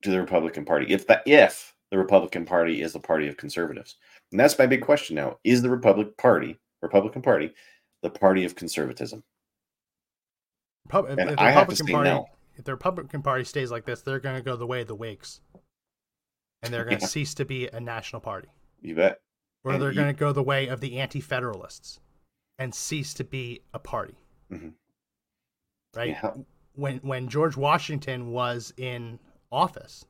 to 0.00 0.10
the 0.10 0.18
Republican 0.18 0.64
Party? 0.64 0.86
If 0.90 1.06
the 1.06 1.20
if 1.26 1.74
the 1.90 1.98
Republican 1.98 2.46
Party 2.46 2.80
is 2.80 2.94
the 2.94 3.00
party 3.00 3.28
of 3.28 3.36
conservatives, 3.36 3.96
and 4.30 4.40
that's 4.40 4.58
my 4.58 4.64
big 4.64 4.80
question 4.80 5.14
now: 5.14 5.36
Is 5.44 5.60
the 5.60 5.68
Republican 5.68 6.14
Party, 6.16 6.58
Republican 6.80 7.20
Party, 7.20 7.52
the 8.00 8.08
party 8.08 8.46
of 8.46 8.54
conservatism? 8.54 9.22
And 10.90 11.20
I 11.38 11.50
have 11.50 11.66
to 11.68 11.72
Republican 11.74 11.86
say 11.88 11.92
Party, 11.92 12.08
no. 12.08 12.26
if 12.56 12.64
the 12.64 12.72
Republican 12.72 13.20
Party 13.20 13.44
stays 13.44 13.70
like 13.70 13.84
this, 13.84 14.00
they're 14.00 14.20
going 14.20 14.36
to 14.36 14.42
go 14.42 14.56
the 14.56 14.66
way 14.66 14.80
of 14.80 14.88
the 14.88 14.94
Whigs, 14.96 15.42
and 16.62 16.72
they're 16.72 16.84
going 16.86 16.96
to 16.96 17.02
Yeah. 17.02 17.08
cease 17.08 17.34
to 17.34 17.44
be 17.44 17.68
a 17.68 17.78
national 17.78 18.20
party, 18.22 18.48
You 18.80 18.94
bet. 18.94 19.20
or 19.64 19.72
And 19.72 19.82
they're 19.82 19.90
you- 19.90 19.96
going 19.96 20.14
to 20.14 20.18
go 20.18 20.32
the 20.32 20.42
way 20.42 20.66
of 20.68 20.80
the 20.80 20.98
Anti-Federalists, 20.98 22.00
and 22.58 22.74
cease 22.74 23.14
to 23.14 23.24
be 23.24 23.62
a 23.72 23.78
party. 23.78 24.14
Mhm. 24.50 24.74
Right 25.94 26.10
Yeah. 26.10 26.34
when 26.74 26.98
when 26.98 27.28
George 27.28 27.56
Washington 27.56 28.30
was 28.32 28.72
in 28.76 29.18
office, 29.50 30.04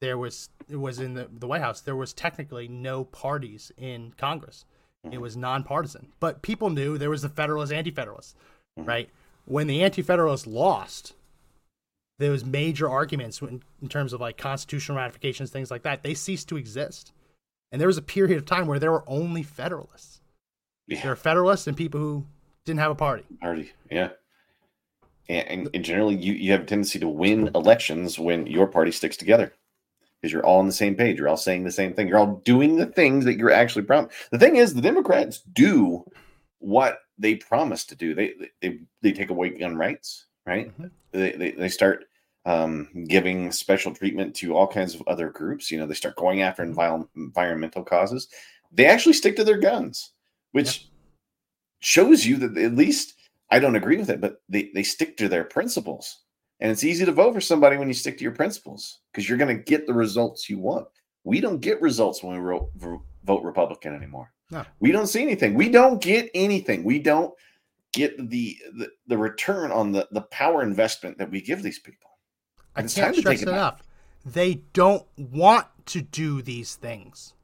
there 0.00 0.18
was 0.18 0.48
it 0.68 0.76
was 0.76 0.98
in 0.98 1.14
the, 1.14 1.28
the 1.30 1.46
White 1.46 1.60
House. 1.60 1.80
There 1.80 1.96
was 1.96 2.12
technically 2.12 2.66
no 2.68 3.04
parties 3.04 3.70
in 3.76 4.12
Congress. 4.16 4.64
It 5.10 5.20
was 5.20 5.36
nonpartisan, 5.36 6.12
but 6.20 6.42
people 6.42 6.70
knew 6.70 6.96
there 6.96 7.10
was 7.10 7.22
the 7.22 7.28
Federalists, 7.28 7.72
Anti-Federalists, 7.72 8.36
right? 8.76 9.10
When 9.46 9.66
the 9.66 9.82
Anti-Federalists 9.82 10.46
lost, 10.46 11.14
there 12.20 12.30
was 12.30 12.44
major 12.44 12.88
arguments 12.88 13.42
in, 13.42 13.64
in 13.82 13.88
terms 13.88 14.12
of 14.12 14.20
like 14.20 14.36
constitutional 14.38 14.98
ratifications, 14.98 15.50
things 15.50 15.72
like 15.72 15.82
that. 15.82 16.04
They 16.04 16.14
ceased 16.14 16.48
to 16.50 16.56
exist, 16.56 17.12
and 17.72 17.80
there 17.80 17.88
was 17.88 17.98
a 17.98 18.02
period 18.02 18.38
of 18.38 18.44
time 18.46 18.68
where 18.68 18.78
there 18.78 18.92
were 18.92 19.02
only 19.08 19.42
Federalists. 19.42 20.20
Yeah. 20.92 21.02
There 21.02 21.12
are 21.12 21.16
Federalists 21.16 21.66
and 21.66 21.76
people 21.76 22.00
who 22.00 22.26
didn't 22.64 22.80
have 22.80 22.90
a 22.90 22.94
party. 22.94 23.24
Party, 23.40 23.72
yeah. 23.90 24.10
And, 25.28 25.70
and, 25.72 25.84
generally, 25.84 26.16
you, 26.16 26.34
you 26.34 26.52
have 26.52 26.62
a 26.62 26.64
tendency 26.64 26.98
to 26.98 27.08
win 27.08 27.50
elections 27.54 28.18
when 28.18 28.46
your 28.46 28.66
party 28.66 28.90
sticks 28.90 29.16
together 29.16 29.52
because 30.20 30.32
you're 30.32 30.44
all 30.44 30.58
on 30.58 30.66
the 30.66 30.72
same 30.72 30.94
page. 30.94 31.18
You're 31.18 31.28
all 31.28 31.36
saying 31.36 31.64
the 31.64 31.70
same 31.70 31.94
thing. 31.94 32.08
You're 32.08 32.18
all 32.18 32.42
doing 32.44 32.76
the 32.76 32.86
things 32.86 33.24
that 33.24 33.36
you're 33.36 33.50
actually 33.50 33.84
promised. 33.84 34.14
The 34.30 34.38
thing 34.38 34.56
is, 34.56 34.74
the 34.74 34.82
Democrats 34.82 35.40
do 35.52 36.04
what 36.58 36.98
they 37.18 37.36
promise 37.36 37.84
to 37.84 37.96
do. 37.96 38.14
They 38.14 38.34
they 38.60 38.80
they 39.00 39.12
take 39.12 39.30
away 39.30 39.50
gun 39.50 39.76
rights, 39.76 40.26
right? 40.44 40.76
Mhm. 40.80 40.90
They, 41.12 41.32
they 41.32 41.50
they 41.52 41.68
start 41.68 42.04
um, 42.44 42.88
giving 43.08 43.52
special 43.52 43.94
treatment 43.94 44.34
to 44.36 44.56
all 44.56 44.66
kinds 44.66 44.94
of 44.94 45.02
other 45.06 45.30
groups. 45.30 45.70
You 45.70 45.78
know, 45.78 45.86
they 45.86 45.94
start 45.94 46.16
going 46.16 46.42
after 46.42 46.62
envil- 46.62 47.08
environmental 47.16 47.84
causes. 47.84 48.28
They 48.72 48.86
actually 48.86 49.12
stick 49.12 49.36
to 49.36 49.44
their 49.44 49.58
guns, 49.58 50.12
which 50.52 50.88
shows 51.80 52.24
you 52.24 52.36
that 52.36 52.56
at 52.56 52.74
least 52.74 53.14
I 53.50 53.58
don't 53.58 53.76
agree 53.76 53.96
with 53.98 54.08
it, 54.08 54.20
but 54.20 54.40
they, 54.48 54.70
they 54.74 54.82
stick 54.82 55.16
to 55.18 55.28
their 55.28 55.44
principles. 55.44 56.20
And 56.60 56.70
it's 56.70 56.84
easy 56.84 57.04
to 57.04 57.12
vote 57.12 57.34
for 57.34 57.40
somebody 57.40 57.76
when 57.76 57.88
you 57.88 57.94
stick 57.94 58.16
to 58.18 58.22
your 58.22 58.32
principles 58.32 59.00
because 59.12 59.28
you're 59.28 59.38
going 59.38 59.54
to 59.56 59.62
get 59.62 59.86
the 59.86 59.92
results 59.92 60.48
you 60.48 60.58
want. 60.58 60.86
We 61.24 61.40
don't 61.40 61.60
get 61.60 61.82
results 61.82 62.22
when 62.22 62.42
we 62.42 62.58
vote 63.24 63.42
Republican 63.42 63.94
anymore. 63.94 64.32
No. 64.50 64.64
We 64.80 64.92
don't 64.92 65.06
see 65.06 65.22
anything. 65.22 65.54
We 65.54 65.68
don't 65.68 66.00
get 66.00 66.30
anything. 66.34 66.84
We 66.84 66.98
don't 66.98 67.34
get 67.92 68.16
the 68.30 68.56
the, 68.74 68.88
the 69.06 69.18
return 69.18 69.70
on 69.70 69.92
the, 69.92 70.08
the 70.12 70.22
power 70.22 70.62
investment 70.62 71.18
that 71.18 71.30
we 71.30 71.40
give 71.40 71.62
these 71.62 71.78
people. 71.78 72.10
I 72.76 72.80
And 72.80 72.84
it's 72.86 72.94
can't 72.94 73.06
time 73.06 73.14
to 73.14 73.20
stress 73.20 73.38
take 73.40 73.42
it 73.42 73.48
it 73.48 73.52
back. 73.52 73.54
enough. 73.54 73.82
They 74.24 74.62
don't 74.72 75.04
want 75.16 75.66
to 75.86 76.00
do 76.02 76.42
these 76.42 76.76
things, 76.76 77.34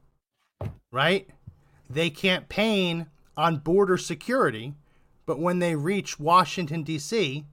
right? 0.92 1.28
They 1.90 2.10
campaign 2.10 3.06
on 3.36 3.58
border 3.58 3.96
security, 3.96 4.74
but 5.26 5.38
when 5.38 5.58
they 5.58 5.74
reach 5.74 6.18
Washington, 6.18 6.82
D.C., 6.82 7.44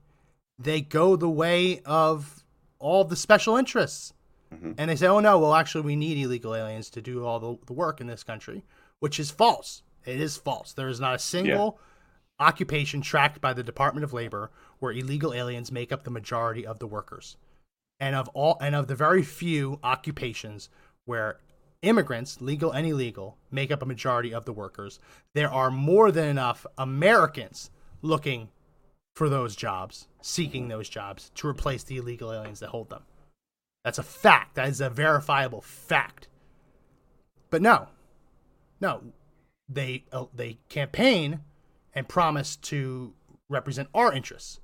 they 0.58 0.80
go 0.80 1.16
the 1.16 1.28
way 1.28 1.80
of 1.84 2.44
all 2.78 3.04
the 3.04 3.16
special 3.16 3.56
interests. 3.56 4.12
Mhm. 4.52 4.74
And 4.78 4.90
they 4.90 4.96
say, 4.96 5.06
oh, 5.06 5.20
no, 5.20 5.38
well, 5.38 5.54
actually, 5.54 5.82
we 5.82 5.96
need 5.96 6.18
illegal 6.18 6.54
aliens 6.54 6.90
to 6.90 7.02
do 7.02 7.24
all 7.24 7.40
the, 7.40 7.58
the 7.66 7.72
work 7.72 8.00
in 8.00 8.06
this 8.06 8.22
country, 8.22 8.64
which 9.00 9.18
is 9.18 9.30
false. 9.30 9.82
It 10.04 10.20
is 10.20 10.36
false. 10.36 10.72
There 10.72 10.88
is 10.88 11.00
not 11.00 11.14
a 11.14 11.18
single 11.18 11.78
occupation 12.38 13.00
tracked 13.00 13.40
by 13.40 13.52
the 13.52 13.62
Department 13.62 14.04
of 14.04 14.12
Labor 14.12 14.50
where 14.78 14.92
illegal 14.92 15.32
aliens 15.32 15.72
make 15.72 15.90
up 15.90 16.04
the 16.04 16.10
majority 16.10 16.66
of 16.66 16.78
the 16.78 16.86
workers. 16.86 17.36
And 17.98 18.14
of 18.14 18.28
all 18.28 18.58
and 18.60 18.74
of 18.74 18.88
the 18.88 18.94
very 18.94 19.22
few 19.22 19.80
occupations 19.82 20.68
where 21.06 21.38
immigrants, 21.82 22.40
legal 22.40 22.72
and 22.72 22.86
illegal, 22.86 23.38
make 23.50 23.70
up 23.70 23.82
a 23.82 23.86
majority 23.86 24.32
of 24.32 24.44
the 24.44 24.52
workers, 24.52 24.98
there 25.34 25.50
are 25.50 25.70
more 25.70 26.10
than 26.10 26.28
enough 26.28 26.66
Americans 26.78 27.70
looking 28.02 28.48
for 29.14 29.28
those 29.28 29.56
jobs, 29.56 30.08
seeking 30.20 30.68
those 30.68 30.88
jobs 30.88 31.30
to 31.34 31.48
replace 31.48 31.82
the 31.82 31.96
illegal 31.96 32.32
aliens 32.32 32.60
that 32.60 32.68
hold 32.68 32.90
them. 32.90 33.02
That's 33.84 33.98
a 33.98 34.02
fact. 34.02 34.56
That 34.56 34.68
is 34.68 34.80
a 34.80 34.90
verifiable 34.90 35.60
fact. 35.60 36.28
But 37.50 37.62
no, 37.62 37.88
no, 38.80 39.02
they 39.68 40.04
uh, 40.12 40.26
they 40.34 40.58
campaign 40.68 41.40
and 41.94 42.08
promise 42.08 42.56
to 42.56 43.14
represent 43.48 43.88
our 43.94 44.12
interests. 44.12 44.60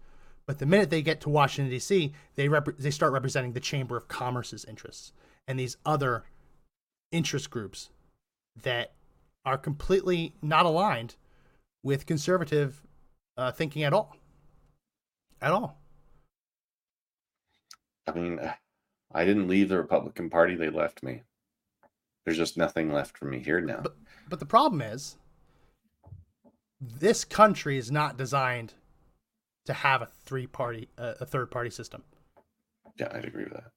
But 0.46 0.58
the 0.58 0.66
minute 0.66 0.90
they 0.90 1.02
get 1.02 1.20
to 1.22 1.28
Washington 1.28 1.70
D.C., 1.70 2.12
they 2.34 2.48
rep- 2.48 2.76
they 2.78 2.90
start 2.90 3.12
representing 3.12 3.52
the 3.52 3.60
Chamber 3.60 3.96
of 3.96 4.08
Commerce's 4.08 4.64
interests 4.64 5.12
and 5.46 5.58
these 5.58 5.76
other 5.86 6.24
interest 7.12 7.50
groups 7.50 7.90
that 8.62 8.92
are 9.44 9.58
completely 9.58 10.34
not 10.42 10.66
aligned 10.66 11.16
with 11.82 12.06
conservative 12.06 12.82
uh, 13.36 13.52
thinking 13.52 13.82
at 13.82 13.92
all. 13.92 14.16
At 15.40 15.52
all. 15.52 15.78
I 18.06 18.12
mean, 18.12 18.38
uh, 18.38 18.54
I 19.12 19.24
didn't 19.24 19.48
leave 19.48 19.68
the 19.68 19.78
Republican 19.78 20.30
Party; 20.30 20.54
they 20.54 20.70
left 20.70 21.02
me. 21.02 21.22
There's 22.24 22.38
just 22.38 22.56
nothing 22.56 22.92
left 22.92 23.16
for 23.16 23.24
me 23.26 23.40
here 23.40 23.60
now. 23.60 23.80
But 23.82 23.96
but 24.28 24.40
the 24.40 24.46
problem 24.46 24.80
is, 24.80 25.16
this 26.80 27.24
country 27.24 27.78
is 27.78 27.90
not 27.90 28.16
designed 28.16 28.74
to 29.66 29.72
have 29.72 30.02
a 30.02 30.06
three 30.24 30.46
party 30.46 30.88
uh, 30.98 31.14
a 31.20 31.26
third 31.26 31.50
party 31.50 31.70
system. 31.70 32.04
yeah, 32.98 33.08
I'd 33.12 33.24
agree 33.24 33.44
with 33.44 33.54
that. 33.54 33.70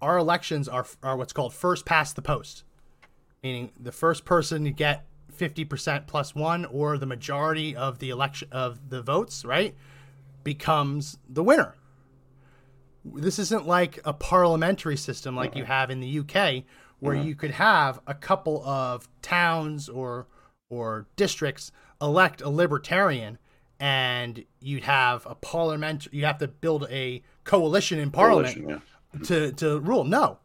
Our 0.00 0.18
elections 0.18 0.68
are 0.68 0.86
are 1.02 1.16
what's 1.16 1.32
called 1.32 1.54
first 1.54 1.84
past 1.84 2.16
the 2.16 2.22
post, 2.22 2.64
meaning 3.42 3.72
the 3.78 3.92
first 3.92 4.24
person 4.24 4.64
to 4.64 4.70
get 4.70 5.06
fifty 5.32 5.64
percent 5.64 6.06
plus 6.06 6.34
one 6.34 6.64
or 6.66 6.98
the 6.98 7.06
majority 7.06 7.74
of 7.74 7.98
the 7.98 8.10
election 8.10 8.48
of 8.52 8.90
the 8.90 9.02
votes, 9.02 9.44
right, 9.44 9.74
becomes 10.44 11.18
the 11.28 11.42
winner. 11.42 11.74
This 13.04 13.38
isn't 13.38 13.66
like 13.66 13.98
a 14.04 14.12
parliamentary 14.12 14.96
system 14.96 15.34
like 15.34 15.56
you 15.56 15.64
have 15.64 15.90
in 15.90 16.00
the 16.00 16.18
UK, 16.18 16.64
where 16.98 17.16
mm-hmm. 17.16 17.28
you 17.28 17.34
could 17.34 17.52
have 17.52 18.00
a 18.06 18.14
couple 18.14 18.62
of 18.64 19.08
towns 19.22 19.88
or 19.88 20.26
or 20.68 21.06
districts 21.16 21.72
elect 22.00 22.42
a 22.42 22.48
libertarian, 22.48 23.38
and 23.78 24.44
you'd 24.60 24.84
have 24.84 25.26
a 25.26 25.34
parliament. 25.34 26.08
You 26.12 26.26
have 26.26 26.38
to 26.38 26.48
build 26.48 26.86
a 26.90 27.22
coalition 27.44 27.98
in 27.98 28.10
parliament 28.10 28.54
Coalition, 28.54 28.82
yeah. 29.14 29.22
to 29.24 29.52
to 29.52 29.80
rule. 29.80 30.04
No, 30.04 30.38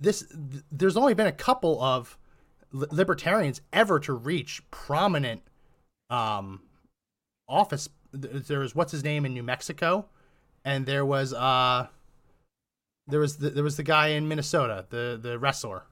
this 0.00 0.26
th- 0.28 0.64
there's 0.72 0.96
only 0.96 1.14
been 1.14 1.26
a 1.26 1.32
couple 1.32 1.80
of 1.82 2.16
li- 2.72 2.86
libertarians 2.90 3.60
ever 3.72 3.98
to 4.00 4.12
reach 4.12 4.62
prominent 4.70 5.42
um 6.08 6.62
office. 7.48 7.88
There 8.12 8.60
was 8.60 8.74
what's 8.74 8.92
his 8.92 9.04
name 9.04 9.24
in 9.24 9.32
New 9.34 9.42
Mexico, 9.42 10.06
and 10.64 10.86
there 10.86 11.04
was 11.06 11.32
uh 11.34 11.86
there 13.06 13.20
was 13.20 13.36
the, 13.36 13.50
there 13.50 13.64
was 13.64 13.76
the 13.76 13.82
guy 13.82 14.08
in 14.08 14.26
Minnesota, 14.28 14.86
the 14.90 15.18
the 15.20 15.38
wrestler. 15.38 15.84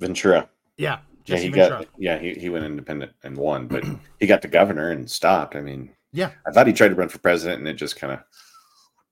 Ventura. 0.00 0.48
Yeah, 0.76 0.98
Yeah, 1.24 1.36
he 1.38 1.48
Ventura. 1.48 1.80
got. 1.84 1.88
Yeah, 1.98 2.18
he, 2.18 2.34
he 2.34 2.48
went 2.50 2.64
independent 2.64 3.12
and 3.24 3.36
won, 3.36 3.66
but 3.66 3.84
he 4.20 4.26
got 4.26 4.42
the 4.42 4.48
governor 4.48 4.90
and 4.90 5.10
stopped. 5.10 5.56
I 5.56 5.62
mean, 5.62 5.90
yeah, 6.12 6.30
I 6.46 6.52
thought 6.52 6.66
he 6.66 6.72
tried 6.74 6.88
to 6.88 6.94
run 6.94 7.08
for 7.08 7.18
president, 7.18 7.60
and 7.60 7.68
it 7.68 7.74
just 7.74 7.96
kind 7.96 8.12
of 8.12 8.20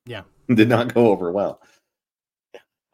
yeah. 0.06 0.22
did 0.54 0.68
not 0.68 0.92
go 0.92 1.08
over 1.08 1.32
well. 1.32 1.60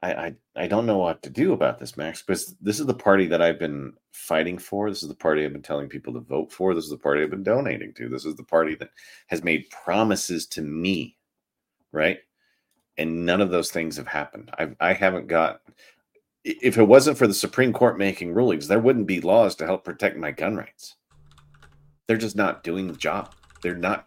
I, 0.03 0.13
I 0.13 0.35
I 0.57 0.67
don't 0.67 0.87
know 0.87 0.99
what 0.99 1.23
to 1.23 1.31
do 1.31 1.53
about 1.53 1.79
this, 1.79 1.97
Max, 1.97 2.23
because 2.23 2.55
this 2.61 2.81
is 2.81 2.87
the 2.87 2.95
party 2.95 3.27
that 3.27 3.43
I've 3.43 3.59
been 3.59 3.93
fighting 4.13 4.59
for. 4.59 4.89
This 4.89 5.03
is 5.03 5.09
the 5.09 5.15
party 5.15 5.45
I've 5.45 5.53
been 5.53 5.63
telling 5.63 5.89
people 5.89 6.15
to 6.15 6.21
vote 6.21 6.53
for. 6.53 6.75
This 6.75 6.85
is 6.85 6.91
the 6.91 6.97
party 6.99 7.23
I've 7.23 7.31
been 7.31 7.43
donating 7.43 7.93
to. 7.95 8.09
This 8.09 8.25
is 8.25 8.35
the 8.37 8.45
party 8.45 8.75
that 8.77 8.91
has 9.27 9.45
made 9.45 9.69
promises 9.71 10.47
to 10.49 10.63
me, 10.63 11.17
right? 11.93 12.19
And 12.97 13.27
none 13.27 13.41
of 13.41 13.51
those 13.51 13.71
things 13.71 13.97
have 13.99 14.09
happened. 14.09 14.51
I 14.59 14.71
I 14.81 14.93
haven't 14.95 15.27
got. 15.27 15.61
If 16.45 16.79
it 16.79 16.85
wasn't 16.85 17.19
for 17.19 17.27
the 17.27 17.35
Supreme 17.35 17.73
Court 17.75 17.99
making 17.99 18.33
rulings, 18.33 18.69
there 18.69 18.81
wouldn't 18.81 19.07
be 19.07 19.21
laws 19.21 19.55
to 19.57 19.67
help 19.67 19.85
protect 19.85 20.17
my 20.17 20.31
gun 20.31 20.57
rights. 20.57 20.97
They're 22.09 22.17
just 22.17 22.37
not 22.37 22.65
doing 22.65 22.89
the 22.89 22.97
job. 22.97 23.35
They're 23.63 23.77
not. 23.77 24.07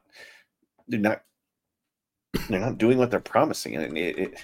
They're 0.87 0.99
not 0.99 1.21
they're 2.49 2.59
not 2.59 2.77
doing 2.77 2.97
what 2.97 3.11
they're 3.11 3.19
promising 3.19 3.75
and 3.75 3.97
it, 3.97 4.17
it 4.17 4.43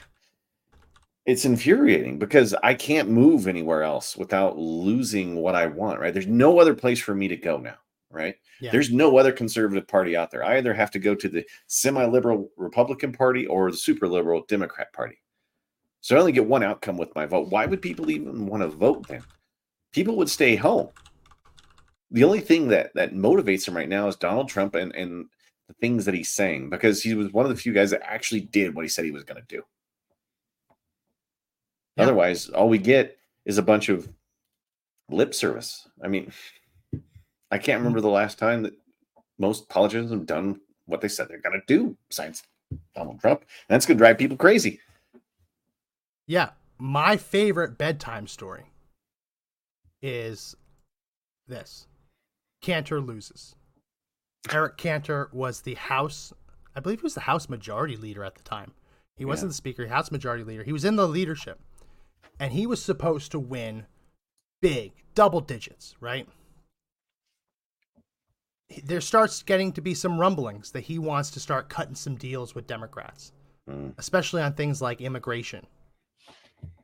it's 1.25 1.45
infuriating 1.45 2.17
because 2.17 2.55
i 2.63 2.73
can't 2.73 3.09
move 3.09 3.47
anywhere 3.47 3.83
else 3.83 4.15
without 4.15 4.57
losing 4.57 5.35
what 5.35 5.55
i 5.55 5.67
want 5.67 5.99
right? 5.99 6.13
There's 6.13 6.27
no 6.27 6.59
other 6.59 6.73
place 6.73 6.99
for 6.99 7.15
me 7.15 7.27
to 7.27 7.37
go 7.37 7.57
now 7.57 7.75
right? 8.11 8.35
Yeah. 8.59 8.71
there's 8.71 8.91
no 8.91 9.17
other 9.17 9.31
conservative 9.31 9.87
party 9.87 10.17
out 10.17 10.31
there. 10.31 10.43
I 10.43 10.57
either 10.57 10.73
have 10.73 10.89
to 10.91 10.99
go 10.99 11.13
to 11.13 11.29
the 11.29 11.45
semi-liberal 11.67 12.49
republican 12.57 13.11
party 13.11 13.45
or 13.45 13.69
the 13.69 13.77
super 13.77 14.07
liberal 14.07 14.45
democrat 14.47 14.91
party. 14.93 15.21
So 16.01 16.15
i 16.15 16.19
only 16.19 16.31
get 16.31 16.47
one 16.47 16.63
outcome 16.63 16.97
with 16.97 17.13
my 17.15 17.25
vote. 17.25 17.49
Why 17.49 17.65
would 17.65 17.81
people 17.81 18.09
even 18.09 18.47
want 18.47 18.63
to 18.63 18.69
vote 18.69 19.07
then? 19.07 19.23
People 19.91 20.15
would 20.17 20.29
stay 20.29 20.55
home. 20.55 20.89
The 22.11 22.23
only 22.23 22.39
thing 22.39 22.67
that 22.69 22.93
that 22.95 23.13
motivates 23.13 23.65
them 23.65 23.77
right 23.77 23.89
now 23.89 24.07
is 24.07 24.15
donald 24.15 24.49
trump 24.49 24.75
and 24.75 24.93
and 24.95 25.27
the 25.67 25.73
things 25.75 26.03
that 26.05 26.15
he's 26.15 26.31
saying 26.31 26.69
because 26.69 27.03
he 27.03 27.13
was 27.13 27.31
one 27.31 27.45
of 27.45 27.49
the 27.49 27.61
few 27.61 27.71
guys 27.71 27.91
that 27.91 28.01
actually 28.03 28.41
did 28.41 28.73
what 28.73 28.83
he 28.83 28.89
said 28.89 29.05
he 29.05 29.11
was 29.11 29.23
going 29.23 29.39
to 29.39 29.55
do. 29.55 29.63
Yeah. 31.99 32.05
Otherwise, 32.05 32.47
all 32.49 32.69
we 32.69 32.77
get 32.77 33.17
is 33.45 33.57
a 33.57 33.61
bunch 33.61 33.89
of 33.89 34.07
lip 35.09 35.33
service. 35.33 35.85
I 36.01 36.07
mean, 36.07 36.31
I 37.51 37.57
can't 37.57 37.79
hmm. 37.79 37.85
remember 37.85 37.99
the 37.99 38.09
last 38.09 38.39
time 38.39 38.63
that 38.63 38.73
most 39.37 39.67
politicians 39.67 40.11
have 40.11 40.25
done 40.25 40.61
what 40.85 41.01
they 41.01 41.09
said 41.09 41.27
they're 41.27 41.41
going 41.41 41.59
to 41.59 41.65
do 41.67 41.97
besides 42.07 42.43
Donald 42.95 43.19
Trump. 43.19 43.41
And 43.41 43.75
that's 43.75 43.85
going 43.85 43.97
to 43.97 44.01
drive 44.01 44.17
people 44.17 44.37
crazy. 44.37 44.79
Yeah, 46.25 46.51
my 46.77 47.17
favorite 47.17 47.77
bedtime 47.77 48.27
story 48.27 48.65
is 50.01 50.55
this: 51.47 51.87
Cantor 52.61 53.01
loses. 53.01 53.55
Eric 54.49 54.77
Cantor 54.77 55.29
was 55.33 55.61
the 55.61 55.73
House, 55.75 56.31
I 56.75 56.79
believe 56.79 56.99
he 56.99 57.03
was 57.03 57.15
the 57.15 57.21
House 57.21 57.49
Majority 57.49 57.97
Leader 57.97 58.23
at 58.23 58.35
the 58.35 58.43
time. 58.43 58.71
He 59.17 59.25
wasn't 59.25 59.49
the 59.49 59.55
Speaker, 59.55 59.85
House 59.85 60.11
Majority 60.11 60.45
Leader. 60.45 60.63
He 60.63 60.71
was 60.71 60.85
in 60.85 60.95
the 60.95 61.07
leadership, 61.07 61.59
and 62.39 62.53
he 62.53 62.65
was 62.67 62.81
supposed 62.81 63.31
to 63.31 63.39
win 63.39 63.85
big, 64.61 64.91
double 65.15 65.41
digits, 65.41 65.95
right? 65.99 66.27
there 68.83 69.01
starts 69.01 69.41
getting 69.41 69.71
to 69.73 69.81
be 69.81 69.95
some 69.95 70.19
rumblings 70.19 70.71
that 70.71 70.81
he 70.81 70.99
wants 70.99 71.31
to 71.31 71.39
start 71.39 71.69
cutting 71.69 71.95
some 71.95 72.15
deals 72.15 72.53
with 72.53 72.67
Democrats, 72.67 73.31
Mm. 73.67 73.93
especially 73.97 74.41
on 74.43 74.53
things 74.53 74.79
like 74.81 75.01
immigration. 75.01 75.65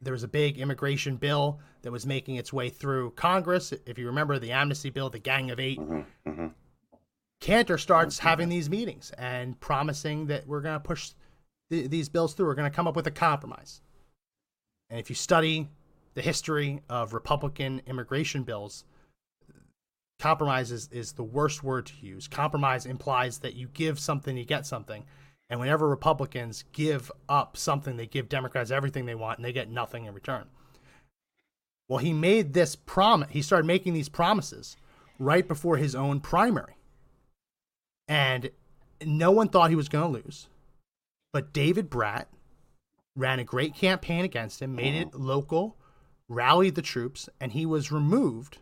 There 0.02 0.14
was 0.14 0.24
a 0.24 0.28
big 0.28 0.58
immigration 0.58 1.18
bill 1.18 1.60
that 1.84 1.92
was 1.92 2.06
making 2.06 2.38
its 2.38 2.52
way 2.52 2.70
through 2.70 3.12
Congress. 3.12 3.72
If 3.72 3.98
you 4.00 4.08
remember 4.08 4.40
the 4.40 4.52
amnesty 4.52 4.90
bill, 4.90 5.10
the 5.10 5.20
Gang 5.20 5.52
of 5.52 5.60
8 5.60 5.78
hmm 5.80 6.02
hmm 6.26 6.48
Cantor 7.40 7.78
starts 7.78 8.18
having 8.20 8.50
these 8.50 8.70
meetings 8.70 9.12
and 9.18 9.60
promising 9.60 10.26
that 10.28 10.48
we're 10.48 10.62
going 10.62 10.76
to 10.76 10.80
push 10.80 11.12
th- 11.70 11.90
these 11.92 12.10
bills 12.10 12.34
through. 12.34 12.48
We're 12.48 12.56
going 12.56 12.72
to 12.72 12.76
come 12.76 12.88
up 12.88 12.96
with 12.96 13.06
a 13.06 13.12
compromise. 13.12 13.82
And 14.90 15.00
if 15.00 15.10
you 15.10 15.16
study 15.16 15.70
the 16.14 16.22
history 16.22 16.82
of 16.90 17.14
Republican 17.14 17.82
immigration 17.88 18.44
bills, 18.44 18.86
compromise 20.20 20.72
is, 20.72 20.90
is 20.92 21.14
the 21.14 21.24
worst 21.24 21.64
word 21.64 21.88
to 21.88 21.94
use. 22.06 22.28
Compromise 22.28 22.86
implies 22.86 23.40
that 23.40 23.56
you 23.56 23.68
give 23.74 24.00
something, 24.00 24.38
you 24.38 24.46
get 24.46 24.66
something. 24.66 25.04
And 25.50 25.60
whenever 25.60 25.88
Republicans 25.88 26.64
give 26.72 27.12
up 27.30 27.58
something, 27.58 27.98
they 27.98 28.08
give 28.08 28.30
Democrats 28.30 28.72
everything 28.72 29.06
they 29.06 29.16
want 29.16 29.38
and 29.38 29.46
they 29.46 29.54
get 29.54 29.70
nothing 29.70 30.06
in 30.06 30.14
return. 30.14 30.46
Well, 31.88 32.00
he 32.00 32.14
made 32.14 32.54
this 32.54 32.76
promise. 32.76 33.30
He 33.32 33.42
started 33.42 33.68
making 33.68 33.94
these 33.94 34.10
promises 34.10 34.76
right 35.20 35.48
before 35.48 35.78
his 35.78 35.94
own 35.94 36.20
primary. 36.20 36.78
And 38.08 38.50
no 39.04 39.32
one 39.32 39.50
thought 39.50 39.70
he 39.70 39.76
was 39.76 39.90
going 39.90 40.14
to 40.14 40.20
lose. 40.24 40.48
But 41.32 41.54
David 41.54 41.90
Brat 41.90 42.28
ran 43.16 43.40
a 43.40 43.44
great 43.44 43.74
campaign 43.76 44.26
against 44.26 44.62
him, 44.62 44.76
made 44.76 44.96
it 44.96 45.14
local, 45.14 45.78
rallied 46.28 46.76
the 46.76 46.82
troops, 46.82 47.30
and 47.40 47.52
he 47.52 47.66
was 47.66 47.92
removed. 47.92 48.58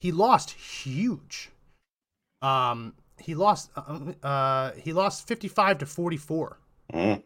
He 0.00 0.12
lost 0.12 0.50
huge. 0.52 1.50
Um, 2.42 2.94
he 3.18 3.34
lost. 3.34 3.70
Uh, 3.76 4.12
uh, 4.22 4.72
he 4.72 4.92
lost 4.92 5.26
fifty-five 5.26 5.78
to 5.78 5.86
forty-four 5.86 6.58
Mm. 6.92 7.22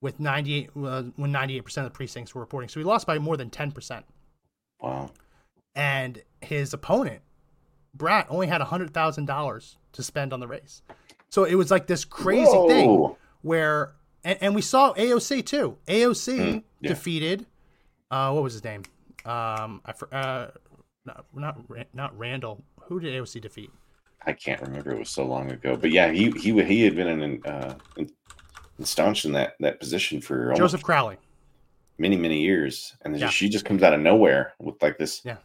with 0.00 0.20
ninety-eight 0.20 0.70
uh, 0.76 1.02
when 1.16 1.32
ninety-eight 1.32 1.64
percent 1.64 1.86
of 1.86 1.92
the 1.92 1.96
precincts 1.96 2.34
were 2.34 2.40
reporting. 2.40 2.68
So 2.68 2.80
he 2.80 2.84
lost 2.84 3.06
by 3.06 3.18
more 3.18 3.36
than 3.36 3.50
ten 3.50 3.72
percent. 3.72 4.06
Wow. 4.80 5.10
And 5.74 6.22
his 6.40 6.72
opponent, 6.72 7.22
Brat, 7.94 8.26
only 8.30 8.46
had 8.46 8.60
hundred 8.60 8.94
thousand 8.94 9.26
dollars 9.26 9.76
to 9.92 10.02
spend 10.02 10.32
on 10.32 10.40
the 10.40 10.46
race. 10.46 10.82
So 11.30 11.44
it 11.44 11.54
was 11.56 11.70
like 11.70 11.86
this 11.86 12.04
crazy 12.04 12.50
thing 12.68 13.14
where 13.42 13.94
and, 14.24 14.38
and 14.40 14.54
we 14.54 14.62
saw 14.62 14.92
AOC 14.94 15.44
too. 15.46 15.76
AOC 15.86 16.38
Mm, 16.38 16.62
yeah. 16.80 16.88
defeated 16.88 17.46
uh 18.10 18.30
what 18.32 18.42
was 18.42 18.52
his 18.52 18.64
name? 18.64 18.82
Um 19.24 19.80
I 19.84 19.92
for, 19.96 20.12
uh 20.14 20.50
not 21.04 21.24
not 21.34 21.58
not 21.94 22.18
Randall. 22.18 22.62
Who 22.84 23.00
did 23.00 23.14
AOC 23.14 23.40
defeat? 23.40 23.70
I 24.24 24.32
can't 24.32 24.60
remember. 24.60 24.92
It 24.92 24.98
was 24.98 25.10
so 25.10 25.24
long 25.26 25.50
ago. 25.50 25.76
But 25.76 25.90
yeah, 25.90 26.10
he 26.12 26.30
he 26.32 26.62
he 26.64 26.82
had 26.84 26.94
been 26.94 27.08
in, 27.22 27.44
uh, 27.44 27.74
in, 27.96 28.08
instaunched 28.78 29.24
in 29.24 29.32
that 29.32 29.54
that 29.60 29.80
position 29.80 30.20
for 30.20 30.52
Joseph 30.54 30.82
Crowley. 30.82 31.16
many 31.98 32.16
many 32.16 32.40
years, 32.40 32.96
and 33.04 33.18
Yeah. 33.18 33.28
she 33.28 33.48
just 33.48 33.64
comes 33.64 33.82
out 33.82 33.92
of 33.94 34.00
nowhere 34.00 34.54
with 34.60 34.80
like 34.82 34.98
this 34.98 35.22
Yeah. 35.24 35.36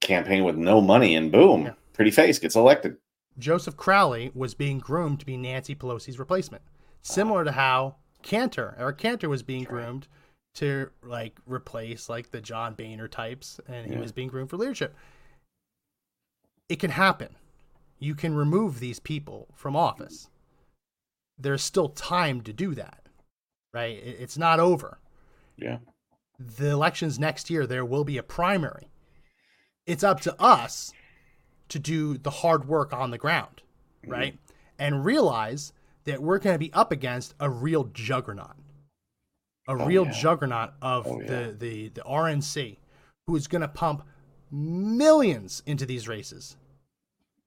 campaign 0.00 0.44
with 0.44 0.56
no 0.56 0.80
money, 0.80 1.14
and 1.16 1.30
boom, 1.30 1.66
Yeah. 1.66 1.72
pretty 1.92 2.10
face 2.10 2.38
gets 2.38 2.56
elected. 2.56 2.96
Joseph 3.38 3.76
Crowley 3.76 4.30
was 4.34 4.54
being 4.54 4.78
groomed 4.78 5.20
to 5.20 5.26
be 5.26 5.36
Nancy 5.36 5.74
Pelosi's 5.74 6.18
replacement. 6.18 6.62
Similar 7.02 7.44
to 7.44 7.52
how 7.52 7.96
Cantor, 8.22 8.74
Eric 8.78 8.98
Cantor 8.98 9.28
was 9.28 9.42
being 9.42 9.64
groomed 9.64 10.08
to 10.54 10.90
like 11.02 11.38
replace 11.46 12.08
like 12.08 12.30
the 12.30 12.40
John 12.40 12.74
Boehner 12.74 13.08
types 13.08 13.60
and 13.68 13.86
he 13.86 13.92
Yeah. 13.92 14.00
was 14.00 14.12
being 14.12 14.28
groomed 14.28 14.50
for 14.50 14.56
leadership. 14.56 14.94
It 16.68 16.80
can 16.80 16.90
happen. 16.90 17.36
You 17.98 18.14
can 18.14 18.34
remove 18.34 18.80
these 18.80 18.98
people 18.98 19.48
from 19.54 19.76
office. 19.76 20.28
There's 21.38 21.62
still 21.62 21.90
time 21.90 22.40
to 22.42 22.52
do 22.52 22.74
that. 22.74 23.02
Right? 23.72 23.98
It's 24.02 24.38
not 24.38 24.58
over. 24.58 24.98
Yeah, 25.58 25.78
the 26.38 26.70
elections 26.70 27.18
next 27.18 27.50
year, 27.50 27.66
there 27.66 27.84
will 27.84 28.04
be 28.04 28.18
a 28.18 28.22
primary. 28.22 28.88
It's 29.86 30.04
up 30.04 30.20
to 30.22 30.40
us 30.40 30.92
to 31.68 31.78
do 31.78 32.18
the 32.18 32.30
hard 32.30 32.66
work 32.66 32.92
on 32.92 33.10
the 33.10 33.18
ground, 33.18 33.62
mm-hmm. 34.02 34.12
right? 34.12 34.38
And 34.78 35.04
realize 35.04 35.72
that 36.06 36.22
we're 36.22 36.38
going 36.38 36.54
to 36.54 36.58
be 36.58 36.72
up 36.72 36.90
against 36.92 37.34
a 37.40 37.48
real 37.48 37.84
juggernaut, 37.92 38.56
a 39.68 39.72
Oh, 39.72 39.86
real 39.86 40.06
yeah. 40.06 40.12
juggernaut 40.12 40.72
of 40.82 41.06
Oh, 41.06 41.20
yeah. 41.20 41.26
the, 41.26 41.52
the, 41.58 41.88
the 41.90 42.00
RNC 42.02 42.78
who 43.26 43.36
is 43.36 43.46
going 43.48 43.62
to 43.62 43.68
pump 43.68 44.02
millions 44.50 45.62
into 45.66 45.84
these 45.86 46.08
races, 46.08 46.56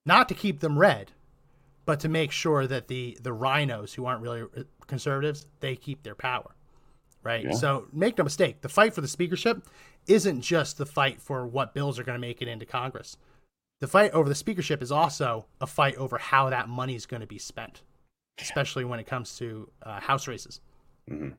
not 0.06 0.28
to 0.30 0.36
keep 0.36 0.60
them 0.60 0.78
red, 0.78 1.12
but 1.86 2.00
to 2.02 2.10
make 2.10 2.32
sure 2.32 2.68
that 2.68 2.88
the, 2.88 3.18
the 3.22 3.32
RINOs 3.34 3.94
who 3.96 4.06
aren't 4.06 4.22
really 4.22 4.42
uh, 4.42 4.64
conservatives, 4.88 5.46
they 5.60 5.76
keep 5.76 6.04
their 6.04 6.16
power 6.16 6.52
right? 7.22 7.44
Yeah. 7.44 7.52
So 7.52 7.86
make 7.92 8.18
no 8.18 8.24
mistake, 8.24 8.62
the 8.62 8.70
fight 8.70 8.94
for 8.94 9.02
the 9.02 9.08
speakership 9.10 9.68
isn't 10.08 10.40
just 10.42 10.78
the 10.78 10.86
fight 10.86 11.22
for 11.22 11.46
what 11.46 11.74
bills 11.74 12.00
are 12.00 12.04
going 12.06 12.16
to 12.16 12.20
make 12.28 12.42
it 12.42 12.48
into 12.48 12.66
Congress. 12.66 13.18
The 13.82 13.88
fight 13.88 14.12
over 14.12 14.30
the 14.30 14.36
speakership 14.36 14.82
is 14.82 14.90
also 14.90 15.46
a 15.60 15.68
fight 15.68 15.96
over 15.98 16.18
how 16.18 16.50
that 16.50 16.70
money 16.70 16.96
is 16.96 17.06
going 17.06 17.20
to 17.20 17.28
be 17.28 17.38
spent, 17.38 17.82
especially 18.42 18.86
when 18.86 19.00
it 19.00 19.06
comes 19.08 19.38
to 19.38 19.70
uh, 19.84 20.00
House 20.00 20.28
races. 20.28 20.62
Mhm. 21.10 21.38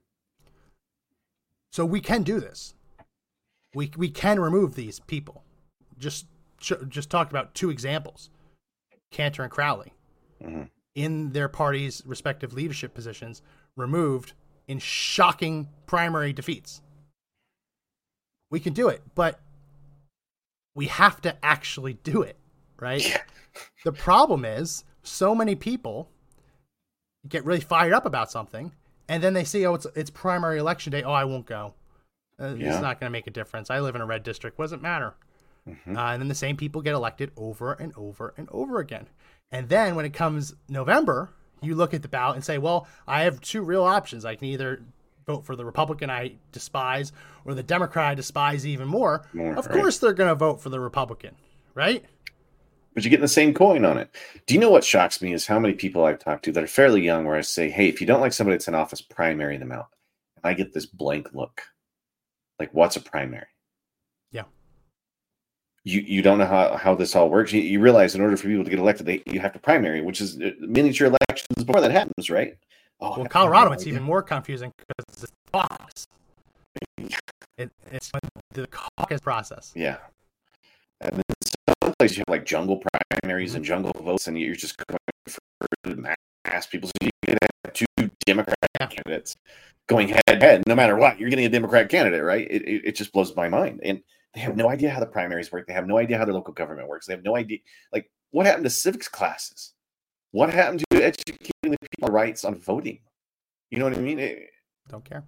So 1.73 1.85
we 1.85 2.01
can 2.01 2.23
do 2.23 2.41
this. 2.41 2.75
We 3.75 3.91
we 3.97 4.11
can 4.11 4.41
remove 4.41 4.75
these 4.75 5.01
people. 5.01 5.45
Just 5.99 6.27
just 6.59 7.09
talked 7.11 7.33
about 7.33 7.55
two 7.55 7.71
examples, 7.71 8.29
Cantor 9.11 9.45
and 9.45 9.53
Crowley, 9.53 9.93
Mhm. 10.43 10.71
in 10.95 11.33
their 11.33 11.49
parties' 11.49 12.03
respective 12.05 12.53
leadership 12.53 12.93
positions, 12.95 13.41
removed 13.77 14.33
in 14.67 14.79
shocking 14.79 15.69
primary 15.87 16.33
defeats. 16.33 16.83
We 18.51 18.61
can 18.61 18.73
do 18.73 18.89
it, 18.89 19.03
but 19.15 19.41
we 20.75 20.87
have 20.87 21.21
to 21.23 21.45
actually 21.45 21.95
do 21.95 22.23
it, 22.23 22.37
right? 22.79 23.01
Yeah. 23.09 23.23
The 23.85 23.93
problem 23.93 24.45
is 24.45 24.85
so 25.03 25.35
many 25.35 25.55
people 25.55 26.11
get 27.29 27.45
really 27.45 27.61
fired 27.61 27.93
up 27.93 28.07
about 28.07 28.31
something 28.31 28.73
and 29.09 29.23
then 29.23 29.35
they 29.35 29.45
see 29.45 29.67
oh 29.67 29.75
it's 29.75 29.87
it's 29.95 30.11
primary 30.11 30.59
election 30.59 30.91
day 30.93 31.03
oh 31.03 31.13
I 31.13 31.25
won't 31.25 31.47
go. 31.47 31.75
Uh, 32.41 32.55
Yeah. 32.55 32.73
It's 32.73 32.81
not 32.83 32.99
going 32.99 33.09
to 33.09 33.13
make 33.13 33.27
a 33.27 33.31
difference. 33.31 33.71
I 33.71 33.81
live 33.81 33.95
in 33.95 34.01
a 34.01 34.07
red 34.07 34.23
district. 34.23 34.59
What 34.59 34.65
does 34.65 34.73
it 34.73 34.81
matter? 34.83 35.15
Mhm. 35.69 35.97
Uh, 35.97 36.01
and 36.13 36.23
then 36.23 36.29
the 36.29 36.35
same 36.35 36.57
people 36.57 36.81
get 36.81 36.95
elected 36.95 37.31
over 37.37 37.75
and 37.75 37.93
over 37.97 38.33
and 38.39 38.49
over 38.51 38.79
again. 38.79 39.07
And 39.53 39.69
then 39.69 39.95
when 39.95 40.05
it 40.07 40.15
comes 40.15 40.55
November, 40.69 41.31
you 41.61 41.75
look 41.75 41.93
at 41.93 42.01
the 42.03 42.09
ballot 42.09 42.37
and 42.37 42.45
say, 42.45 42.57
well, 42.57 42.87
I 43.07 43.23
have 43.23 43.41
two 43.43 43.61
real 43.63 43.83
options. 43.83 44.25
I 44.25 44.37
can 44.37 44.47
either 44.47 44.81
vote 45.27 45.45
for 45.45 45.55
the 45.55 45.65
Republican 45.67 46.09
I 46.09 46.37
despise 46.53 47.13
or 47.45 47.53
the 47.55 47.63
Democrat 47.63 48.13
I 48.13 48.15
despise 48.15 48.67
even 48.67 48.89
more. 48.89 49.27
More, 49.35 49.55
of 49.55 49.67
right. 49.67 49.75
course, 49.79 49.99
they're 49.99 50.15
going 50.15 50.31
to 50.31 50.35
vote 50.35 50.63
for 50.63 50.71
the 50.71 50.81
Republican, 50.81 51.35
right? 51.75 52.05
But 52.95 53.05
you're 53.05 53.11
getting 53.11 53.23
the 53.23 53.29
same 53.29 53.55
coin 53.55 53.85
on 53.85 53.99
it. 53.99 54.15
Do 54.47 54.55
you 54.55 54.61
know 54.61 54.71
what 54.71 54.85
shocks 54.85 55.23
me 55.23 55.33
is 55.33 55.47
how 55.47 55.59
many 55.59 55.75
people 55.75 56.05
I've 56.05 56.19
talked 56.19 56.45
to 56.47 56.53
that 56.53 56.65
are 56.65 56.69
fairly 56.69 57.03
young, 57.03 57.25
where 57.25 57.37
I 57.37 57.41
say, 57.43 57.71
"Hey, 57.71 57.89
if 57.89 58.01
you 58.01 58.07
don't 58.07 58.21
like 58.21 58.33
somebody 58.33 58.57
that's 58.57 58.69
in 58.69 58.75
office, 58.75 59.01
primary 59.01 59.57
them 59.59 59.73
out," 59.73 59.89
and 60.37 60.51
I 60.51 60.55
get 60.55 60.73
this 60.73 60.87
blank 60.87 61.29
look, 61.33 61.63
like, 62.59 62.73
"What's 62.75 62.97
a 62.97 63.01
primary?" 63.01 63.47
Yeah. 64.33 64.45
You 65.85 66.01
you 66.01 66.23
don't 66.23 66.39
know 66.39 66.47
how, 66.47 66.77
how 66.77 66.95
this 66.95 67.15
all 67.15 67.31
works. 67.31 67.53
You, 67.53 67.61
you 67.61 67.81
realize 67.81 68.15
in 68.15 68.21
order 68.21 68.37
for 68.37 68.49
people 68.49 68.65
to 68.65 68.71
get 68.71 68.79
elected, 68.79 69.07
they 69.07 69.23
you 69.27 69.41
have 69.41 69.53
to 69.53 69.59
primary, 69.59 70.03
which 70.03 70.21
is 70.21 70.41
uh, 70.41 70.51
miniature 70.61 71.07
elections 71.07 71.65
before 71.65 71.81
that 71.81 71.93
happens, 71.93 72.29
right? 72.29 72.57
Oh, 73.01 73.15
Well, 73.17 73.27
Colorado, 73.27 73.73
it's 73.73 73.87
even 73.87 74.03
more 74.03 74.23
confusing 74.23 74.73
because 74.77 75.23
it's 75.23 75.33
caucus. 75.53 76.07
It, 77.57 77.71
it's 77.91 78.11
the 78.53 78.67
caucus 78.67 79.21
process. 79.21 79.73
Yeah. 79.75 79.99
And 82.01 82.09
then 82.09 82.17
some 82.17 82.17
places 82.17 82.17
you 82.19 82.25
have 82.27 82.33
like 82.33 82.47
jungle 82.47 82.83
primaries 83.23 83.55
and 83.55 83.65
jungle 83.65 83.93
votes, 84.03 84.29
and 84.29 84.39
you're 84.39 84.55
just 84.55 84.77
going 84.77 84.99
for 85.27 85.39
the 85.85 85.97
mass 85.97 86.67
people. 86.67 86.89
So 86.89 87.07
you 87.07 87.11
can 87.27 87.39
have 87.65 87.73
two 87.73 87.87
Democrat 88.27 88.57
Yeah. 88.81 88.87
candidates 88.87 89.37
going 89.87 90.09
head 90.09 90.23
to 90.29 90.47
head. 90.47 90.63
No 90.67 90.75
matter 90.75 90.97
what, 90.97 91.19
you're 91.19 91.31
getting 91.31 91.47
a 91.47 91.51
Democrat 91.51 91.89
candidate, 91.89 92.23
right? 92.23 92.47
It, 92.51 92.63
it, 92.63 92.83
it 92.87 92.97
just 92.97 93.13
blows 93.13 93.35
my 93.37 93.49
mind. 93.49 93.81
And 93.85 94.01
they 94.35 94.41
have 94.41 94.57
no 94.57 94.69
idea 94.71 94.91
how 94.91 95.01
the 95.01 95.07
primaries 95.07 95.51
work. 95.53 95.67
They 95.67 95.73
have 95.73 95.87
no 95.87 95.99
idea 95.99 96.19
how 96.19 96.25
their 96.25 96.35
local 96.35 96.55
government 96.55 96.89
works. 96.89 97.07
They 97.07 97.13
have 97.13 97.25
no 97.25 97.37
idea. 97.37 97.59
Like, 97.93 98.11
what 98.31 98.47
happened 98.47 98.65
to 98.65 98.71
civics 98.71 99.09
classes? 99.09 99.75
What 100.31 100.53
happened 100.53 100.85
to 100.91 101.03
educating 101.03 101.51
the 101.65 101.77
people 101.91 102.13
rights 102.13 102.45
on 102.45 102.55
voting? 102.55 103.01
You 103.71 103.79
know 103.79 103.85
what 103.87 103.97
I 103.97 104.01
mean? 104.01 104.19
It- 104.21 104.51
Don't 104.89 105.05
care. 105.05 105.25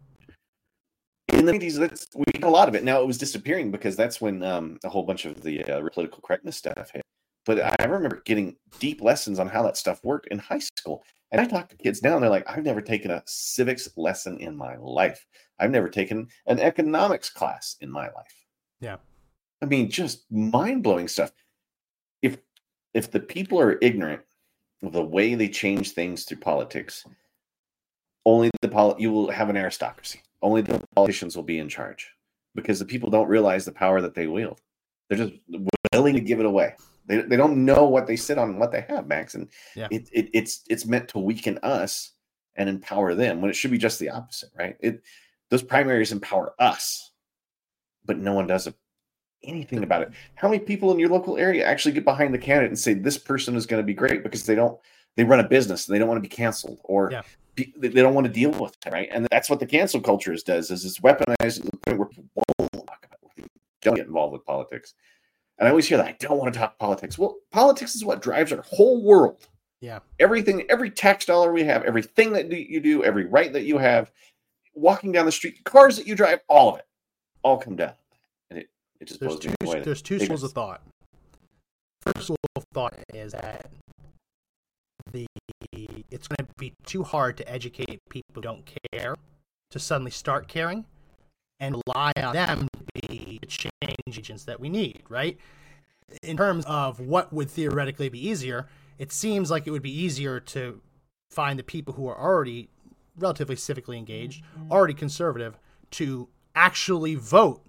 In 1.29 1.47
the 1.47 1.53
90s 1.53 1.79
that's 1.79 2.07
we 2.15 2.25
had 2.35 2.45
a 2.45 2.49
lot 2.49 2.69
of 2.69 2.75
it. 2.75 2.85
Now 2.85 3.01
it 3.01 3.07
was 3.07 3.19
disappearing 3.19 3.71
because 3.71 3.97
that's 3.97 4.21
when 4.21 4.43
um, 4.43 4.79
a 4.85 4.89
whole 4.89 5.05
bunch 5.05 5.25
of 5.25 5.43
the 5.43 5.65
uh, 5.65 5.89
political 5.93 6.21
correctness 6.23 6.57
stuff 6.57 6.91
hit. 6.93 7.03
But 7.45 7.61
i 7.61 7.85
remember 7.85 8.23
getting 8.25 8.57
deep 8.79 9.03
lessons 9.03 9.39
on 9.39 9.49
how 9.49 9.63
that 9.63 9.77
stuff 9.77 10.01
worked 10.05 10.29
in 10.29 10.39
high 10.39 10.61
school. 10.61 11.03
And 11.31 11.41
i 11.41 11.47
talk 11.47 11.69
to 11.69 11.77
kids 11.77 12.03
now 12.03 12.15
and 12.15 12.23
they're 12.23 12.31
like 12.31 12.49
i've 12.49 12.65
never 12.65 12.81
taken 12.81 13.11
a 13.11 13.23
civics 13.27 13.89
lesson 13.97 14.39
in 14.39 14.57
my 14.57 14.77
life. 14.77 15.25
I've 15.59 15.71
never 15.71 15.89
taken 15.89 16.29
an 16.47 16.59
economics 16.59 17.31
class 17.31 17.77
in 17.81 17.91
my 17.91 18.07
life. 18.07 18.47
Yeah. 18.81 18.97
i 19.63 19.67
mean 19.67 19.91
just 19.91 20.31
mind-blowing 20.31 21.09
stuff. 21.09 21.33
If 22.21 22.39
if 22.95 23.11
the 23.11 23.21
people 23.21 23.61
are 23.61 23.79
ignorant 23.81 24.23
of 24.83 24.93
the 24.93 25.05
way 25.05 25.35
they 25.35 25.49
change 25.49 25.93
things 25.93 26.25
through 26.25 26.39
politics, 26.39 27.05
only 28.25 28.51
the 28.61 28.69
pol- 28.69 28.97
you 28.99 29.11
will 29.13 29.31
have 29.31 29.49
an 29.51 29.57
aristocracy. 29.57 30.23
Only 30.43 30.63
the 30.63 30.83
politicians 30.95 31.37
will 31.37 31.43
be 31.45 31.59
in 31.59 31.69
charge 31.69 32.11
because 32.55 32.79
the 32.79 32.85
people 32.85 33.11
don't 33.11 33.29
realize 33.29 33.65
the 33.65 33.73
power 33.73 34.01
that 34.01 34.15
they 34.15 34.27
wield. 34.27 34.61
They're 35.09 35.19
just 35.19 35.33
willing 35.93 36.15
to 36.15 36.21
give 36.21 36.41
it 36.41 36.47
away. 36.47 36.75
They, 37.07 37.23
they 37.23 37.37
don't 37.37 37.65
know 37.65 37.85
what 37.87 38.07
they 38.07 38.17
sit 38.17 38.39
on 38.39 38.51
and 38.51 38.59
what 38.61 38.73
they 38.73 38.85
have, 38.89 39.07
Max. 39.07 39.35
And 39.35 39.49
Yeah. 39.75 39.89
it, 39.91 40.09
it 40.13 40.31
it's 40.33 40.63
it's 40.69 40.87
meant 40.87 41.09
to 41.09 41.19
weaken 41.19 41.59
us 41.63 42.13
and 42.57 42.69
empower 42.69 43.15
them 43.15 43.41
when 43.41 43.51
it 43.51 43.55
should 43.57 43.71
be 43.71 43.79
just 43.79 43.99
the 43.99 44.11
opposite, 44.11 44.51
right? 44.59 44.77
It 44.81 45.03
those 45.51 45.63
primaries 45.63 46.13
empower 46.13 46.55
us, 46.59 47.11
but 48.05 48.19
no 48.19 48.33
one 48.35 48.47
does 48.47 48.69
anything 49.45 49.83
about 49.83 50.03
it. 50.03 50.11
How 50.35 50.49
many 50.49 50.61
people 50.61 50.93
in 50.93 50.99
your 50.99 51.09
local 51.11 51.37
area 51.37 51.65
actually 51.67 51.93
get 51.93 52.05
behind 52.05 52.33
the 52.33 52.39
candidate 52.39 52.71
and 52.71 52.79
say 52.79 52.95
this 52.95 53.19
person 53.19 53.57
is 53.57 53.67
going 53.67 53.83
to 53.83 53.87
be 53.87 53.95
great 53.95 54.23
because 54.23 54.47
they 54.47 54.55
don't 54.55 54.79
they 55.17 55.25
run 55.25 55.41
a 55.41 55.49
business 55.49 55.87
and 55.89 55.95
they 55.95 55.99
don't 55.99 56.09
want 56.09 56.23
to 56.23 56.29
be 56.29 56.35
canceled 56.35 56.81
or 56.85 57.11
Yeah. 57.11 57.23
They 57.57 57.89
don't 57.89 58.15
want 58.15 58.27
to 58.27 58.33
deal 58.33 58.51
with 58.51 58.75
it, 58.87 58.91
right? 58.91 59.09
And 59.11 59.27
that's 59.31 59.51
what 59.51 59.61
the 59.61 59.67
cancel 59.67 60.01
culture 60.01 60.33
is 60.33 60.43
does 60.43 60.71
is 60.71 60.85
it's 60.85 61.01
weaponized 61.01 61.57
to 61.57 61.63
the 61.63 61.77
point 61.85 61.99
where 61.99 62.09
people 62.09 62.31
won't 62.59 62.87
talk 62.87 63.07
about 63.07 63.31
it. 63.37 63.51
don't 63.83 63.97
get 63.97 64.07
involved 64.07 64.33
with 64.33 64.45
politics. 64.47 64.95
And 65.59 65.69
I 65.69 65.71
always 65.71 65.87
hear 65.87 65.99
that 65.99 66.07
I 66.07 66.17
don't 66.19 66.39
want 66.39 66.53
to 66.53 66.59
talk 66.59 66.79
politics. 66.79 67.19
Well, 67.19 67.37
politics 67.51 67.95
is 67.95 68.05
what 68.05 68.23
drives 68.23 68.53
our 68.53 68.63
whole 68.63 69.03
world. 69.05 69.47
Yeah. 69.81 69.99
Everything, 70.19 70.65
every 70.71 70.91
tax 70.91 71.27
dollar 71.27 71.53
we 71.53 71.65
have, 71.65 71.85
everything 71.85 72.33
that 72.33 72.51
you 72.51 72.81
do, 72.81 73.05
every 73.05 73.27
right 73.27 73.53
that 73.53 73.65
you 73.65 73.79
have, 73.79 74.11
walking 74.75 75.13
down 75.13 75.27
the 75.27 75.33
street, 75.33 75.63
cars 75.65 75.97
that 75.97 76.07
you 76.07 76.15
drive, 76.15 76.41
all 76.49 76.71
of 76.73 76.79
it, 76.79 76.87
all 77.43 77.59
come 77.59 77.77
down. 77.77 77.93
And 78.51 78.61
it, 78.61 78.71
it 79.01 79.09
just 79.09 79.21
There's 79.21 79.33
blows 79.33 79.43
two, 79.43 79.49
me 79.51 79.55
away. 79.63 79.81
there's 79.81 80.03
two 80.03 80.19
schools 80.19 80.43
of 80.43 80.53
thought. 80.53 80.83
First 82.01 82.25
school 82.25 82.37
of 82.57 82.65
thought 82.73 82.95
is 83.13 83.33
that 83.33 83.67
it's 85.73 86.29
going 86.29 86.47
to 86.47 86.55
be 86.59 86.75
too 86.85 87.03
hard 87.03 87.37
to 87.39 87.51
educate 87.51 88.01
people 88.09 88.33
who 88.35 88.41
don't 88.41 88.71
care 88.93 89.17
to 89.71 89.79
suddenly 89.79 90.11
start 90.11 90.49
caring 90.49 90.85
and 91.61 91.81
rely 91.87 92.13
on 92.17 92.35
them 92.35 92.69
to 92.73 93.09
be 93.09 93.39
the 93.41 93.47
change 93.47 93.73
agents 94.09 94.45
that 94.45 94.61
we 94.61 94.69
need, 94.69 95.03
right? 95.09 95.39
In 96.23 96.37
terms 96.37 96.65
of 96.67 97.01
what 97.01 97.33
would 97.33 97.51
theoretically 97.51 98.09
be 98.09 98.29
easier, 98.29 98.69
it 98.99 99.13
seems 99.13 99.51
like 99.51 99.67
it 99.67 99.71
would 99.71 99.83
be 99.83 99.97
easier 99.97 100.41
to 100.41 100.81
find 101.31 101.59
the 101.59 101.63
people 101.63 101.95
who 101.95 102.07
are 102.09 102.19
already 102.19 102.69
relatively 103.17 103.57
civically 103.57 103.97
engaged, 103.97 104.43
mm-hmm. 104.45 104.71
already 104.71 104.95
conservative, 104.95 105.57
to 105.93 106.29
actually 106.55 107.15
vote 107.15 107.63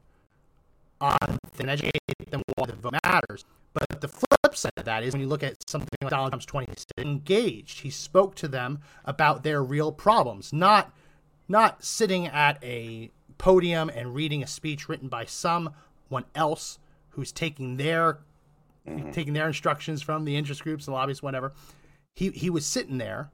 on 1.00 1.18
and 1.60 1.70
educate 1.70 2.02
them 2.30 2.42
why 2.56 2.66
the 2.66 2.74
vote 2.74 2.94
matters. 3.04 3.46
But 3.74 4.02
the 4.02 4.08
flip 4.08 4.56
side 4.56 4.72
of 4.78 4.86
that 4.86 5.04
is 5.04 5.14
when 5.14 5.22
you 5.22 5.28
look 5.28 5.44
at 5.44 5.68
something 5.68 5.90
like 6.02 6.12
Donald 6.12 6.32
Trump's 6.32 6.46
20, 6.46 6.74
engaged. 6.98 7.80
He 7.82 7.90
spoke 7.90 8.36
to 8.36 8.48
them 8.48 8.80
about 9.06 9.44
their 9.44 9.64
real 9.64 9.92
problems, 9.92 10.54
not 10.54 10.94
not 11.50 11.84
sitting 11.84 12.28
at 12.28 12.64
a 12.64 13.12
podium 13.38 13.90
and 13.90 14.16
reading 14.16 14.42
a 14.42 14.48
speech 14.48 14.88
written 14.88 15.10
by 15.10 15.26
someone 15.26 16.26
else 16.34 16.80
who's 17.10 17.32
taking 17.32 17.78
their 17.78 18.20
mm-hmm. 18.88 19.12
taking 19.12 19.34
their 19.34 19.48
instructions 19.48 20.02
from 20.02 20.26
the 20.26 20.36
interest 20.38 20.64
groups, 20.64 20.86
the 20.86 20.92
lobbyists, 20.92 21.24
whatever. 21.24 21.54
He 22.16 22.30
he 22.30 22.50
was 22.50 22.66
sitting 22.66 22.98
there 22.98 23.32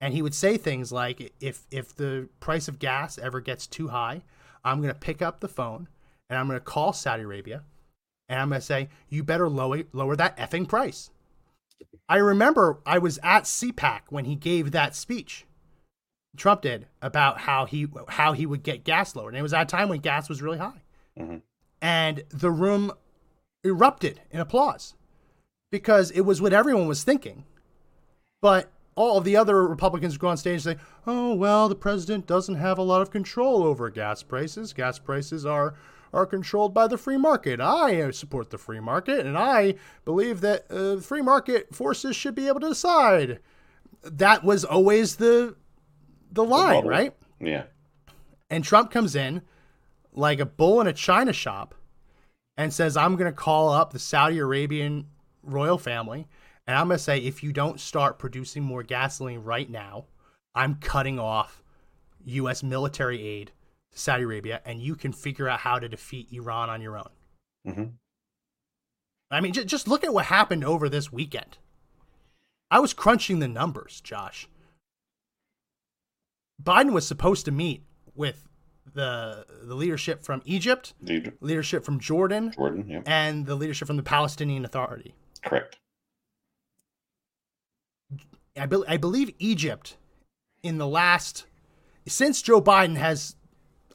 and 0.00 0.14
he 0.14 0.22
would 0.22 0.34
say 0.34 0.56
things 0.56 0.92
like 0.92 1.32
if 1.40 1.66
if 1.70 1.94
the 1.94 2.28
price 2.40 2.68
of 2.68 2.78
gas 2.78 3.18
ever 3.18 3.40
gets 3.40 3.66
too 3.66 3.88
high, 3.88 4.22
I'm 4.64 4.80
going 4.80 4.92
to 4.92 4.98
pick 4.98 5.22
up 5.22 5.40
the 5.40 5.48
phone 5.48 5.88
and 6.28 6.38
I'm 6.38 6.46
going 6.46 6.58
to 6.58 6.64
call 6.64 6.92
Saudi 6.92 7.22
Arabia 7.22 7.62
and 8.28 8.40
I'm 8.40 8.48
going 8.50 8.60
to 8.60 8.66
say 8.66 8.88
you 9.08 9.22
better 9.22 9.48
lower 9.48 9.82
lower 9.92 10.16
that 10.16 10.36
effing 10.36 10.68
price. 10.68 11.10
I 12.08 12.16
remember 12.16 12.80
I 12.86 12.98
was 12.98 13.18
at 13.22 13.44
CPAC 13.44 14.00
when 14.08 14.24
he 14.24 14.34
gave 14.34 14.70
that 14.72 14.94
speech. 14.94 15.44
Trump 16.36 16.62
did 16.62 16.86
about 17.02 17.40
how 17.40 17.64
he 17.64 17.88
how 18.08 18.32
he 18.32 18.46
would 18.46 18.62
get 18.62 18.84
gas 18.84 19.16
lowered. 19.16 19.34
And 19.34 19.38
it 19.38 19.42
was 19.42 19.54
at 19.54 19.62
a 19.62 19.66
time 19.66 19.88
when 19.88 20.00
gas 20.00 20.28
was 20.28 20.42
really 20.42 20.58
high. 20.58 20.82
Mhm. 21.18 21.42
And 21.80 22.24
the 22.30 22.50
room 22.50 22.92
erupted 23.64 24.20
in 24.30 24.40
applause 24.40 24.94
because 25.70 26.10
it 26.12 26.22
was 26.22 26.40
what 26.40 26.52
everyone 26.52 26.86
was 26.86 27.04
thinking. 27.04 27.44
But 28.40 28.70
all 28.94 29.18
of 29.18 29.24
the 29.24 29.36
other 29.36 29.66
Republicans 29.66 30.16
go 30.18 30.28
on 30.28 30.36
stage 30.36 30.66
and 30.66 30.76
say, 30.78 30.84
"Oh 31.06 31.34
well, 31.34 31.68
the 31.68 31.74
president 31.74 32.26
doesn't 32.26 32.56
have 32.56 32.78
a 32.78 32.82
lot 32.82 33.02
of 33.02 33.10
control 33.10 33.62
over 33.64 33.90
gas 33.90 34.22
prices. 34.22 34.72
Gas 34.72 34.98
prices 34.98 35.44
are 35.46 35.74
are 36.12 36.26
controlled 36.26 36.74
by 36.74 36.86
the 36.86 36.98
free 36.98 37.16
market. 37.16 37.60
I 37.60 38.00
uh, 38.00 38.12
support 38.12 38.50
the 38.50 38.58
free 38.58 38.80
market, 38.80 39.26
and 39.26 39.36
I 39.36 39.74
believe 40.04 40.40
that 40.40 40.70
uh, 40.70 41.00
free 41.00 41.22
market 41.22 41.74
forces 41.74 42.16
should 42.16 42.34
be 42.34 42.48
able 42.48 42.60
to 42.60 42.68
decide." 42.68 43.40
That 44.02 44.44
was 44.44 44.64
always 44.64 45.16
the 45.16 45.56
the 46.30 46.44
line, 46.44 46.74
model. 46.74 46.90
right? 46.90 47.14
Yeah. 47.40 47.64
And 48.50 48.64
Trump 48.64 48.90
comes 48.90 49.14
in 49.16 49.42
like 50.12 50.40
a 50.40 50.46
bull 50.46 50.80
in 50.80 50.86
a 50.86 50.92
china 50.92 51.32
shop 51.32 51.74
and 52.56 52.72
says, 52.72 52.96
I'm 52.96 53.16
going 53.16 53.30
to 53.30 53.36
call 53.36 53.70
up 53.70 53.92
the 53.92 53.98
Saudi 53.98 54.38
Arabian 54.38 55.06
royal 55.42 55.78
family 55.78 56.26
and 56.68 56.76
I'm 56.76 56.88
going 56.88 56.98
to 56.98 57.02
say, 57.02 57.18
if 57.18 57.42
you 57.42 57.50
don't 57.50 57.80
start 57.80 58.18
producing 58.18 58.62
more 58.62 58.82
gasoline 58.82 59.40
right 59.40 59.70
now, 59.70 60.04
I'm 60.54 60.74
cutting 60.74 61.18
off 61.18 61.62
U.S. 62.26 62.62
military 62.62 63.26
aid 63.26 63.52
Saudi 63.98 64.22
Arabia 64.24 64.60
and 64.64 64.80
you 64.80 64.94
can 64.94 65.12
figure 65.12 65.48
out 65.48 65.60
how 65.60 65.78
to 65.78 65.88
defeat 65.88 66.28
Iran 66.32 66.70
on 66.70 66.80
your 66.80 66.96
own. 66.98 67.10
hmm 67.64 67.84
I 69.30 69.40
mean, 69.42 69.52
j- 69.52 69.64
just 69.64 69.86
look 69.86 70.04
at 70.04 70.14
what 70.14 70.24
happened 70.26 70.64
over 70.64 70.88
this 70.88 71.12
weekend. 71.12 71.58
I 72.70 72.80
was 72.80 72.94
crunching 72.94 73.40
the 73.40 73.48
numbers, 73.48 74.00
Josh. 74.00 74.48
Biden 76.62 76.92
was 76.92 77.06
supposed 77.06 77.44
to 77.44 77.50
meet 77.52 77.82
with 78.14 78.48
the 78.94 79.44
the 79.62 79.74
leadership 79.74 80.22
from 80.24 80.40
Egypt, 80.46 80.94
Dude, 81.04 81.36
leadership 81.40 81.84
from 81.84 82.00
Jordan, 82.00 82.52
Jordan, 82.52 82.86
yeah. 82.88 83.00
and 83.04 83.44
the 83.44 83.54
leadership 83.54 83.86
from 83.86 83.96
the 83.98 84.02
Palestinian 84.02 84.64
Authority. 84.64 85.14
Correct. 85.44 85.78
I, 88.56 88.66
be- 88.66 88.84
I 88.88 88.96
believe 88.96 89.32
Egypt, 89.38 89.96
in 90.62 90.78
the 90.78 90.86
last, 90.86 91.44
since 92.06 92.42
Joe 92.42 92.60
Biden 92.62 92.96
has 92.96 93.36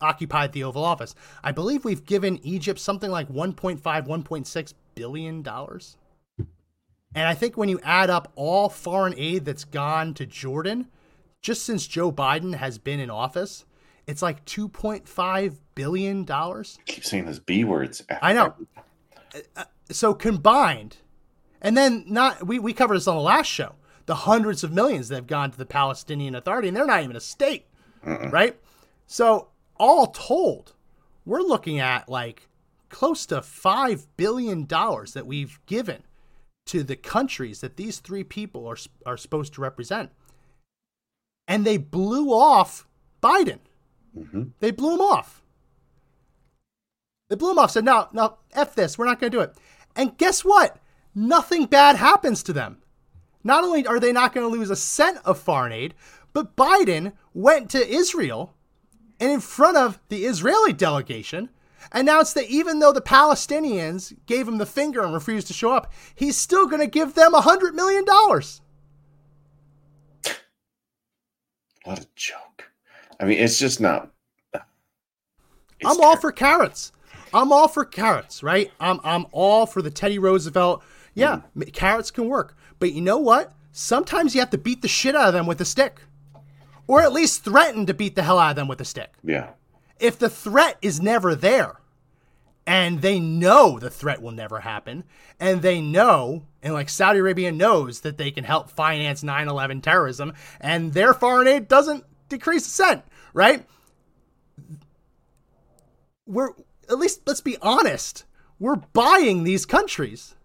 occupied 0.04 0.52
the 0.52 0.64
Oval 0.64 0.84
Office, 0.84 1.16
I 1.44 1.52
believe 1.52 1.86
we've 1.86 2.06
given 2.06 2.40
Egypt 2.46 2.80
something 2.80 3.10
like 3.10 3.30
1.5, 3.30 3.82
1.6 3.82 4.74
billion 4.96 5.42
dollars. 5.42 5.98
And 7.16 7.28
I 7.28 7.36
think 7.36 7.58
when 7.58 7.70
you 7.70 7.80
add 7.84 8.10
up 8.10 8.32
all 8.36 8.70
foreign 8.70 9.14
aid 9.18 9.46
that's 9.46 9.66
gone 9.66 10.14
to 10.16 10.26
Jordan, 10.26 10.88
just 11.42 11.64
since 11.64 11.86
Joe 11.86 12.12
Biden 12.12 12.56
has 12.56 12.78
been 12.80 13.00
in 13.00 13.10
office, 13.12 13.66
it's 14.08 14.22
like 14.22 14.44
2.5 14.46 15.58
billion 15.76 16.26
dollars. 16.26 16.80
keep 16.86 17.06
saying 17.06 17.26
those 17.26 17.40
B 17.40 17.64
words. 17.64 18.04
I 18.22 18.34
know. 18.34 18.56
Uh, 19.34 19.40
uh, 19.56 19.64
so 19.92 20.14
combined, 20.14 20.98
and 21.62 21.78
then 21.78 22.04
not 22.08 22.46
we, 22.48 22.60
we 22.60 22.74
covered 22.74 22.96
this 22.96 23.08
on 23.08 23.16
the 23.16 23.22
last 23.22 23.48
show. 23.48 23.76
The 24.06 24.16
hundreds 24.16 24.64
of 24.64 24.72
millions 24.74 25.08
that 25.10 25.16
have 25.16 25.28
gone 25.28 25.52
to 25.52 25.58
the 25.58 25.66
Palestinian 25.66 26.36
Authority, 26.36 26.68
and 26.68 26.76
they're 26.76 26.86
not 26.86 27.04
even 27.04 27.16
a 27.16 27.22
state, 27.22 27.66
right? 28.04 28.58
So 29.08 29.48
all 29.84 30.08
told, 30.08 30.74
we're 31.26 31.42
looking 31.42 31.78
at 31.78 32.08
like 32.08 32.48
close 32.88 33.26
to 33.26 33.42
five 33.42 34.08
billion 34.16 34.66
dollars 34.66 35.12
that 35.14 35.28
we've 35.28 35.60
given 35.66 36.04
to 36.68 36.84
the 36.84 36.96
countries 36.96 37.60
that 37.60 37.76
these 37.76 38.00
three 38.00 38.24
people 38.24 38.66
are 38.66 38.78
are 39.06 39.18
supposed 39.18 39.54
to 39.54 39.62
represent, 39.62 40.10
and 41.50 41.66
they 41.66 41.78
blew 41.78 42.30
off 42.30 42.88
Biden. 43.22 43.60
hmm 44.14 44.44
They 44.60 44.72
blew 44.72 44.94
him 44.94 45.02
off. 45.02 45.42
They 47.30 47.36
blew 47.36 47.52
him 47.52 47.60
off. 47.60 47.72
Said, 47.72 47.84
"No, 47.84 48.08
no, 48.14 48.38
f 48.54 48.74
this. 48.76 48.98
We're 48.98 49.06
not 49.06 49.20
going 49.20 49.32
to 49.32 49.38
do 49.38 49.42
it." 49.42 49.58
And 49.98 50.18
guess 50.18 50.46
what? 50.46 50.78
Nothing 51.14 51.66
bad 51.66 51.98
happens 51.98 52.42
to 52.44 52.54
them. 52.54 52.78
Not 53.44 53.66
only 53.66 53.86
are 53.86 54.00
they 54.00 54.14
not 54.14 54.34
going 54.34 54.50
to 54.50 54.58
lose 54.58 54.70
a 54.70 54.78
cent 54.78 55.20
of 55.26 55.38
foreign 55.38 55.74
aid, 55.74 55.94
but 56.32 56.56
Biden 56.56 57.12
went 57.34 57.70
to 57.72 57.86
Israel 57.86 58.56
and 59.20 59.32
in 59.32 59.40
front 59.40 59.78
of 59.78 60.00
the 60.10 60.26
Israeli 60.26 60.74
delegation 60.74 61.50
announced 61.92 62.36
that 62.36 62.50
even 62.50 62.80
though 62.80 62.94
the 62.94 63.02
Palestinians 63.02 64.16
gave 64.26 64.48
him 64.48 64.58
the 64.58 64.66
finger 64.66 65.02
and 65.02 65.14
refused 65.14 65.48
to 65.48 65.54
show 65.54 65.72
up, 65.72 65.92
he's 66.16 66.38
still 66.38 66.68
going 66.68 66.82
to 66.82 66.88
give 66.88 67.14
them 67.14 67.34
a 67.34 67.42
hundred 67.42 67.76
million 67.76 68.06
dollars. 68.06 68.62
What 71.84 72.00
a 72.00 72.08
joke. 72.16 72.72
I 73.20 73.26
mean, 73.26 73.40
it's 73.40 73.60
just 73.60 73.82
not. 73.82 74.12
it's 74.54 74.64
I'm 75.86 76.02
all 76.02 76.16
for 76.16 76.32
carrots. 76.32 76.92
I'm 77.34 77.52
all 77.52 77.68
for 77.68 77.84
carrots, 77.84 78.44
right? 78.44 78.72
I'm 78.80 79.00
I'm 79.04 79.26
all 79.32 79.66
for 79.66 79.82
the 79.82 79.92
Teddy 79.92 80.20
Roosevelt. 80.20 80.84
Yeah, 81.14 81.42
mm. 81.58 81.64
m 81.68 81.72
carrots 81.74 82.12
can 82.12 82.28
work, 82.28 82.56
but 82.80 82.94
you 82.94 83.02
know 83.02 83.18
what? 83.18 83.54
Sometimes 83.72 84.34
you 84.34 84.42
have 84.42 84.52
to 84.52 84.58
beat 84.58 84.82
the 84.82 84.88
shit 84.88 85.16
out 85.16 85.28
of 85.28 85.34
them 85.34 85.48
with 85.48 85.60
a 85.60 85.66
stick, 85.66 86.02
or 86.94 87.02
at 87.02 87.12
least 87.12 87.44
threaten 87.44 87.88
to 87.88 87.94
beat 87.94 88.14
the 88.14 88.22
hell 88.22 88.38
out 88.38 88.52
of 88.52 88.56
them 88.56 88.68
with 88.68 88.80
a 88.80 88.86
stick. 88.86 89.14
Yeah. 89.24 89.50
If 90.00 90.20
the 90.20 90.30
threat 90.30 90.78
is 90.84 91.02
never 91.02 91.34
there, 91.34 91.80
and 92.68 93.02
they 93.02 93.20
know 93.20 93.80
the 93.80 93.90
threat 93.90 94.22
will 94.22 94.32
never 94.32 94.60
happen 94.60 95.04
and 95.38 95.62
they 95.62 95.82
know 95.82 96.46
and 96.62 96.74
like 96.74 96.88
saudi 96.88 97.20
arabia 97.20 97.52
knows 97.52 98.00
that 98.00 98.18
they 98.18 98.32
can 98.32 98.46
help 98.46 98.70
finance 98.70 99.22
9-11 99.22 99.84
terrorism 99.84 100.32
and 100.62 100.94
their 100.94 101.14
foreign 101.14 101.46
aid 101.46 101.68
doesn't 101.68 102.06
decrease 102.30 102.66
a 102.66 102.70
cent 102.70 103.04
right 103.34 103.66
we're 106.26 106.52
at 106.88 106.98
least 106.98 107.20
let's 107.26 107.42
be 107.42 107.58
honest 107.62 108.24
we're 108.60 108.78
buying 108.78 109.44
these 109.44 109.66
countries 109.66 110.36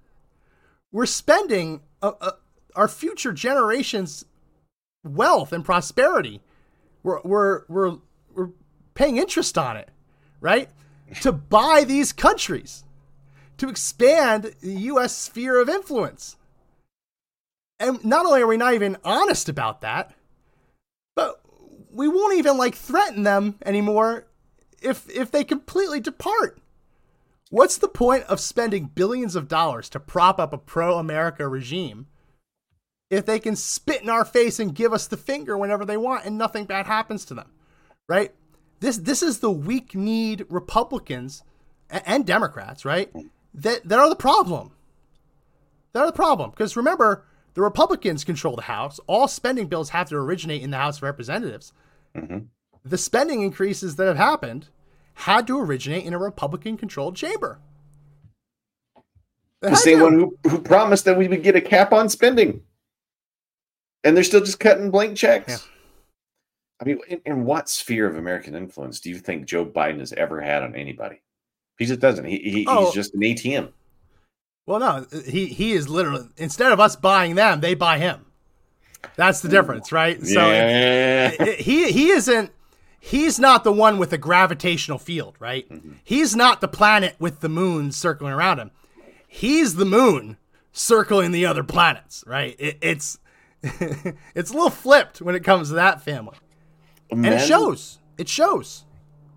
we're 0.90 1.06
spending 1.06 1.82
uh, 2.02 2.10
uh, 2.20 2.32
our 2.74 2.88
future 2.88 3.32
generations 3.32 4.24
wealth 5.08 5.52
and 5.52 5.64
prosperity 5.64 6.40
we're 7.02 7.20
we're 7.22 7.62
we're, 7.68 7.96
we're 8.34 8.50
paying 8.94 9.16
interest 9.16 9.56
on 9.56 9.76
it 9.76 9.88
right 10.40 10.68
to 11.22 11.32
buy 11.32 11.84
these 11.86 12.12
countries, 12.12 12.84
to 13.56 13.68
expand 13.68 14.54
the 14.60 14.72
U.S. 14.72 15.16
sphere 15.16 15.60
of 15.60 15.68
influence. 15.68 16.36
And 17.80 18.04
not 18.04 18.26
only 18.26 18.42
are 18.42 18.46
we 18.46 18.56
not 18.56 18.74
even 18.74 18.96
honest 19.04 19.48
about 19.48 19.80
that, 19.82 20.12
but 21.14 21.40
we 21.90 22.08
won't 22.08 22.36
even 22.36 22.58
like 22.58 22.74
threaten 22.74 23.22
them 23.22 23.56
anymore 23.64 24.26
if 24.82 25.08
if 25.10 25.30
they 25.30 25.44
completely 25.44 26.00
depart. 26.00 26.60
What's 27.50 27.78
the 27.78 27.88
point 27.88 28.24
of 28.24 28.40
spending 28.40 28.90
billions 28.94 29.34
of 29.34 29.48
dollars 29.48 29.88
to 29.90 30.00
prop 30.00 30.38
up 30.38 30.52
a 30.52 30.58
pro-America 30.58 31.48
regime 31.48 32.06
if 33.10 33.26
they 33.26 33.38
can 33.38 33.56
spit 33.56 34.02
in 34.02 34.10
our 34.10 34.24
face 34.24 34.58
and 34.58 34.74
give 34.74 34.92
us 34.92 35.06
the 35.06 35.16
finger 35.16 35.56
whenever 35.56 35.84
they 35.84 35.96
want 35.96 36.24
and 36.24 36.36
nothing 36.36 36.64
bad 36.64 36.86
happens 36.86 37.24
to 37.26 37.34
them? 37.34 37.50
Right? 38.08 38.32
This 38.80 38.98
this 38.98 39.22
is 39.22 39.40
the 39.40 39.50
weak 39.50 39.94
need 39.94 40.46
Republicans 40.48 41.42
and 41.90 42.26
Democrats, 42.26 42.84
right? 42.84 43.12
That 43.54 43.88
that 43.88 43.98
are 43.98 44.08
the 44.08 44.16
problem. 44.16 44.72
That 45.92 46.00
are 46.00 46.06
the 46.06 46.12
problem. 46.12 46.50
Because 46.50 46.76
remember, 46.76 47.24
the 47.54 47.62
Republicans 47.62 48.24
control 48.24 48.56
the 48.56 48.62
House. 48.62 49.00
All 49.06 49.26
spending 49.26 49.66
bills 49.66 49.90
have 49.90 50.08
to 50.10 50.16
originate 50.16 50.62
in 50.62 50.70
the 50.70 50.76
House 50.76 50.98
of 50.98 51.02
Representatives. 51.02 51.72
Mm-hmm. 52.16 52.38
The 52.84 52.98
spending 52.98 53.42
increases 53.42 53.96
that 53.96 54.06
have 54.06 54.16
happened 54.16 54.68
had 55.14 55.46
to 55.48 55.58
originate 55.58 56.04
in 56.04 56.14
a 56.14 56.18
Republican-controlled 56.18 57.16
chamber. 57.16 57.58
the 59.60 59.74
same 59.74 60.00
one 60.00 60.14
who, 60.14 60.38
who 60.48 60.60
promised 60.60 61.04
that 61.04 61.18
we 61.18 61.26
would 61.26 61.42
get 61.42 61.56
a 61.56 61.60
cap 61.60 61.92
on 61.92 62.08
spending, 62.08 62.62
and 64.04 64.16
they're 64.16 64.24
still 64.24 64.40
just 64.40 64.60
cutting 64.60 64.90
blank 64.90 65.16
checks. 65.16 65.48
Yeah. 65.48 65.58
I 66.80 66.84
mean, 66.84 67.00
in, 67.08 67.20
in, 67.26 67.44
what 67.44 67.68
sphere 67.68 68.06
of 68.06 68.16
American 68.16 68.54
influence 68.54 69.00
do 69.00 69.10
you 69.10 69.18
think 69.18 69.46
Joe 69.46 69.66
Biden 69.66 69.98
has 69.98 70.12
ever 70.12 70.40
had 70.40 70.62
on 70.62 70.76
anybody? 70.76 71.20
He 71.76 71.86
just 71.86 72.00
doesn't. 72.00 72.24
He, 72.24 72.38
he 72.38 72.66
oh. 72.68 72.86
he's 72.86 72.94
just 72.94 73.14
an 73.14 73.20
ATM. 73.20 73.72
Well, 74.66 74.80
no, 74.80 75.06
he 75.24 75.46
he 75.46 75.72
is 75.72 75.88
literally 75.88 76.28
instead 76.36 76.72
of 76.72 76.78
us 76.78 76.94
buying 76.94 77.34
them, 77.34 77.60
they 77.60 77.74
buy 77.74 77.98
him. 77.98 78.26
That's 79.16 79.40
the 79.40 79.48
difference, 79.48 79.92
right? 79.92 80.24
So 80.24 80.46
yeah. 80.46 81.28
it, 81.30 81.40
it, 81.40 81.60
he 81.60 81.90
he 81.90 82.10
isn't. 82.10 82.52
He's 83.00 83.38
not 83.38 83.64
the 83.64 83.72
one 83.72 83.98
with 83.98 84.10
the 84.10 84.18
gravitational 84.18 84.98
field, 84.98 85.36
right? 85.38 85.68
Mm-hmm. 85.68 85.92
He's 86.02 86.34
not 86.34 86.60
the 86.60 86.68
planet 86.68 87.14
with 87.18 87.40
the 87.40 87.48
moon 87.48 87.92
circling 87.92 88.32
around 88.32 88.58
him. 88.58 88.72
He's 89.26 89.76
the 89.76 89.84
moon 89.84 90.36
circling 90.72 91.30
the 91.30 91.46
other 91.46 91.62
planets, 91.62 92.24
right? 92.26 92.56
It, 92.58 92.78
it's 92.80 93.18
it's 94.34 94.50
a 94.50 94.52
little 94.52 94.70
flipped 94.70 95.20
when 95.20 95.34
it 95.34 95.44
comes 95.44 95.68
to 95.68 95.74
that 95.74 96.02
family. 96.02 96.36
Imagine, 97.10 97.32
and 97.32 97.42
it 97.42 97.46
shows. 97.46 97.98
It 98.18 98.28
shows. 98.28 98.84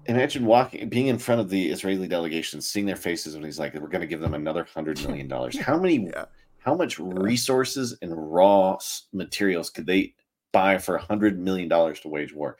Imagine 0.06 0.46
walking, 0.46 0.90
being 0.90 1.08
in 1.08 1.18
front 1.18 1.42
of 1.42 1.50
the 1.50 1.70
Israeli 1.70 2.08
delegation, 2.08 2.62
seeing 2.62 2.86
their 2.86 2.96
faces 2.96 3.36
when 3.36 3.44
he's 3.44 3.60
like, 3.60 3.74
"We're 3.74 3.88
going 3.88 4.02
to 4.02 4.08
give 4.08 4.20
them 4.20 4.34
another 4.34 4.64
hundred 4.64 5.02
million 5.08 5.28
dollars." 5.28 5.58
How 5.60 5.78
many? 5.78 6.06
Yeah. 6.06 6.26
How 6.60 6.76
much 6.76 7.00
resources 7.00 7.98
and 8.04 8.14
raw 8.16 8.78
materials 9.14 9.72
could 9.72 9.88
they 9.88 10.14
buy 10.52 10.78
for 10.78 10.96
a 10.96 11.02
hundred 11.02 11.40
million 11.40 11.68
dollars 11.68 12.00
to 12.02 12.08
wage 12.08 12.34
war? 12.34 12.58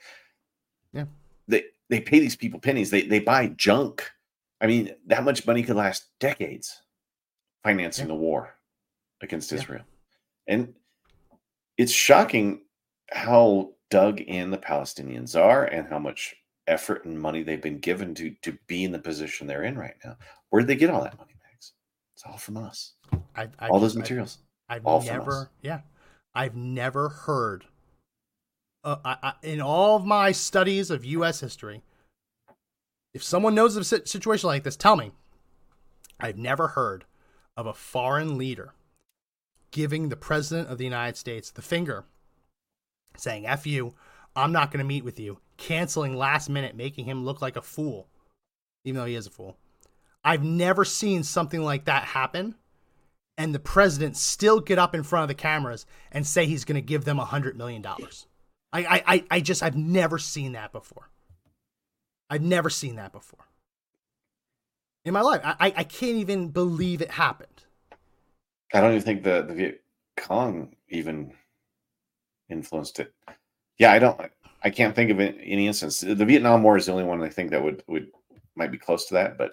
Yeah, 0.92 1.04
they 1.46 1.64
they 1.88 2.00
pay 2.00 2.18
these 2.18 2.36
people 2.36 2.58
pennies. 2.58 2.90
They 2.90 3.02
they 3.02 3.20
buy 3.20 3.48
junk. 3.48 4.10
I 4.60 4.66
mean, 4.66 4.94
that 5.06 5.24
much 5.24 5.46
money 5.46 5.62
could 5.62 5.76
last 5.76 6.06
decades 6.18 6.82
financing 7.62 8.08
yeah. 8.08 8.14
a 8.14 8.16
war 8.16 8.54
against 9.20 9.52
Israel, 9.52 9.82
and 10.48 10.74
it's 11.78 11.92
shocking 11.92 12.62
how 13.10 13.72
dug 13.90 14.20
in 14.20 14.50
the 14.50 14.58
Palestinians 14.58 15.38
are 15.38 15.64
and 15.64 15.88
how 15.88 15.98
much 15.98 16.34
effort 16.66 17.04
and 17.04 17.20
money 17.20 17.42
they've 17.42 17.62
been 17.62 17.78
given 17.78 18.14
to 18.14 18.30
to 18.42 18.56
be 18.66 18.84
in 18.84 18.92
the 18.92 18.98
position 18.98 19.46
they're 19.46 19.64
in 19.64 19.76
right 19.76 19.94
now. 20.04 20.16
Where 20.50 20.62
did 20.62 20.68
they 20.68 20.76
get 20.76 20.90
all 20.90 21.02
that 21.02 21.18
money, 21.18 21.34
Max? 21.50 21.72
It's 22.14 22.24
all 22.24 22.38
from 22.38 22.56
us. 22.56 22.94
I, 23.34 23.48
I 23.58 23.68
all 23.68 23.80
those 23.80 23.96
materials. 23.96 24.38
I, 24.68 24.74
have 24.74 24.86
all 24.86 25.02
never, 25.02 25.50
yeah, 25.60 25.80
I've 26.34 26.56
never 26.56 27.08
heard. 27.08 27.64
Uh, 28.84 28.96
I, 29.04 29.32
in 29.42 29.60
all 29.60 29.96
of 29.96 30.04
my 30.04 30.32
studies 30.32 30.90
of 30.90 31.04
U.S. 31.04 31.40
history, 31.40 31.82
if 33.14 33.22
someone 33.22 33.54
knows 33.54 33.76
of 33.76 33.82
a 33.82 34.06
situation 34.06 34.46
like 34.46 34.64
this, 34.64 34.76
tell 34.76 34.96
me. 34.96 35.12
I've 36.18 36.38
never 36.38 36.68
heard 36.68 37.04
of 37.56 37.66
a 37.66 37.74
foreign 37.74 38.38
leader 38.38 38.72
giving 39.72 40.08
the 40.08 40.16
president 40.16 40.68
of 40.68 40.78
the 40.78 40.84
United 40.84 41.16
States 41.16 41.50
the 41.50 41.62
finger 41.62 42.04
saying, 43.16 43.46
F 43.46 43.66
you, 43.66 43.94
I'm 44.36 44.52
not 44.52 44.70
going 44.70 44.78
to 44.78 44.84
meet 44.84 45.04
with 45.04 45.18
you, 45.18 45.38
canceling 45.56 46.16
last 46.16 46.48
minute, 46.48 46.76
making 46.76 47.04
him 47.04 47.24
look 47.24 47.42
like 47.42 47.56
a 47.56 47.62
fool, 47.62 48.08
even 48.84 49.00
though 49.00 49.06
he 49.06 49.16
is 49.16 49.26
a 49.26 49.30
fool. 49.30 49.58
I've 50.24 50.44
never 50.44 50.84
seen 50.84 51.24
something 51.24 51.62
like 51.62 51.86
that 51.86 52.04
happen. 52.04 52.54
And 53.36 53.54
the 53.54 53.58
president 53.58 54.16
still 54.16 54.60
get 54.60 54.78
up 54.78 54.94
in 54.94 55.02
front 55.02 55.24
of 55.24 55.28
the 55.28 55.34
cameras 55.34 55.86
and 56.12 56.26
say 56.26 56.46
he's 56.46 56.64
going 56.64 56.76
to 56.76 56.86
give 56.86 57.04
them 57.04 57.18
a 57.18 57.24
$100 57.24 57.56
million. 57.56 57.84
I, 57.84 59.02
I, 59.06 59.24
I 59.30 59.40
just, 59.40 59.62
I've 59.62 59.76
never 59.76 60.18
seen 60.18 60.52
that 60.52 60.70
before. 60.70 61.10
I've 62.30 62.42
never 62.42 62.70
seen 62.70 62.96
that 62.96 63.12
before 63.12 63.46
in 65.04 65.12
my 65.14 65.20
life. 65.20 65.40
I, 65.44 65.72
I 65.76 65.84
can't 65.84 66.16
even 66.16 66.48
believe 66.48 67.02
it 67.02 67.12
happened. 67.12 67.61
I 68.72 68.80
don't 68.80 68.92
even 68.92 69.02
think 69.02 69.22
the, 69.22 69.42
the 69.42 69.54
Viet 69.54 69.84
Cong 70.16 70.74
even 70.88 71.32
influenced 72.48 73.00
it. 73.00 73.12
Yeah, 73.78 73.92
I 73.92 73.98
don't. 73.98 74.20
I 74.64 74.70
can't 74.70 74.94
think 74.94 75.10
of 75.10 75.18
any 75.20 75.66
instance. 75.66 76.00
The 76.00 76.14
Vietnam 76.14 76.62
War 76.62 76.76
is 76.76 76.86
the 76.86 76.92
only 76.92 77.04
one 77.04 77.22
I 77.22 77.28
think 77.28 77.50
that 77.50 77.62
would 77.62 77.82
would 77.88 78.08
might 78.54 78.70
be 78.70 78.78
close 78.78 79.06
to 79.06 79.14
that, 79.14 79.36
but 79.36 79.52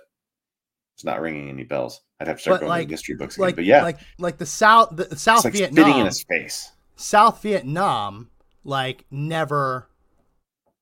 it's 0.95 1.03
not 1.03 1.22
ringing 1.22 1.49
any 1.49 1.63
bells. 1.63 2.01
I'd 2.20 2.28
have 2.28 2.38
to 2.38 2.41
start 2.41 2.55
but 2.55 2.67
going 2.67 2.70
like, 2.70 2.88
to 2.88 2.93
history 2.93 3.15
books 3.15 3.36
again. 3.36 3.45
Like, 3.47 3.55
but 3.55 3.65
yeah, 3.65 3.84
like 3.84 3.99
like 4.17 4.38
the 4.38 4.45
South 4.45 4.95
the 4.95 5.15
South 5.15 5.45
like 5.45 5.53
Vietnam 5.53 5.84
spitting 5.84 5.99
in 5.99 6.05
his 6.05 6.24
face. 6.24 6.72
South 6.95 7.41
Vietnam 7.41 8.30
like 8.63 9.05
never 9.09 9.89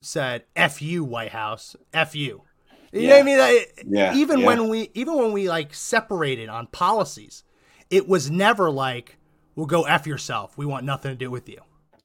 said 0.01 0.43
"f 0.55 0.81
you, 0.81 1.03
White 1.03 1.31
House, 1.31 1.75
f 1.93 2.15
you." 2.15 2.43
You 2.91 3.01
yeah. 3.01 3.09
know 3.09 3.15
what 3.15 3.21
I 3.21 3.23
mean? 3.23 3.37
Like, 3.37 3.83
yeah. 3.87 4.15
Even 4.15 4.39
yeah. 4.39 4.45
when 4.45 4.69
we 4.69 4.89
even 4.93 5.15
when 5.15 5.31
we 5.31 5.47
like 5.49 5.73
separated 5.73 6.49
on 6.49 6.67
policies, 6.67 7.43
it 7.89 8.07
was 8.07 8.29
never 8.29 8.69
like, 8.69 9.17
"We'll 9.55 9.65
go 9.65 9.83
f 9.83 10.07
yourself. 10.07 10.57
We 10.57 10.65
want 10.65 10.85
nothing 10.85 11.11
to 11.11 11.17
do 11.17 11.31
with 11.31 11.47
you." 11.49 11.61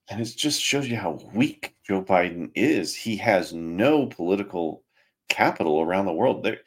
And 0.09 0.21
it 0.21 0.35
just 0.37 0.61
shows 0.61 0.89
you 0.89 0.97
how 0.97 1.21
weak 1.33 1.75
Joe 1.87 2.03
Biden 2.03 2.51
is. 2.55 2.95
He 2.95 3.17
has 3.17 3.53
no 3.53 4.07
political 4.07 4.85
capital 5.29 5.81
around 5.81 6.07
the 6.07 6.13
world. 6.13 6.43
There, 6.43 6.59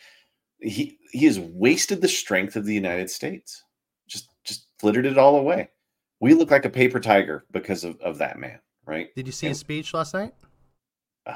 he 0.60 0.98
he 1.12 1.26
has 1.26 1.40
wasted 1.40 2.02
the 2.02 2.08
strength 2.08 2.56
of 2.56 2.66
the 2.66 2.74
United 2.74 3.10
States. 3.10 3.64
Just 4.08 4.30
just 4.44 4.68
flittered 4.80 5.06
it 5.06 5.18
all 5.18 5.38
away. 5.38 5.70
We 6.20 6.34
look 6.34 6.52
like 6.52 6.66
a 6.66 6.70
paper 6.70 7.00
tiger 7.00 7.46
because 7.52 7.84
of, 7.84 8.00
of 8.02 8.18
that 8.20 8.40
man, 8.40 8.60
right? 8.86 9.14
Did 9.16 9.28
you 9.28 9.34
see 9.34 9.48
and, 9.48 9.52
his 9.52 9.60
speech 9.60 9.94
last 9.94 10.14
night? 10.14 10.34
Uh, 11.26 11.36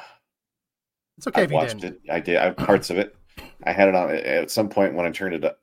it's 1.18 1.28
okay 1.28 1.42
I 1.42 1.44
if 1.44 1.52
you 1.52 1.58
watched 1.58 1.80
didn't. 1.80 2.02
it. 2.06 2.12
I 2.12 2.20
did. 2.20 2.38
I 2.38 2.46
have 2.46 2.58
parts 2.58 2.90
of 2.90 2.98
it. 2.98 3.16
I 3.64 3.72
had 3.72 3.90
it 3.90 3.96
on 3.96 4.10
at 4.12 4.52
some 4.52 4.70
point 4.70 4.96
when 4.96 5.06
I 5.06 5.12
turned 5.12 5.36
it 5.36 5.59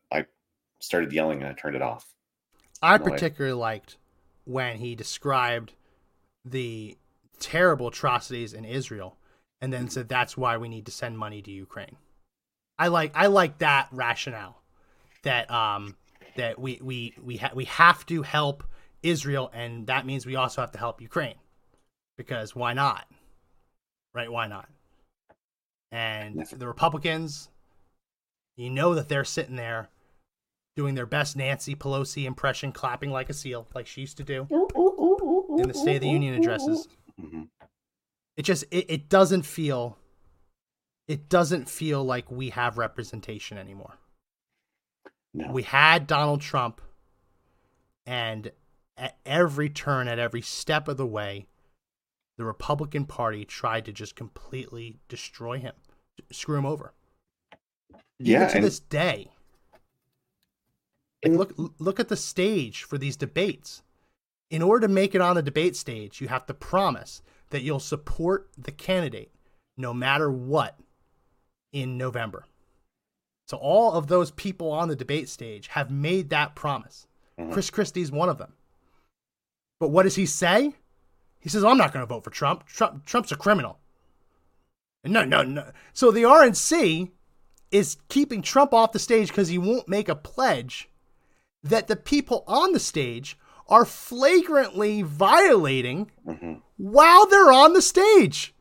started 0.87 1.13
yelling 1.13 1.43
and 1.43 1.49
I 1.49 1.53
turned 1.53 1.77
it 1.77 1.83
off. 1.83 2.15
I 2.81 2.99
particularly 2.99 3.57
liked 3.57 3.97
when 4.45 4.79
he 4.79 4.95
described 4.95 5.73
the 6.45 6.97
terrible 7.39 7.89
atrocities 7.89 8.55
in 8.55 8.65
Israel 8.65 9.17
and 9.61 9.73
then 9.73 9.89
said 9.89 10.09
that's 10.09 10.37
why 10.37 10.57
we 10.57 10.69
need 10.69 10.87
to 10.87 10.93
send 10.93 11.19
money 11.19 11.43
to 11.43 11.51
Ukraine. 11.51 11.97
I 12.79 12.89
like 12.89 13.13
I 13.15 13.27
like 13.27 13.59
that 13.59 13.89
rationale 13.91 14.63
that 15.23 15.51
um 15.51 15.97
that 16.37 16.59
we 16.59 16.79
we 16.83 17.15
we 17.21 17.39
ha- 17.39 17.53
we 17.55 17.65
have 17.65 18.07
to 18.07 18.23
help 18.23 18.63
Israel 19.03 19.51
and 19.53 19.87
that 19.89 20.07
means 20.07 20.27
we 20.27 20.37
also 20.37 20.61
have 20.61 20.73
to 20.73 20.79
help 20.79 21.01
Ukraine 21.01 21.37
because 22.17 22.55
why 22.55 22.75
not? 22.75 23.07
Right? 24.15 24.31
Why 24.31 24.47
not? 24.47 24.69
And 25.91 26.47
the 26.53 26.67
Republicans 26.67 27.49
you 28.57 28.71
know 28.71 28.95
that 28.95 29.09
they're 29.09 29.25
sitting 29.25 29.57
there 29.57 29.89
doing 30.77 30.95
their 30.95 31.07
best 31.07 31.37
Nancy 31.37 31.75
Pelosi 31.75 32.25
impression 32.27 32.71
clapping 32.71 33.11
like 33.11 33.31
a 33.31 33.35
seal 33.35 33.67
like 33.75 33.87
she 33.87 34.03
used 34.03 34.19
to 34.19 34.23
do 34.23 34.47
in 35.59 35.69
the 35.69 35.75
State 35.75 35.97
of 35.97 36.03
the 36.03 36.09
Union 36.09 36.35
addresses. 36.35 36.87
Mm-hmm. 37.21 37.43
It 38.37 38.43
just 38.43 38.65
it, 38.71 38.85
it 38.89 39.09
doesn't 39.09 39.43
feel 39.43 39.97
it 41.09 41.29
doesn't 41.29 41.69
feel 41.69 42.05
like 42.05 42.31
we 42.31 42.51
have 42.51 42.79
representation 42.79 43.57
anymore. 43.59 43.95
No. 45.33 45.51
We 45.51 45.63
had 45.63 46.07
Donald 46.07 46.41
Trump, 46.41 46.81
and 48.07 48.51
at 48.97 49.17
every 49.25 49.69
turn, 49.69 50.09
at 50.09 50.19
every 50.19 50.41
step 50.43 50.89
of 50.89 50.97
the 50.97 51.07
way, 51.07 51.47
the 52.39 52.45
Republican 52.45 53.05
Party 53.05 53.45
tried 53.45 53.85
to 53.87 53.93
just 53.93 54.17
completely 54.17 54.99
destroy 55.09 55.59
him, 55.59 55.75
screw 56.33 56.57
him 56.57 56.67
over. 56.67 56.93
Yeah, 58.19 58.37
Even 58.39 58.49
to 58.49 58.55
and- 58.57 58.65
this 58.65 58.81
day. 58.81 59.31
Like, 61.27 61.57
look 61.59 61.73
look 61.79 62.01
at 62.01 62.09
the 62.09 62.17
stage 62.17 62.83
for 62.85 62.99
these 62.99 63.17
debates. 63.17 63.83
In 64.51 64.63
order 64.63 64.87
to 64.87 64.93
make 64.93 65.15
it 65.15 65.21
on 65.21 65.37
the 65.37 65.43
debate 65.43 65.77
stage, 65.77 66.21
you 66.21 66.29
have 66.29 66.47
to 66.47 66.55
promise 66.55 67.23
that 67.51 67.63
you'll 67.63 67.81
support 67.81 68.49
the 68.57 68.73
candidate 68.73 69.33
no 69.77 69.93
matter 69.93 70.31
what 70.31 70.79
in 71.73 71.99
November. 71.99 72.45
So 73.49 73.57
all 73.57 73.93
of 73.93 74.07
those 74.07 74.31
people 74.31 74.71
on 74.71 74.89
the 74.89 74.97
debate 74.97 75.29
stage 75.29 75.69
have 75.69 75.91
made 75.91 76.31
that 76.31 76.55
promise. 76.55 77.07
Mhm. 77.39 77.53
Chris 77.53 77.71
Christie's 77.71 78.11
one 78.11 78.29
of 78.29 78.39
them. 78.39 78.55
But 79.79 79.89
what 79.89 80.05
does 80.05 80.17
he 80.17 80.27
say? 80.27 80.75
He 81.41 81.49
says, 81.49 81.65
"I'm 81.65 81.79
not 81.79 81.93
going 81.93 82.03
to 82.03 82.13
vote 82.13 82.25
for 82.25 82.31
Trump. 82.31 82.67
Trump. 82.67 83.05
Trump's 83.05 83.31
a 83.31 83.37
criminal." 83.37 83.79
No, 85.05 85.25
no, 85.25 85.43
no. 85.43 85.71
So 85.93 86.11
the 86.11 86.25
RNC 86.25 87.13
is 87.71 87.99
keeping 88.09 88.43
Trump 88.43 88.73
off 88.73 88.93
the 88.93 88.99
stage 88.99 89.29
because 89.29 89.49
he 89.49 89.59
won't 89.59 89.89
make 89.89 90.09
a 90.09 90.17
pledge 90.17 90.89
that 91.69 91.87
the 91.89 91.97
people 91.97 92.45
on 92.47 92.73
the 92.73 92.81
stage 92.81 93.39
are 93.69 93.85
flagrantly 93.85 95.03
violating 95.03 96.11
Mhm. 96.27 96.63
while 96.77 97.27
they're 97.27 97.53
on 97.53 97.73
the 97.73 97.83
stage. 97.83 98.53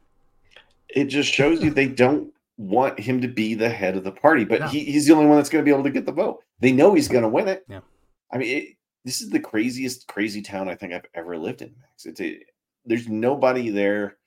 it 0.89 1.05
just 1.05 1.29
shows 1.33 1.61
you 1.61 1.69
they 1.71 1.87
don't 1.87 2.31
want 2.57 2.97
him 2.99 3.19
to 3.19 3.27
be 3.27 3.53
the 3.53 3.67
head 3.69 3.97
of 3.97 4.03
the 4.05 4.11
party, 4.11 4.45
but 4.45 4.61
No. 4.61 4.67
he, 4.67 4.79
he's 4.85 5.05
the 5.07 5.13
only 5.13 5.25
one 5.25 5.35
that's 5.35 5.49
going 5.49 5.61
to 5.61 5.65
be 5.69 5.73
able 5.73 5.83
to 5.83 5.89
get 5.89 6.05
the 6.05 6.11
vote. 6.13 6.41
They 6.61 6.71
know 6.71 6.93
he's 6.93 7.09
going 7.09 7.23
to 7.23 7.27
win 7.27 7.49
it. 7.49 7.65
Yeah. 7.67 7.81
I 8.31 8.37
mean, 8.37 8.57
it, 8.57 8.67
this 9.03 9.19
is 9.19 9.29
the 9.29 9.39
craziest, 9.41 10.07
crazy 10.07 10.41
town 10.41 10.69
I 10.69 10.75
think 10.75 10.93
I've 10.93 11.05
ever 11.13 11.37
lived 11.37 11.61
in, 11.63 11.75
Max. 11.81 12.05
It's 12.05 12.21
a, 12.21 12.39
there's 12.85 13.09
nobody 13.09 13.69
there 13.71 14.17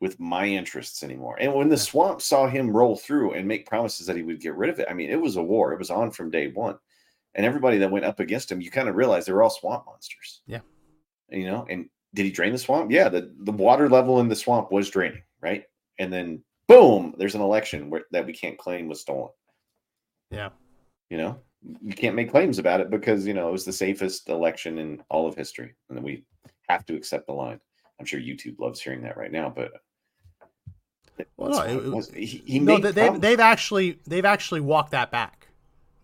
with 0.00 0.18
my 0.18 0.46
interests 0.46 1.02
anymore. 1.02 1.36
And 1.38 1.52
when 1.52 1.68
the 1.68 1.76
swamp 1.76 2.22
saw 2.22 2.46
him 2.48 2.74
roll 2.74 2.96
through 2.96 3.34
and 3.34 3.46
make 3.46 3.66
promises 3.68 4.06
that 4.06 4.16
he 4.16 4.22
would 4.22 4.40
get 4.40 4.54
rid 4.56 4.70
of 4.70 4.78
it, 4.78 4.88
I 4.88 4.94
mean, 4.94 5.10
it 5.10 5.20
was 5.20 5.36
a 5.36 5.42
war. 5.42 5.72
It 5.74 5.78
was 5.78 5.90
on 5.90 6.10
from 6.10 6.30
day 6.30 6.48
one. 6.48 6.78
And 7.34 7.44
everybody 7.44 7.78
that 7.78 7.90
went 7.90 8.04
up 8.04 8.20
against 8.20 8.50
him, 8.52 8.60
you 8.60 8.70
kind 8.70 8.88
of 8.88 8.94
realize 8.94 9.26
they 9.26 9.32
were 9.32 9.42
all 9.42 9.50
swamp 9.50 9.84
monsters. 9.86 10.42
Yeah. 10.46 10.60
You 11.30 11.46
know, 11.46 11.66
and 11.68 11.88
did 12.14 12.24
he 12.26 12.30
drain 12.30 12.52
the 12.52 12.58
swamp? 12.58 12.90
Yeah, 12.92 13.08
the, 13.08 13.32
the 13.40 13.50
water 13.52 13.88
level 13.88 14.20
in 14.20 14.28
the 14.28 14.36
swamp 14.36 14.70
was 14.70 14.88
draining, 14.90 15.22
right? 15.40 15.64
And 15.98 16.12
then 16.12 16.44
boom, 16.68 17.14
there's 17.18 17.34
an 17.34 17.40
election 17.40 17.90
where, 17.90 18.04
that 18.12 18.24
we 18.26 18.32
can't 18.32 18.56
claim 18.58 18.88
was 18.88 19.00
stolen. 19.00 19.30
Yeah. 20.30 20.50
You 21.10 21.18
know, 21.18 21.38
you 21.82 21.92
can't 21.94 22.14
make 22.16 22.30
claims 22.30 22.58
about 22.58 22.80
it 22.80 22.90
because, 22.90 23.26
you 23.26 23.34
know, 23.34 23.48
it 23.48 23.52
was 23.52 23.64
the 23.64 23.72
safest 23.72 24.28
election 24.28 24.78
in 24.78 25.02
all 25.10 25.26
of 25.26 25.34
history. 25.34 25.74
And 25.88 25.98
then 25.98 26.04
we 26.04 26.24
have 26.68 26.86
to 26.86 26.94
accept 26.94 27.26
the 27.26 27.32
line. 27.32 27.60
I'm 27.98 28.06
sure 28.06 28.20
YouTube 28.20 28.58
loves 28.58 28.80
hearing 28.80 29.02
that 29.02 29.16
right 29.16 29.32
now, 29.32 29.52
but 29.54 29.72
Well, 31.36 31.50
no, 31.50 31.60
it- 31.62 31.86
it- 31.86 31.92
was. 31.92 32.10
he, 32.10 32.24
he 32.46 32.58
no, 32.58 32.78
made 32.78 32.94
they, 32.94 33.08
they've 33.10 33.40
actually 33.40 33.98
they've 34.06 34.24
actually 34.24 34.60
walked 34.60 34.90
that 34.92 35.10
back. 35.10 35.43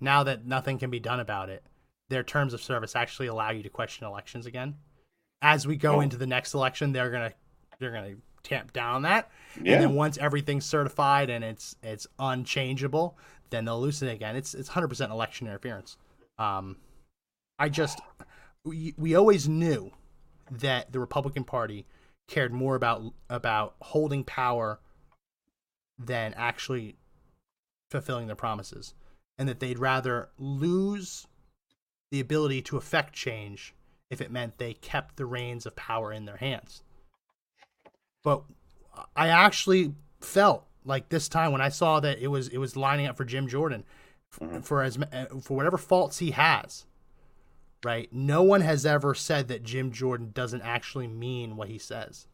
Now 0.01 0.22
that 0.24 0.46
nothing 0.46 0.78
can 0.78 0.90
be 0.90 1.01
done 1.01 1.20
about 1.20 1.48
it, 1.51 1.64
their 2.09 2.22
terms 2.22 2.55
of 2.55 2.62
service 2.62 2.96
actually 2.96 3.26
allow 3.28 3.51
you 3.51 3.62
to 3.62 3.68
question 3.68 4.07
elections 4.07 4.46
again. 4.46 4.76
As 5.42 5.66
we 5.66 5.76
go 5.76 5.96
Oh. 5.96 6.01
into 6.01 6.16
the 6.16 6.26
next 6.26 6.55
election, 6.55 6.92
they're 6.92 7.11
gonna 7.11 7.32
they're 7.78 7.92
gonna 7.92 8.16
tamp 8.42 8.72
down 8.72 8.96
on 8.96 9.03
that. 9.03 9.30
yeah. 9.61 9.74
And 9.74 9.82
then 9.82 9.94
once 9.94 10.18
everything's 10.18 10.64
certified 10.66 11.30
and 11.30 11.44
it's 11.44 11.76
it's 11.82 12.07
unchangeable, 12.18 13.16
then 13.51 13.64
they'll 13.64 13.80
loosen 13.80 14.09
it 14.09 14.12
again. 14.14 14.36
It's 14.36 14.55
it's 14.55 14.68
hundred 14.70 14.88
percent 14.88 15.12
election 15.12 15.46
interference. 15.46 15.96
Um, 16.38 16.76
I 17.59 17.68
just 17.68 18.01
we, 18.64 18.94
we 18.98 19.14
always 19.14 19.48
knew 19.48 19.92
that 20.51 20.92
the 20.92 20.98
Republican 21.01 21.44
Party 21.44 21.86
cared 22.28 22.53
more 22.53 22.74
about 22.74 23.03
about 23.28 23.76
holding 23.80 24.24
power 24.24 24.80
than 25.98 26.32
actually 26.34 26.96
fulfilling 27.90 28.26
their 28.26 28.36
promises, 28.36 28.94
and 29.41 29.49
that 29.49 29.59
they'd 29.59 29.78
rather 29.78 30.28
lose 30.38 31.26
the 32.11 32.20
ability 32.20 32.61
to 32.61 32.76
affect 32.76 33.14
change 33.14 33.74
if 34.11 34.20
it 34.20 34.30
meant 34.30 34.59
they 34.59 34.74
kept 34.74 35.16
the 35.16 35.24
reins 35.24 35.64
of 35.64 35.74
power 35.74 36.12
in 36.12 36.26
their 36.26 36.36
hands. 36.36 36.82
But 38.22 38.43
I 39.16 39.28
actually 39.28 39.95
felt 40.20 40.66
like 40.84 41.09
this 41.09 41.26
time 41.26 41.53
when 41.53 41.62
I 41.62 41.70
saw 41.70 42.01
that 42.01 42.18
it 42.18 42.26
was 42.26 42.49
it 42.49 42.59
was 42.59 42.76
lining 42.76 43.07
up 43.07 43.16
for 43.16 43.24
Jim 43.24 43.49
Jordan 43.49 43.84
f- 44.30 44.41
Mhm. 44.47 44.62
for 44.64 44.82
as 44.82 44.99
uh, 44.99 45.26
for 45.43 45.57
whatever 45.57 45.78
faults 45.78 46.18
he 46.18 46.32
has. 46.32 46.84
Right? 47.82 48.12
No 48.12 48.43
one 48.43 48.61
has 48.61 48.84
ever 48.84 49.14
said 49.14 49.49
that 49.49 49.62
Jim 49.62 49.91
Jordan 49.91 50.32
doesn't 50.34 50.61
actually 50.61 51.07
mean 51.09 51.57
what 51.57 51.68
he 51.68 51.78
says 51.78 52.26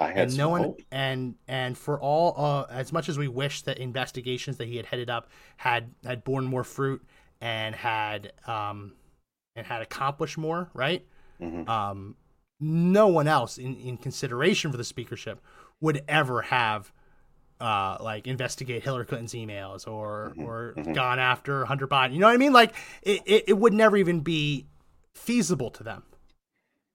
I 0.00 0.12
had 0.12 0.32
no 0.32 0.48
one 0.48 0.62
hope. 0.62 0.80
and 0.90 1.34
and 1.46 1.76
for 1.76 2.00
all 2.00 2.34
uh, 2.36 2.66
as 2.70 2.92
much 2.92 3.08
as 3.08 3.18
we 3.18 3.28
wish 3.28 3.62
that 3.62 3.78
investigations 3.78 4.56
that 4.56 4.68
he 4.68 4.76
had 4.76 4.86
headed 4.86 5.10
up 5.10 5.28
had 5.56 5.92
had 6.04 6.24
borne 6.24 6.44
more 6.46 6.64
fruit 6.64 7.04
and 7.40 7.74
had 7.74 8.32
um 8.46 8.92
and 9.56 9.66
had 9.66 9.82
accomplished 9.82 10.38
more 10.38 10.70
right 10.74 11.06
Mhm. 11.40 11.68
um 11.68 12.16
no 12.60 13.08
one 13.08 13.28
else 13.28 13.58
in 13.58 13.76
in 13.76 13.96
consideration 13.96 14.70
for 14.70 14.76
the 14.76 14.84
speakership 14.84 15.40
would 15.80 16.02
ever 16.08 16.42
have 16.42 16.92
uh 17.60 17.98
like 18.00 18.26
investigate 18.26 18.82
Hillary 18.82 19.04
Clinton's 19.06 19.34
emails 19.34 19.86
or 19.86 20.32
Mhm, 20.36 20.44
or 20.44 20.74
mhm. 20.78 20.94
gone 20.94 21.18
after 21.18 21.64
Hunter 21.66 21.86
Biden 21.86 22.12
you 22.14 22.18
know 22.20 22.26
what 22.26 22.34
I 22.34 22.38
mean 22.38 22.52
like 22.52 22.74
it, 23.02 23.22
it, 23.26 23.44
it 23.48 23.58
would 23.58 23.74
never 23.74 23.96
even 23.96 24.20
be 24.20 24.66
feasible 25.14 25.70
to 25.72 25.82
them 25.82 26.04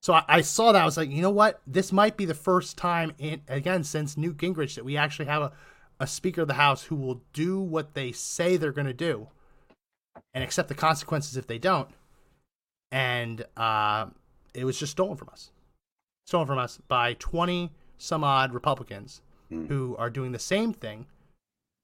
so 0.05 0.13
I, 0.13 0.23
I 0.27 0.41
saw 0.41 0.71
that. 0.71 0.83
I 0.83 0.85
was 0.85 0.97
like, 0.97 1.09
you 1.09 1.23
know 1.23 1.31
what? 1.31 1.61
This 1.65 1.91
might 1.91 2.15
be 2.15 2.25
the 2.25 2.35
first 2.35 2.77
time, 2.77 3.13
in, 3.17 3.41
again, 3.47 3.83
since 3.83 4.15
Newt 4.15 4.37
Gingrich, 4.37 4.75
that 4.75 4.85
we 4.85 4.97
actually 4.97 5.25
have 5.25 5.41
a, 5.41 5.51
a 5.99 6.05
Speaker 6.05 6.41
of 6.41 6.47
the 6.47 6.53
House 6.53 6.83
who 6.83 6.95
will 6.95 7.23
do 7.33 7.59
what 7.59 7.95
they 7.95 8.11
say 8.11 8.55
they're 8.55 8.71
going 8.71 8.85
to 8.85 8.93
do 8.93 9.29
and 10.31 10.43
accept 10.43 10.69
the 10.69 10.75
consequences 10.75 11.37
if 11.37 11.47
they 11.47 11.57
don't. 11.57 11.89
And 12.91 13.45
uh, 13.57 14.05
it 14.53 14.63
was 14.65 14.77
just 14.77 14.91
stolen 14.91 15.17
from 15.17 15.29
us. 15.29 15.49
Stolen 16.27 16.45
from 16.45 16.59
us 16.59 16.77
by 16.87 17.15
20 17.15 17.71
some 17.97 18.23
odd 18.23 18.53
Republicans 18.53 19.21
Hmm. 19.49 19.65
who 19.65 19.95
are 19.97 20.11
doing 20.11 20.33
the 20.33 20.39
same 20.39 20.71
thing 20.71 21.07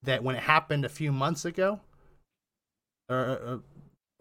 that 0.03 0.23
when 0.23 0.35
it 0.35 0.43
happened 0.43 0.85
a 0.85 0.89
few 0.89 1.11
months 1.11 1.43
ago, 1.43 1.79
or 3.09 3.63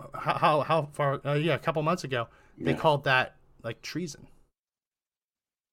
uh, 0.02 0.06
how, 0.18 0.38
how, 0.38 0.60
how 0.60 0.88
far, 0.92 1.20
uh, 1.26 1.34
yeah, 1.34 1.54
a 1.54 1.58
couple 1.58 1.82
months 1.82 2.04
ago, 2.04 2.28
they 2.58 2.72
called 2.74 3.04
that 3.04 3.36
like 3.62 3.82
treason. 3.82 4.26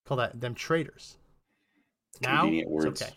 Call 0.06 0.18
that 0.18 0.40
them 0.40 0.56
traitors. 0.56 1.18
Now 2.22 2.48
it's 2.50 2.86
okay. 3.02 3.14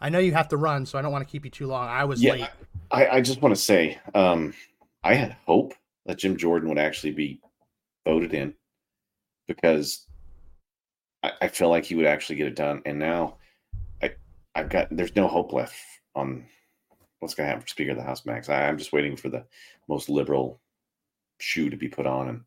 I 0.00 0.08
know 0.08 0.18
you 0.18 0.32
have 0.32 0.48
to 0.48 0.56
run, 0.56 0.84
so 0.84 0.98
I 0.98 1.02
don't 1.02 1.12
want 1.12 1.26
to 1.26 1.30
keep 1.30 1.44
you 1.44 1.50
too 1.50 1.66
long. 1.66 1.88
I 1.88 2.04
was 2.04 2.22
Yeah, 2.22 2.32
late. 2.32 2.48
I, 2.90 3.06
I 3.08 3.20
just 3.20 3.40
want 3.40 3.54
to 3.54 3.60
say, 3.60 3.98
um, 4.14 4.52
I 5.02 5.14
had 5.14 5.36
hope 5.46 5.74
that 6.04 6.18
Jim 6.18 6.36
Jordan 6.36 6.68
would 6.68 6.78
actually 6.78 7.12
be 7.12 7.40
voted 8.04 8.34
in 8.34 8.54
because 9.48 10.06
I, 11.22 11.32
I 11.42 11.48
feel 11.48 11.68
like 11.68 11.84
he 11.84 11.94
would 11.94 12.06
actually 12.06 12.36
get 12.36 12.48
it 12.48 12.56
done. 12.56 12.82
And 12.84 12.98
now 12.98 13.36
I, 14.02 14.12
I've 14.54 14.68
got 14.68 14.88
there's 14.90 15.16
no 15.16 15.28
hope 15.28 15.52
left 15.52 15.76
on 16.14 16.44
what's 17.20 17.34
going 17.34 17.46
to 17.46 17.48
happen 17.48 17.62
for 17.62 17.68
Speaker 17.68 17.92
of 17.92 17.96
the 17.96 18.02
House, 18.02 18.26
Max. 18.26 18.48
I, 18.48 18.68
I'm 18.68 18.78
just 18.78 18.92
waiting 18.92 19.16
for 19.16 19.28
the 19.28 19.44
most 19.88 20.08
liberal 20.08 20.60
shoe 21.38 21.70
to 21.70 21.76
be 21.76 21.88
put 21.88 22.06
on 22.06 22.28
and 22.28 22.40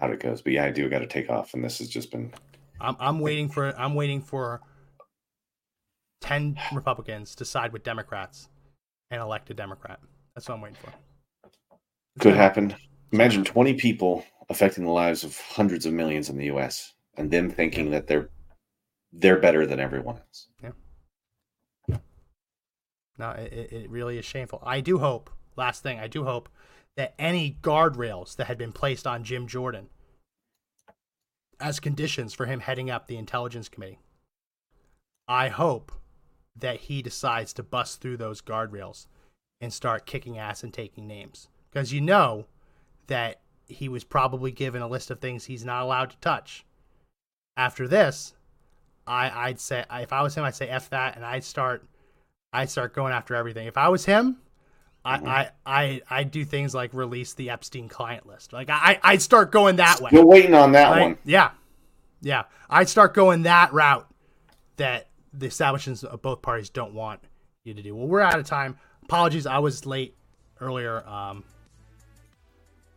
out 0.00 0.10
it 0.10 0.20
goes. 0.20 0.42
But 0.42 0.52
yeah, 0.52 0.64
I 0.64 0.70
do 0.70 0.88
got 0.88 1.00
to 1.00 1.06
take 1.06 1.30
off, 1.30 1.54
and 1.54 1.64
this 1.64 1.78
has 1.78 1.88
just 1.88 2.10
been 2.10 2.32
I'm 2.80 2.96
I'm 2.98 3.20
waiting 3.20 3.48
for 3.48 3.78
I'm 3.78 3.94
waiting 3.94 4.20
for 4.20 4.60
ten 6.20 6.58
Republicans 6.72 7.34
to 7.36 7.44
side 7.44 7.72
with 7.72 7.82
Democrats 7.82 8.48
and 9.10 9.20
elect 9.20 9.50
a 9.50 9.54
Democrat. 9.54 10.00
That's 10.34 10.48
what 10.48 10.56
I'm 10.56 10.60
waiting 10.60 10.78
for. 10.82 10.92
It's 11.44 12.22
could 12.22 12.30
gonna- 12.30 12.36
happen. 12.36 12.74
Imagine 13.12 13.44
mm-hmm. 13.44 13.52
20 13.52 13.74
people 13.74 14.24
affecting 14.50 14.84
the 14.84 14.90
lives 14.90 15.22
of 15.22 15.38
hundreds 15.38 15.86
of 15.86 15.92
millions 15.92 16.28
in 16.28 16.36
the 16.36 16.46
U.S. 16.46 16.92
and 17.16 17.30
them 17.30 17.48
thinking 17.50 17.90
that 17.90 18.08
they're 18.08 18.30
they're 19.12 19.38
better 19.38 19.64
than 19.64 19.78
everyone 19.80 20.16
else. 20.16 20.48
Yeah. 20.62 21.98
No, 23.18 23.30
it, 23.30 23.52
it- 23.52 23.72
it 23.72 23.90
really 23.90 24.18
is 24.18 24.24
shameful. 24.24 24.62
I 24.66 24.80
do 24.80 24.98
hope, 24.98 25.30
last 25.56 25.82
thing, 25.82 25.98
I 26.00 26.06
do 26.08 26.24
hope 26.24 26.48
that 26.96 27.14
any 27.18 27.58
guardrails 27.62 28.36
that 28.36 28.46
had 28.46 28.58
been 28.58 28.72
placed 28.72 29.06
on 29.06 29.24
Jim 29.24 29.46
Jordan 29.46 29.88
as 31.60 31.80
conditions 31.80 32.34
for 32.34 32.46
him 32.46 32.60
heading 32.60 32.90
up 32.90 33.06
the 33.06 33.16
Intelligence 33.16 33.68
Committee, 33.68 33.98
I 35.28 35.48
hope 35.48 35.92
that 36.58 36.80
he 36.80 37.02
decides 37.02 37.52
to 37.54 37.62
bust 37.62 38.00
through 38.00 38.16
those 38.16 38.40
guardrails 38.40 39.06
and 39.60 39.72
start 39.72 40.06
kicking 40.06 40.38
ass 40.38 40.62
and 40.62 40.72
taking 40.72 41.06
names. 41.06 41.48
Because 41.70 41.92
you 41.92 42.00
know 42.00 42.46
that 43.06 43.40
he 43.66 43.88
was 43.88 44.04
probably 44.04 44.50
given 44.50 44.82
a 44.82 44.88
list 44.88 45.10
of 45.10 45.20
things 45.20 45.44
he's 45.44 45.64
not 45.64 45.82
allowed 45.82 46.10
to 46.10 46.16
touch. 46.18 46.64
After 47.56 47.88
this, 47.88 48.34
I, 49.06 49.48
I'd 49.48 49.60
say 49.60 49.84
if 49.90 50.12
I 50.12 50.22
was 50.22 50.34
him, 50.34 50.44
I'd 50.44 50.54
say 50.54 50.68
f 50.68 50.90
that, 50.90 51.16
and 51.16 51.24
I'd 51.24 51.44
start 51.44 51.86
I'd 52.52 52.70
start 52.70 52.94
going 52.94 53.12
after 53.12 53.34
everything. 53.34 53.66
If 53.66 53.76
I 53.76 53.88
was 53.88 54.04
him, 54.06 54.38
I, 55.06 55.14
I, 55.14 55.50
I, 55.64 56.02
I 56.10 56.24
do 56.24 56.44
things 56.44 56.74
like 56.74 56.92
release 56.92 57.34
the 57.34 57.50
Epstein 57.50 57.88
client 57.88 58.26
list. 58.26 58.52
Like 58.52 58.68
I, 58.68 58.98
I 59.02 59.18
start 59.18 59.52
going 59.52 59.76
that 59.76 60.00
way. 60.00 60.10
You're 60.12 60.26
waiting 60.26 60.54
on 60.54 60.72
that 60.72 60.90
one. 61.00 61.18
Yeah, 61.24 61.50
yeah. 62.20 62.44
I 62.68 62.84
start 62.84 63.14
going 63.14 63.44
that 63.44 63.72
route 63.72 64.10
that 64.76 65.08
the 65.32 65.46
establishments 65.46 66.02
of 66.02 66.22
both 66.22 66.42
parties 66.42 66.70
don't 66.70 66.92
want 66.92 67.20
you 67.62 67.72
to 67.74 67.82
do. 67.82 67.94
Well, 67.94 68.08
we're 68.08 68.20
out 68.20 68.38
of 68.38 68.46
time. 68.46 68.78
Apologies, 69.04 69.46
I 69.46 69.58
was 69.58 69.86
late 69.86 70.16
earlier. 70.60 71.06
Um, 71.06 71.44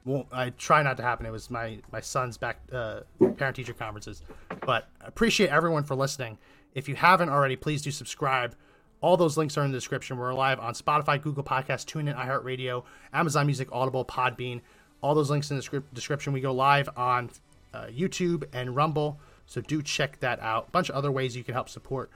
well, 0.03 0.25
I 0.31 0.49
try 0.49 0.81
not 0.81 0.97
to 0.97 1.03
happen. 1.03 1.27
It 1.27 1.31
was 1.31 1.51
my 1.51 1.79
my 1.91 1.99
son's 1.99 2.37
back 2.37 2.61
uh, 2.71 3.01
parent 3.37 3.55
teacher 3.55 3.73
conferences, 3.73 4.23
but 4.65 4.89
appreciate 5.01 5.51
everyone 5.51 5.83
for 5.83 5.93
listening. 5.93 6.39
If 6.73 6.89
you 6.89 6.95
haven't 6.95 7.29
already, 7.29 7.55
please 7.55 7.83
do 7.83 7.91
subscribe. 7.91 8.55
All 9.01 9.15
those 9.15 9.37
links 9.37 9.57
are 9.57 9.63
in 9.63 9.71
the 9.71 9.77
description. 9.77 10.17
We're 10.17 10.33
live 10.33 10.59
on 10.59 10.73
Spotify, 10.73 11.21
Google 11.21 11.43
Podcasts, 11.43 11.85
TuneIn, 11.85 12.17
iHeartRadio, 12.17 12.83
Amazon 13.13 13.45
Music, 13.45 13.69
Audible, 13.71 14.03
Podbean. 14.03 14.59
All 15.01 15.15
those 15.15 15.29
links 15.29 15.49
in 15.51 15.57
the 15.57 15.63
script 15.63 15.93
description. 15.93 16.33
We 16.33 16.41
go 16.41 16.51
live 16.51 16.89
on 16.97 17.29
uh, 17.73 17.85
YouTube 17.85 18.43
and 18.51 18.75
Rumble, 18.75 19.17
so 19.45 19.61
do 19.61 19.81
check 19.81 20.19
that 20.19 20.41
out. 20.41 20.67
A 20.67 20.71
bunch 20.71 20.89
of 20.89 20.95
other 20.95 21.11
ways 21.13 21.37
you 21.37 21.45
can 21.45 21.53
help 21.53 21.69
support 21.69 22.09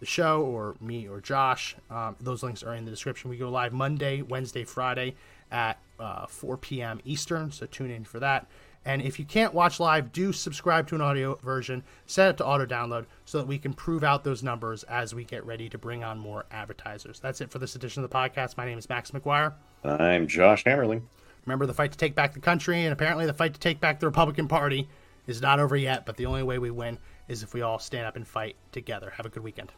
the 0.00 0.06
show 0.06 0.42
or 0.42 0.74
me 0.80 1.06
or 1.06 1.20
Josh. 1.20 1.76
Um, 1.88 2.16
those 2.20 2.42
links 2.42 2.64
are 2.64 2.74
in 2.74 2.84
the 2.84 2.90
description. 2.90 3.30
We 3.30 3.36
go 3.36 3.48
live 3.48 3.72
Monday, 3.72 4.22
Wednesday, 4.22 4.64
Friday 4.64 5.14
at 5.52 5.78
uh, 6.00 6.26
4 6.26 6.56
p.m. 6.56 7.00
Eastern, 7.04 7.52
so 7.52 7.66
tune 7.66 7.92
in 7.92 8.02
for 8.02 8.18
that. 8.18 8.48
And 8.84 9.00
if 9.00 9.18
you 9.18 9.24
can't 9.24 9.54
watch 9.54 9.80
live, 9.80 10.12
do 10.12 10.32
subscribe 10.32 10.86
to 10.88 10.94
an 10.94 11.00
audio 11.00 11.36
version, 11.36 11.82
set 12.06 12.30
it 12.30 12.36
to 12.38 12.46
auto 12.46 12.66
download 12.66 13.06
so 13.24 13.38
that 13.38 13.46
we 13.46 13.58
can 13.58 13.72
prove 13.72 14.04
out 14.04 14.24
those 14.24 14.42
numbers 14.42 14.82
as 14.84 15.14
we 15.14 15.24
get 15.24 15.44
ready 15.46 15.68
to 15.70 15.78
bring 15.78 16.04
on 16.04 16.18
more 16.18 16.44
advertisers. 16.50 17.18
That's 17.20 17.40
it 17.40 17.50
for 17.50 17.58
this 17.58 17.74
edition 17.76 18.04
of 18.04 18.10
the 18.10 18.14
podcast. 18.14 18.56
My 18.56 18.66
name 18.66 18.78
is 18.78 18.88
Max 18.88 19.10
McGuire. 19.10 19.54
I'm 19.84 20.26
Josh 20.26 20.64
Hammerling. 20.64 21.02
Remember 21.46 21.66
the 21.66 21.74
fight 21.74 21.92
to 21.92 21.98
take 21.98 22.14
back 22.14 22.32
the 22.32 22.40
country, 22.40 22.84
and 22.84 22.92
apparently 22.92 23.26
the 23.26 23.34
fight 23.34 23.54
to 23.54 23.60
take 23.60 23.80
back 23.80 24.00
the 24.00 24.06
Republican 24.06 24.48
Party 24.48 24.88
is 25.26 25.40
not 25.40 25.60
over 25.60 25.76
yet, 25.76 26.04
but 26.06 26.16
the 26.16 26.26
only 26.26 26.42
way 26.42 26.58
we 26.58 26.70
win 26.70 26.98
is 27.28 27.42
if 27.42 27.54
we 27.54 27.62
all 27.62 27.78
stand 27.78 28.06
up 28.06 28.16
and 28.16 28.26
fight 28.26 28.56
together. 28.72 29.12
Have 29.16 29.26
a 29.26 29.30
good 29.30 29.42
weekend. 29.42 29.72